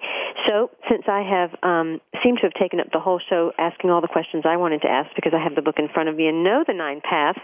So 0.49 0.71
since 0.89 1.03
I 1.07 1.21
have 1.23 1.51
um, 1.63 2.01
seemed 2.25 2.39
to 2.39 2.47
have 2.47 2.55
taken 2.55 2.81
up 2.81 2.87
the 2.93 3.01
whole 3.01 3.21
show 3.29 3.53
asking 3.59 3.91
all 3.91 4.01
the 4.01 4.09
questions 4.09 4.45
I 4.47 4.57
wanted 4.57 4.81
to 4.83 4.89
ask 4.89 5.11
because 5.15 5.35
I 5.35 5.39
have 5.43 5.55
the 5.55 5.63
book 5.63 5.79
in 5.79 5.89
front 5.89 6.09
of 6.09 6.17
me 6.17 6.29
and 6.29 6.43
know 6.43 6.65
the 6.67 6.73
nine 6.73 7.03
paths, 7.03 7.41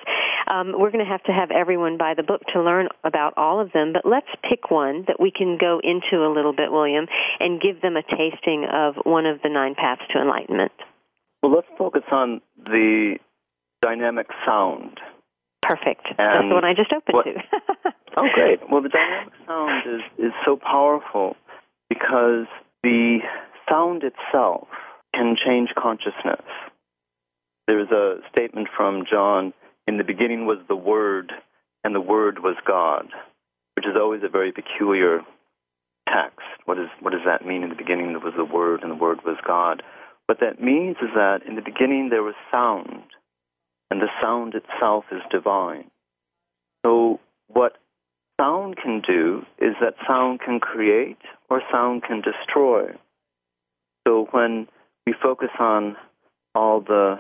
um, 0.49 0.73
we're 0.79 0.91
going 0.91 1.05
to 1.05 1.11
have 1.11 1.23
to 1.25 1.33
have 1.33 1.51
everyone 1.51 1.99
buy 1.99 2.15
the 2.17 2.23
book 2.23 2.41
to 2.55 2.63
learn 2.63 2.89
about 3.05 3.35
all 3.37 3.61
of 3.61 3.73
them, 3.73 3.93
but 3.93 4.03
let's 4.05 4.29
pick 4.49 4.71
one 4.71 5.05
that 5.09 5.19
we 5.19 5.31
can 5.31 5.59
go 5.61 5.81
into 5.83 6.25
a 6.25 6.31
little 6.33 6.53
bit, 6.53 6.71
William, 6.71 7.07
and 7.41 7.61
give 7.61 7.81
them 7.83 7.97
a 7.97 8.03
tasting 8.03 8.67
of 8.71 8.95
one 9.05 9.27
of 9.27 9.43
the 9.43 9.49
nine 9.49 9.75
paths 9.75 10.03
to 10.13 10.21
enlightenment. 10.21 10.73
Well, 11.43 11.53
let's 11.53 11.67
focus 11.77 12.05
on 12.13 12.41
the 12.57 13.17
dynamic 13.83 14.29
sound. 14.47 15.01
Perfect. 15.63 16.07
And 16.19 16.19
That's 16.19 16.49
the 16.49 16.55
one 16.55 16.65
I 16.65 16.75
just 16.75 16.93
opened 16.93 17.15
what, 17.15 17.25
to. 17.25 17.93
oh, 18.17 18.29
great. 18.35 18.61
Well, 18.71 18.83
the 18.83 18.89
dynamic 18.89 19.33
sound 19.47 19.83
is, 19.87 20.27
is 20.27 20.33
so 20.45 20.57
powerful 20.57 21.37
because 21.89 22.47
the 22.83 23.19
sound 23.69 24.03
itself 24.03 24.69
can 25.15 25.37
change 25.37 25.71
consciousness. 25.77 26.43
There's 27.67 27.91
a 27.91 28.17
statement 28.31 28.69
from 28.77 29.05
John 29.11 29.53
in 29.87 29.99
the 29.99 30.05
beginning 30.05 30.47
was 30.47 30.59
the 30.69 30.77
Word, 30.77 31.33
and 31.85 31.95
the 31.95 32.01
Word 32.01 32.39
was 32.41 32.57
God, 32.67 33.09
which 33.75 33.87
is 33.87 33.97
always 33.97 34.23
a 34.25 34.29
very 34.29 34.53
peculiar 34.53 35.21
text. 36.09 36.41
What, 36.65 36.79
is, 36.79 36.89
what 37.01 37.13
does 37.13 37.25
that 37.27 37.47
mean? 37.47 37.63
In 37.63 37.69
the 37.69 37.75
beginning 37.75 38.09
there 38.09 38.21
was 38.21 38.35
the 38.37 38.45
Word, 38.45 38.83
and 38.83 38.91
the 38.91 38.97
Word 38.97 39.19
was 39.25 39.37
God. 39.47 39.83
What 40.27 40.41
that 40.41 40.63
means 40.63 40.97
is 41.03 41.11
that 41.15 41.41
in 41.47 41.57
the 41.57 41.63
beginning 41.63 42.09
there 42.11 42.23
was 42.23 42.35
sound, 42.51 43.03
and 43.91 44.01
the 44.01 44.09
sound 44.21 44.55
itself 44.55 45.05
is 45.11 45.21
divine. 45.31 45.91
So, 46.85 47.21
what 47.49 47.77
sound 48.41 48.77
can 48.77 49.03
do 49.07 49.43
is 49.59 49.75
that 49.81 49.95
sound 50.07 50.41
can 50.41 50.61
create 50.61 51.19
or 51.51 51.61
sound 51.71 52.03
can 52.05 52.23
destroy. 52.23 52.93
So, 54.07 54.29
when 54.31 54.69
we 55.07 55.15
focus 55.21 55.51
on 55.59 55.97
all 56.55 56.81
the 56.81 57.19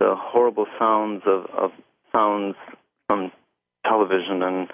the 0.00 0.14
horrible 0.16 0.66
sounds 0.78 1.22
of, 1.26 1.46
of 1.56 1.70
sounds 2.12 2.56
from 3.06 3.30
television 3.84 4.42
and 4.42 4.70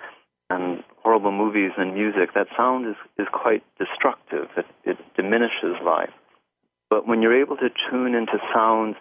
and 0.50 0.82
horrible 1.02 1.30
movies 1.30 1.70
and 1.78 1.94
music, 1.94 2.34
that 2.34 2.48
sound 2.56 2.84
is, 2.86 2.96
is 3.18 3.28
quite 3.32 3.62
destructive. 3.78 4.48
It, 4.56 4.66
it 4.84 4.96
diminishes 5.16 5.76
life. 5.84 6.10
But 6.90 7.06
when 7.06 7.22
you're 7.22 7.40
able 7.40 7.56
to 7.58 7.68
tune 7.88 8.16
into 8.16 8.38
sounds 8.52 8.96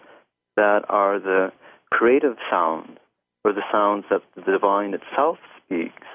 that 0.56 0.82
are 0.90 1.20
the 1.20 1.52
creative 1.92 2.36
sounds, 2.52 3.00
or 3.44 3.52
the 3.54 3.64
sounds 3.72 4.06
that 4.12 4.22
the 4.36 4.44
divine 4.52 4.94
itself 4.94 5.38
speaks, 5.66 6.08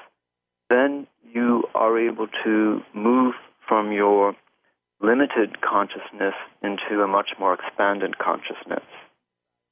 then 0.71 1.07
you 1.33 1.65
are 1.75 1.99
able 1.99 2.29
to 2.45 2.81
move 2.95 3.35
from 3.67 3.91
your 3.93 4.35
limited 5.01 5.61
consciousness 5.61 6.35
into 6.63 7.03
a 7.03 7.09
much 7.09 7.31
more 7.41 7.55
expanded 7.55 8.19
consciousness. 8.19 8.85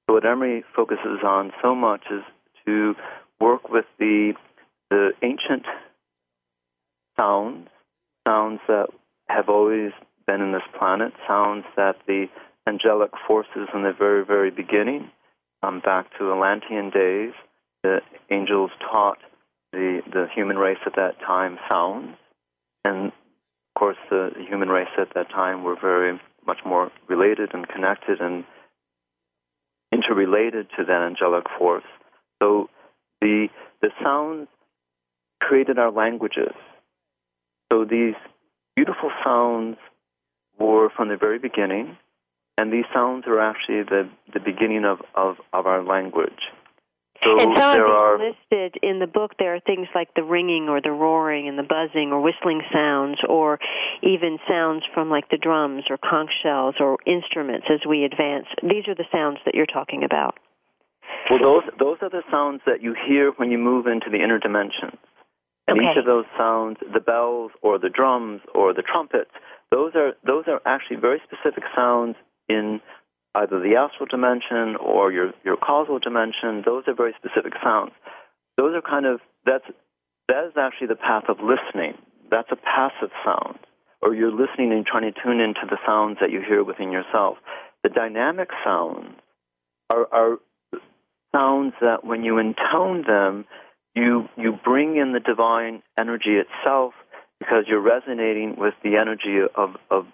So 0.07 0.15
what 0.15 0.25
Imre 0.25 0.63
focuses 0.75 1.21
on 1.25 1.53
so 1.63 1.75
much 1.75 2.03
is 2.11 2.23
to 2.67 2.95
work 3.43 3.69
with 3.69 3.87
the 3.99 4.35
the 4.91 5.13
ancient 5.23 5.65
sounds, 7.19 7.69
sounds 8.27 8.61
that 8.69 8.89
have 9.29 9.49
always 9.49 9.91
been 10.27 10.41
in 10.41 10.53
this 10.53 10.63
planet, 10.79 11.13
sounds 11.27 11.65
that 11.77 11.97
the 12.07 12.27
angelic 12.69 13.11
forces 13.27 13.69
in 13.75 13.83
the 13.83 13.93
very, 13.99 14.25
very 14.25 14.51
beginning, 14.51 15.11
um, 15.63 15.81
back 15.81 16.07
to 16.19 16.33
Atlantean 16.33 16.91
days, 16.91 17.33
the 17.83 18.01
angels 18.31 18.71
taught 18.81 19.19
the, 19.73 20.03
the 20.13 20.27
human 20.35 20.59
race 20.59 20.79
at 20.87 20.95
that 20.97 21.19
time 21.27 21.59
sounds. 21.71 22.17
And 22.85 23.07
of 23.07 23.79
course, 23.79 23.97
the 24.11 24.31
human 24.49 24.69
race 24.69 24.93
at 24.99 25.15
that 25.15 25.31
time 25.31 25.65
were 25.65 25.77
very 25.81 26.21
much 26.47 26.59
more 26.67 26.91
related 27.09 27.55
and 27.55 27.67
connected 27.67 28.21
and 28.21 28.45
interrelated 29.93 30.69
to 30.77 30.85
that 30.85 31.03
angelic 31.03 31.45
force. 31.59 31.85
So 32.43 32.69
the 33.23 33.49
the 33.81 33.91
sounds 34.03 34.49
created 35.41 35.79
our 35.79 35.91
languages. 35.91 36.53
So 37.73 37.85
these 37.85 38.15
beautiful 38.77 39.11
sounds 39.25 39.77
were 40.59 40.91
from 40.91 41.09
the 41.09 41.17
very 41.17 41.39
beginning, 41.39 41.97
and 42.59 42.73
these 42.73 42.85
sounds 42.93 43.25
are 43.27 43.41
actually 43.41 43.83
the, 43.83 44.09
the 44.33 44.41
beginning 44.41 44.85
of, 44.85 44.99
of, 45.15 45.37
of 45.53 45.67
our 45.67 45.83
language. 45.83 46.53
So 47.25 47.39
and 47.39 47.57
some 47.57 47.73
there 47.73 47.87
of 47.87 48.19
these 48.21 48.29
are, 48.51 48.63
listed 48.63 48.77
in 48.83 48.99
the 48.99 49.07
book, 49.07 49.33
there 49.39 49.55
are 49.55 49.61
things 49.61 49.87
like 49.95 50.13
the 50.15 50.25
ringing 50.25 50.69
or 50.69 50.81
the 50.81 50.91
roaring 50.91 51.49
and 51.49 51.59
the 51.59 51.63
buzzing 51.63 52.11
or 52.13 52.21
whistling 52.21 52.63
sounds, 52.73 53.19
or 53.29 53.59
even 54.03 54.39
sounds 54.49 54.83
from 54.93 55.09
like 55.09 55.29
the 55.31 55.39
drums 55.39 55.85
or 55.89 55.99
conch 55.99 56.31
shells 56.43 56.75
or 56.81 56.99
instruments 57.07 57.67
as 57.73 57.81
we 57.89 58.05
advance. 58.05 58.47
These 58.63 58.89
are 58.89 58.95
the 58.95 59.07
sounds 59.13 59.39
that 59.45 59.55
you're 59.55 59.67
talking 59.67 60.05
about. 60.05 60.39
Well, 61.31 61.41
those 61.41 61.65
those 61.79 61.99
are 62.03 62.11
the 62.11 62.23
sounds 62.31 62.61
that 62.67 62.83
you 62.83 62.95
hear 62.95 63.33
when 63.37 63.51
you 63.51 63.59
move 63.59 63.87
into 63.87 64.11
the 64.11 64.23
inner 64.23 64.39
dimensions. 64.39 64.99
And 65.69 65.79
okay. 65.79 65.91
each 65.91 65.97
of 65.97 66.05
those 66.05 66.25
sounds, 66.37 66.79
the 66.93 67.01
bells 67.01 67.53
or 67.63 67.79
the 67.79 67.89
drums 67.89 68.41
or 68.55 68.75
the 68.75 68.83
trumpets, 68.83 69.31
those 69.71 69.93
are 69.95 70.13
those 70.27 70.45
are 70.49 70.61
actually 70.67 70.97
very 70.97 71.21
specific 71.25 71.65
sounds 71.75 72.17
in 72.49 72.81
either 73.35 73.61
the 73.61 73.77
astral 73.77 74.07
dimension 74.11 74.77
or 74.77 75.13
your 75.13 75.33
your 75.45 75.57
causal 75.57 75.99
dimension. 75.99 76.63
Those 76.65 76.85
are 76.87 76.95
very 76.95 77.15
specific 77.17 77.55
sounds. 77.63 77.93
Those 78.57 78.75
are 78.75 78.83
kind 78.83 79.07
of 79.07 79.21
that's 79.47 79.65
that 80.29 80.45
is 80.47 80.53
actually 80.57 80.89
the 80.89 80.97
path 80.97 81.25
of 81.29 81.39
listening. 81.39 81.95
That's 82.31 82.49
a 82.51 82.57
passive 82.57 83.11
sound, 83.25 83.59
or 84.01 84.15
you're 84.15 84.33
listening 84.33 84.73
and 84.73 84.85
trying 84.85 85.13
to 85.13 85.21
tune 85.23 85.41
into 85.41 85.65
the 85.69 85.79
sounds 85.87 86.19
that 86.21 86.31
you 86.31 86.41
hear 86.47 86.65
within 86.65 86.93
yourself. 86.93 87.37
The 87.83 87.89
dynamic 87.89 88.49
sounds 88.65 89.17
are, 89.91 90.07
are 90.13 90.39
sounds 91.35 91.75
that 91.81 92.05
when 92.05 92.25
you 92.25 92.39
intone 92.39 93.05
them, 93.07 93.45
you 93.95 94.29
you 94.37 94.53
bring 94.65 94.97
in 94.97 95.13
the 95.13 95.21
divine 95.21 95.83
energy 95.99 96.37
itself 96.39 96.95
because 97.39 97.65
you're 97.67 97.81
resonating 97.81 98.57
with 98.57 98.75
the 98.85 98.97
energy 98.97 99.39
of, 99.55 99.71
of 99.91 100.07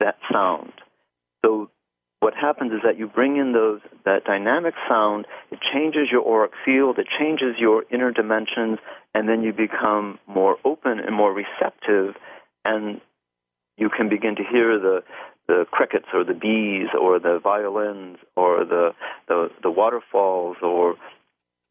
that 0.00 0.16
sound. 0.32 0.72
So 1.44 1.70
what 2.20 2.34
happens 2.34 2.72
is 2.72 2.80
that 2.84 2.98
you 2.98 3.06
bring 3.08 3.36
in 3.36 3.52
those 3.52 3.80
that 4.04 4.24
dynamic 4.24 4.74
sound, 4.88 5.26
it 5.50 5.58
changes 5.72 6.08
your 6.10 6.26
auric 6.26 6.52
field, 6.64 6.98
it 6.98 7.06
changes 7.18 7.56
your 7.58 7.84
inner 7.92 8.12
dimensions, 8.12 8.78
and 9.14 9.28
then 9.28 9.42
you 9.42 9.52
become 9.52 10.18
more 10.26 10.56
open 10.64 11.00
and 11.00 11.14
more 11.14 11.32
receptive 11.34 12.14
and 12.64 13.00
you 13.76 13.90
can 13.90 14.08
begin 14.08 14.36
to 14.36 14.42
hear 14.42 14.78
the 14.78 15.02
the 15.46 15.66
crickets 15.70 16.06
or 16.14 16.24
the 16.24 16.34
bees 16.34 16.88
or 16.98 17.18
the 17.18 17.38
violins 17.42 18.18
or 18.36 18.64
the 18.64 18.90
the, 19.28 19.50
the 19.62 19.70
waterfalls 19.70 20.56
or 20.62 20.96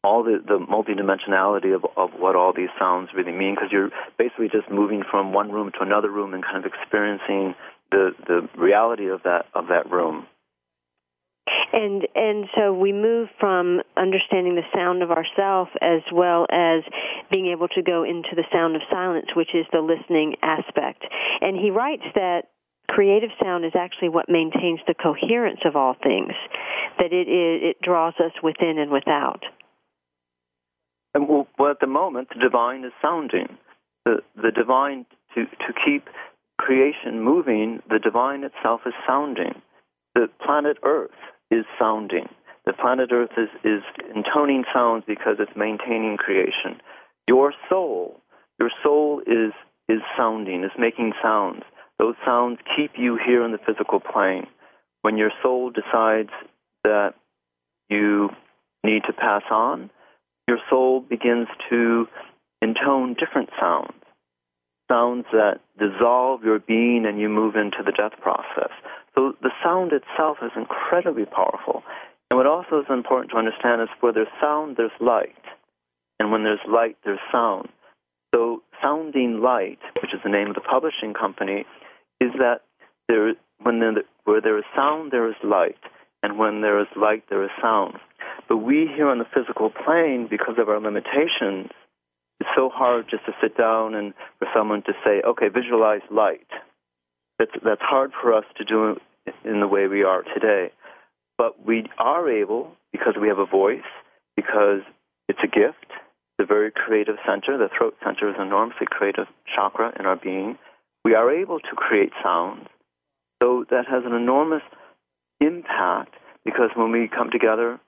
all 0.04 0.22
the, 0.22 0.38
the 0.46 0.58
multidimensionality 0.58 1.74
of, 1.74 1.84
of 1.96 2.10
what 2.18 2.36
all 2.36 2.52
these 2.54 2.68
sounds 2.78 3.08
really 3.14 3.32
mean 3.32 3.54
because 3.54 3.72
you're 3.72 3.90
basically 4.18 4.48
just 4.48 4.70
moving 4.70 5.02
from 5.10 5.32
one 5.32 5.50
room 5.50 5.72
to 5.72 5.80
another 5.80 6.10
room 6.10 6.34
and 6.34 6.44
kind 6.44 6.58
of 6.58 6.70
experiencing 6.70 7.54
the, 7.90 8.10
the 8.26 8.48
reality 8.56 9.08
of 9.08 9.22
that 9.22 9.46
of 9.54 9.68
that 9.68 9.90
room. 9.90 10.26
And 11.72 12.06
and 12.14 12.46
so 12.56 12.72
we 12.72 12.92
move 12.92 13.28
from 13.40 13.80
understanding 13.96 14.54
the 14.54 14.62
sound 14.74 15.02
of 15.02 15.10
ourself 15.10 15.68
as 15.80 16.02
well 16.12 16.46
as 16.50 16.82
being 17.30 17.46
able 17.46 17.68
to 17.68 17.82
go 17.82 18.04
into 18.04 18.30
the 18.36 18.44
sound 18.52 18.76
of 18.76 18.82
silence, 18.90 19.26
which 19.34 19.54
is 19.54 19.66
the 19.72 19.80
listening 19.80 20.36
aspect. 20.42 21.02
And 21.40 21.56
he 21.56 21.70
writes 21.70 22.04
that 22.14 22.53
creative 22.88 23.30
sound 23.42 23.64
is 23.64 23.72
actually 23.74 24.08
what 24.08 24.28
maintains 24.28 24.80
the 24.86 24.94
coherence 24.94 25.60
of 25.64 25.76
all 25.76 25.94
things, 26.02 26.32
that 26.98 27.12
it, 27.12 27.28
it, 27.28 27.62
it 27.62 27.76
draws 27.82 28.14
us 28.18 28.32
within 28.42 28.78
and 28.78 28.90
without. 28.90 29.42
And 31.14 31.28
well, 31.28 31.46
well, 31.58 31.70
at 31.70 31.80
the 31.80 31.86
moment, 31.86 32.28
the 32.28 32.40
divine 32.40 32.84
is 32.84 32.92
sounding. 33.00 33.58
The, 34.04 34.18
the 34.36 34.50
divine, 34.50 35.06
to, 35.34 35.44
to 35.44 35.72
keep 35.84 36.08
creation 36.58 37.22
moving, 37.22 37.80
the 37.88 37.98
divine 37.98 38.44
itself 38.44 38.82
is 38.86 38.94
sounding. 39.06 39.62
The 40.14 40.28
planet 40.44 40.78
Earth 40.84 41.10
is 41.50 41.64
sounding. 41.80 42.28
The 42.66 42.72
planet 42.72 43.10
Earth 43.12 43.30
is, 43.36 43.48
is 43.64 43.82
intoning 44.14 44.64
sounds 44.72 45.04
because 45.06 45.36
it's 45.38 45.56
maintaining 45.56 46.16
creation. 46.16 46.80
Your 47.28 47.52
soul, 47.68 48.20
your 48.58 48.70
soul 48.82 49.20
is, 49.26 49.52
is 49.88 50.00
sounding, 50.16 50.64
is 50.64 50.70
making 50.78 51.12
sounds. 51.22 51.62
Those 51.98 52.14
sounds 52.24 52.58
keep 52.76 52.92
you 52.96 53.18
here 53.24 53.44
in 53.44 53.52
the 53.52 53.58
physical 53.58 54.00
plane. 54.00 54.46
When 55.02 55.16
your 55.16 55.30
soul 55.42 55.70
decides 55.70 56.30
that 56.82 57.14
you 57.88 58.30
need 58.82 59.02
to 59.06 59.12
pass 59.12 59.42
on, 59.50 59.90
your 60.48 60.58
soul 60.68 61.00
begins 61.00 61.48
to 61.70 62.06
intone 62.62 63.14
different 63.14 63.50
sounds, 63.60 63.94
sounds 64.90 65.24
that 65.32 65.60
dissolve 65.78 66.42
your 66.42 66.58
being 66.58 67.04
and 67.06 67.20
you 67.20 67.28
move 67.28 67.56
into 67.56 67.82
the 67.84 67.92
death 67.92 68.18
process. 68.20 68.72
So 69.14 69.34
the 69.42 69.50
sound 69.62 69.92
itself 69.92 70.38
is 70.42 70.50
incredibly 70.56 71.24
powerful. 71.24 71.82
And 72.30 72.36
what 72.36 72.46
also 72.46 72.80
is 72.80 72.86
important 72.90 73.30
to 73.30 73.36
understand 73.36 73.82
is 73.82 73.88
where 74.00 74.12
there's 74.12 74.26
sound, 74.40 74.76
there's 74.76 74.90
light. 75.00 75.34
And 76.18 76.32
when 76.32 76.44
there's 76.44 76.60
light, 76.68 76.96
there's 77.04 77.20
sound. 77.30 77.68
So 78.34 78.62
Sounding 78.82 79.40
Light, 79.40 79.78
which 80.02 80.12
is 80.12 80.20
the 80.24 80.30
name 80.30 80.48
of 80.48 80.54
the 80.54 80.60
publishing 80.60 81.14
company, 81.14 81.64
is 82.20 82.30
that 82.38 82.60
there, 83.08 83.34
when 83.62 83.80
there, 83.80 83.92
where 84.24 84.40
there 84.40 84.58
is 84.58 84.64
sound, 84.76 85.12
there 85.12 85.28
is 85.28 85.36
light. 85.42 85.78
And 86.22 86.38
when 86.38 86.62
there 86.62 86.80
is 86.80 86.86
light, 86.96 87.24
there 87.28 87.44
is 87.44 87.50
sound. 87.60 87.98
But 88.48 88.58
we 88.58 88.88
here 88.94 89.08
on 89.08 89.18
the 89.18 89.26
physical 89.34 89.70
plane, 89.70 90.26
because 90.30 90.56
of 90.58 90.68
our 90.68 90.80
limitations, 90.80 91.70
it's 92.40 92.50
so 92.56 92.70
hard 92.72 93.06
just 93.10 93.26
to 93.26 93.32
sit 93.42 93.56
down 93.56 93.94
and 93.94 94.14
for 94.38 94.48
someone 94.54 94.82
to 94.84 94.92
say, 95.04 95.22
okay, 95.26 95.48
visualize 95.48 96.00
light. 96.10 96.46
That's, 97.38 97.52
that's 97.62 97.82
hard 97.82 98.12
for 98.20 98.32
us 98.32 98.44
to 98.56 98.64
do 98.64 98.96
in 99.44 99.60
the 99.60 99.68
way 99.68 99.86
we 99.86 100.02
are 100.02 100.22
today. 100.22 100.72
But 101.36 101.64
we 101.64 101.84
are 101.98 102.30
able, 102.30 102.76
because 102.92 103.14
we 103.20 103.28
have 103.28 103.38
a 103.38 103.46
voice, 103.46 103.82
because 104.36 104.80
it's 105.28 105.40
a 105.42 105.48
gift, 105.48 105.92
the 106.38 106.44
very 106.44 106.70
creative 106.70 107.16
center, 107.26 107.58
the 107.58 107.68
throat 107.76 107.96
center 108.04 108.28
is 108.28 108.36
an 108.38 108.46
enormously 108.46 108.86
creative 108.88 109.26
chakra 109.54 109.92
in 109.98 110.06
our 110.06 110.16
being. 110.16 110.58
We 111.04 111.14
are 111.14 111.30
able 111.30 111.60
to 111.60 111.76
create 111.76 112.12
sounds. 112.22 112.66
So 113.42 113.64
that 113.70 113.86
has 113.86 114.04
an 114.06 114.14
enormous 114.14 114.62
impact 115.40 116.14
because 116.44 116.70
when 116.74 116.92
we 116.92 117.08
come 117.08 117.30
together 117.30 117.78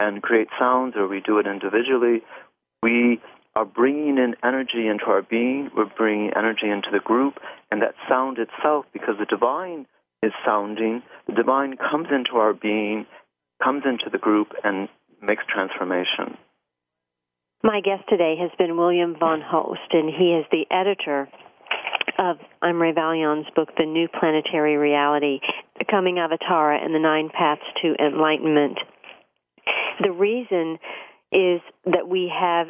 and 0.00 0.22
create 0.22 0.48
sounds 0.58 0.94
or 0.96 1.06
we 1.06 1.20
do 1.20 1.38
it 1.38 1.46
individually, 1.46 2.22
we 2.82 3.20
are 3.54 3.64
bringing 3.64 4.18
in 4.18 4.34
energy 4.44 4.86
into 4.86 5.04
our 5.06 5.22
being, 5.22 5.70
we're 5.76 5.84
bringing 5.96 6.30
energy 6.36 6.68
into 6.68 6.88
the 6.92 7.00
group, 7.00 7.34
and 7.70 7.82
that 7.82 7.94
sound 8.08 8.38
itself, 8.38 8.86
because 8.92 9.16
the 9.18 9.26
divine 9.26 9.86
is 10.22 10.32
sounding, 10.44 11.02
the 11.26 11.34
divine 11.34 11.76
comes 11.76 12.08
into 12.10 12.36
our 12.36 12.52
being, 12.52 13.06
comes 13.62 13.82
into 13.84 14.08
the 14.10 14.18
group, 14.18 14.48
and 14.62 14.88
makes 15.20 15.42
transformation. 15.48 16.36
My 17.62 17.80
guest 17.80 18.04
today 18.08 18.36
has 18.40 18.50
been 18.56 18.76
William 18.76 19.16
Von 19.18 19.42
Holst, 19.42 19.92
and 19.92 20.08
he 20.08 20.32
is 20.32 20.46
the 20.50 20.64
editor 20.70 21.28
of 22.18 22.36
Imre 22.62 22.92
Vallyon's 22.92 23.46
book, 23.54 23.68
The 23.76 23.86
New 23.86 24.08
Planetary 24.08 24.76
Reality, 24.76 25.40
The 25.78 25.84
Coming 25.84 26.16
Avatara 26.16 26.82
and 26.82 26.94
the 26.94 26.98
Nine 26.98 27.30
Paths 27.32 27.62
to 27.82 27.94
Enlightenment. 27.98 28.78
The 30.02 30.12
reason 30.12 30.78
is 31.32 31.60
that 31.86 32.08
we 32.08 32.32
have 32.34 32.66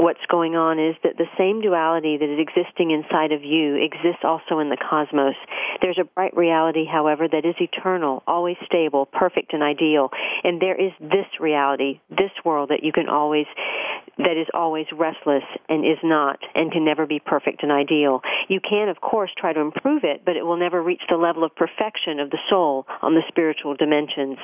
what's 0.00 0.24
going 0.30 0.56
on 0.56 0.80
is 0.80 0.96
that 1.04 1.18
the 1.18 1.28
same 1.36 1.60
duality 1.60 2.16
that 2.16 2.28
is 2.28 2.40
existing 2.40 2.90
inside 2.90 3.32
of 3.32 3.44
you 3.44 3.76
exists 3.76 4.24
also 4.24 4.58
in 4.58 4.70
the 4.70 4.76
cosmos. 4.80 5.36
There's 5.82 5.98
a 6.00 6.04
bright 6.04 6.34
reality, 6.36 6.86
however, 6.90 7.28
that 7.28 7.44
is 7.44 7.54
eternal, 7.60 8.22
always 8.26 8.56
stable, 8.64 9.06
perfect, 9.06 9.52
and 9.52 9.62
ideal. 9.62 10.08
And 10.42 10.60
there 10.60 10.74
is 10.74 10.92
this 11.00 11.28
reality, 11.38 12.00
this 12.08 12.32
world 12.44 12.70
that 12.70 12.82
you 12.82 12.92
can 12.92 13.08
always 13.08 13.46
that 14.18 14.36
is 14.36 14.48
always 14.52 14.86
restless 14.92 15.44
and 15.68 15.84
is 15.84 15.98
not 16.02 16.38
and 16.54 16.72
can 16.72 16.84
never 16.84 17.06
be 17.06 17.20
perfect 17.24 17.62
and 17.62 17.72
ideal. 17.72 18.20
You 18.48 18.60
can, 18.60 18.88
of 18.88 19.00
course, 19.00 19.30
try 19.38 19.52
to 19.52 19.60
improve 19.60 20.02
it, 20.04 20.24
but 20.24 20.36
it 20.36 20.44
will 20.44 20.58
never 20.58 20.82
reach 20.82 21.02
the 21.08 21.16
level 21.16 21.44
of 21.44 21.54
perfection 21.54 22.20
of 22.20 22.30
the 22.30 22.38
soul 22.50 22.86
on 23.02 23.14
the 23.14 23.22
spiritual 23.28 23.76
dimensions. 23.76 24.38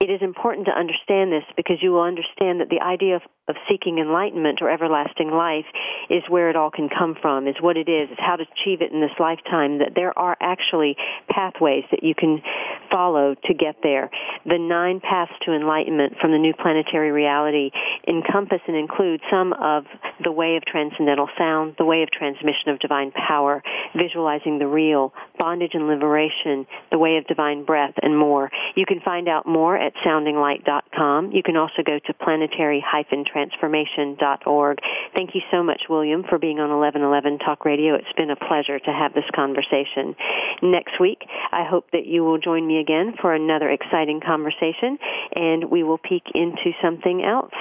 It 0.00 0.10
is 0.10 0.20
important 0.20 0.66
to 0.66 0.72
understand 0.72 1.32
this 1.32 1.44
because 1.56 1.78
you 1.80 1.90
will 1.90 2.02
understand 2.02 2.60
that 2.60 2.68
the 2.68 2.84
idea 2.84 3.16
of 3.16 3.22
of 3.48 3.56
seeking 3.68 3.98
enlightenment 3.98 4.60
or 4.60 4.70
everlasting 4.70 5.30
life 5.30 5.66
is 6.10 6.22
where 6.28 6.50
it 6.50 6.56
all 6.56 6.70
can 6.70 6.88
come 6.88 7.14
from, 7.20 7.46
is 7.46 7.54
what 7.60 7.76
it 7.76 7.88
is, 7.88 8.10
is 8.10 8.18
how 8.18 8.36
to 8.36 8.42
achieve 8.42 8.82
it 8.82 8.92
in 8.92 9.00
this 9.00 9.14
lifetime, 9.20 9.78
that 9.78 9.92
there 9.94 10.16
are 10.18 10.36
actually 10.40 10.96
pathways 11.30 11.84
that 11.90 12.02
you 12.02 12.14
can 12.14 12.42
follow 12.90 13.34
to 13.44 13.54
get 13.54 13.76
there. 13.82 14.10
The 14.44 14.58
nine 14.58 15.00
paths 15.00 15.32
to 15.44 15.52
enlightenment 15.54 16.14
from 16.20 16.32
the 16.32 16.38
new 16.38 16.54
planetary 16.54 17.12
reality 17.12 17.70
encompass 18.06 18.60
and 18.66 18.76
include 18.76 19.20
some 19.30 19.52
of 19.52 19.84
the 20.22 20.32
way 20.32 20.56
of 20.56 20.64
transcendental 20.64 21.28
sound, 21.38 21.76
the 21.78 21.84
way 21.84 22.02
of 22.02 22.10
transmission 22.10 22.70
of 22.70 22.80
divine 22.80 23.12
power, 23.12 23.62
visualizing 23.96 24.58
the 24.58 24.66
real, 24.66 25.12
bondage 25.38 25.72
and 25.74 25.86
liberation, 25.86 26.66
the 26.90 26.98
way 26.98 27.16
of 27.16 27.26
divine 27.26 27.64
breath, 27.64 27.94
and 28.02 28.16
more. 28.16 28.50
You 28.74 28.86
can 28.86 29.00
find 29.00 29.28
out 29.28 29.46
more 29.46 29.76
at 29.76 29.92
soundinglight.com. 30.04 31.32
You 31.32 31.42
can 31.42 31.56
also 31.56 31.82
go 31.84 31.98
to 31.98 32.14
planetary-transcendental 32.14 33.35
transformation.org. 33.36 34.78
Thank 35.14 35.34
you 35.34 35.42
so 35.50 35.62
much, 35.62 35.82
William, 35.90 36.24
for 36.28 36.38
being 36.38 36.58
on 36.58 36.70
1111 36.70 37.38
Talk 37.44 37.64
Radio. 37.66 37.94
It's 37.94 38.12
been 38.16 38.30
a 38.30 38.36
pleasure 38.36 38.78
to 38.78 38.92
have 38.92 39.12
this 39.12 39.28
conversation. 39.34 40.16
Next 40.62 40.98
week, 40.98 41.20
I 41.52 41.64
hope 41.68 41.90
that 41.92 42.06
you 42.06 42.24
will 42.24 42.38
join 42.38 42.66
me 42.66 42.80
again 42.80 43.12
for 43.20 43.34
another 43.34 43.68
exciting 43.68 44.20
conversation, 44.24 44.96
and 45.34 45.70
we 45.70 45.82
will 45.82 45.98
peek 45.98 46.24
into 46.34 46.72
something 46.82 47.22
else 47.22 47.52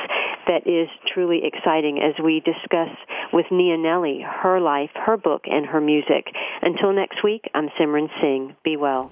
that 0.48 0.66
is 0.66 0.88
truly 1.14 1.42
exciting 1.44 2.00
as 2.00 2.14
we 2.24 2.40
discuss 2.40 2.96
with 3.34 3.48
Nia 3.52 3.78
Nelly 3.78 4.24
her 4.24 4.62
life, 4.62 4.92
her 4.94 5.18
book, 5.18 5.42
and 5.46 5.66
her 5.66 5.82
music. 5.82 6.28
Until 6.62 6.94
next 6.94 7.24
week, 7.24 7.50
I'm 7.54 7.68
Simran 7.78 8.08
Singh. 8.22 8.56
Be 8.64 8.78
well. 8.78 9.12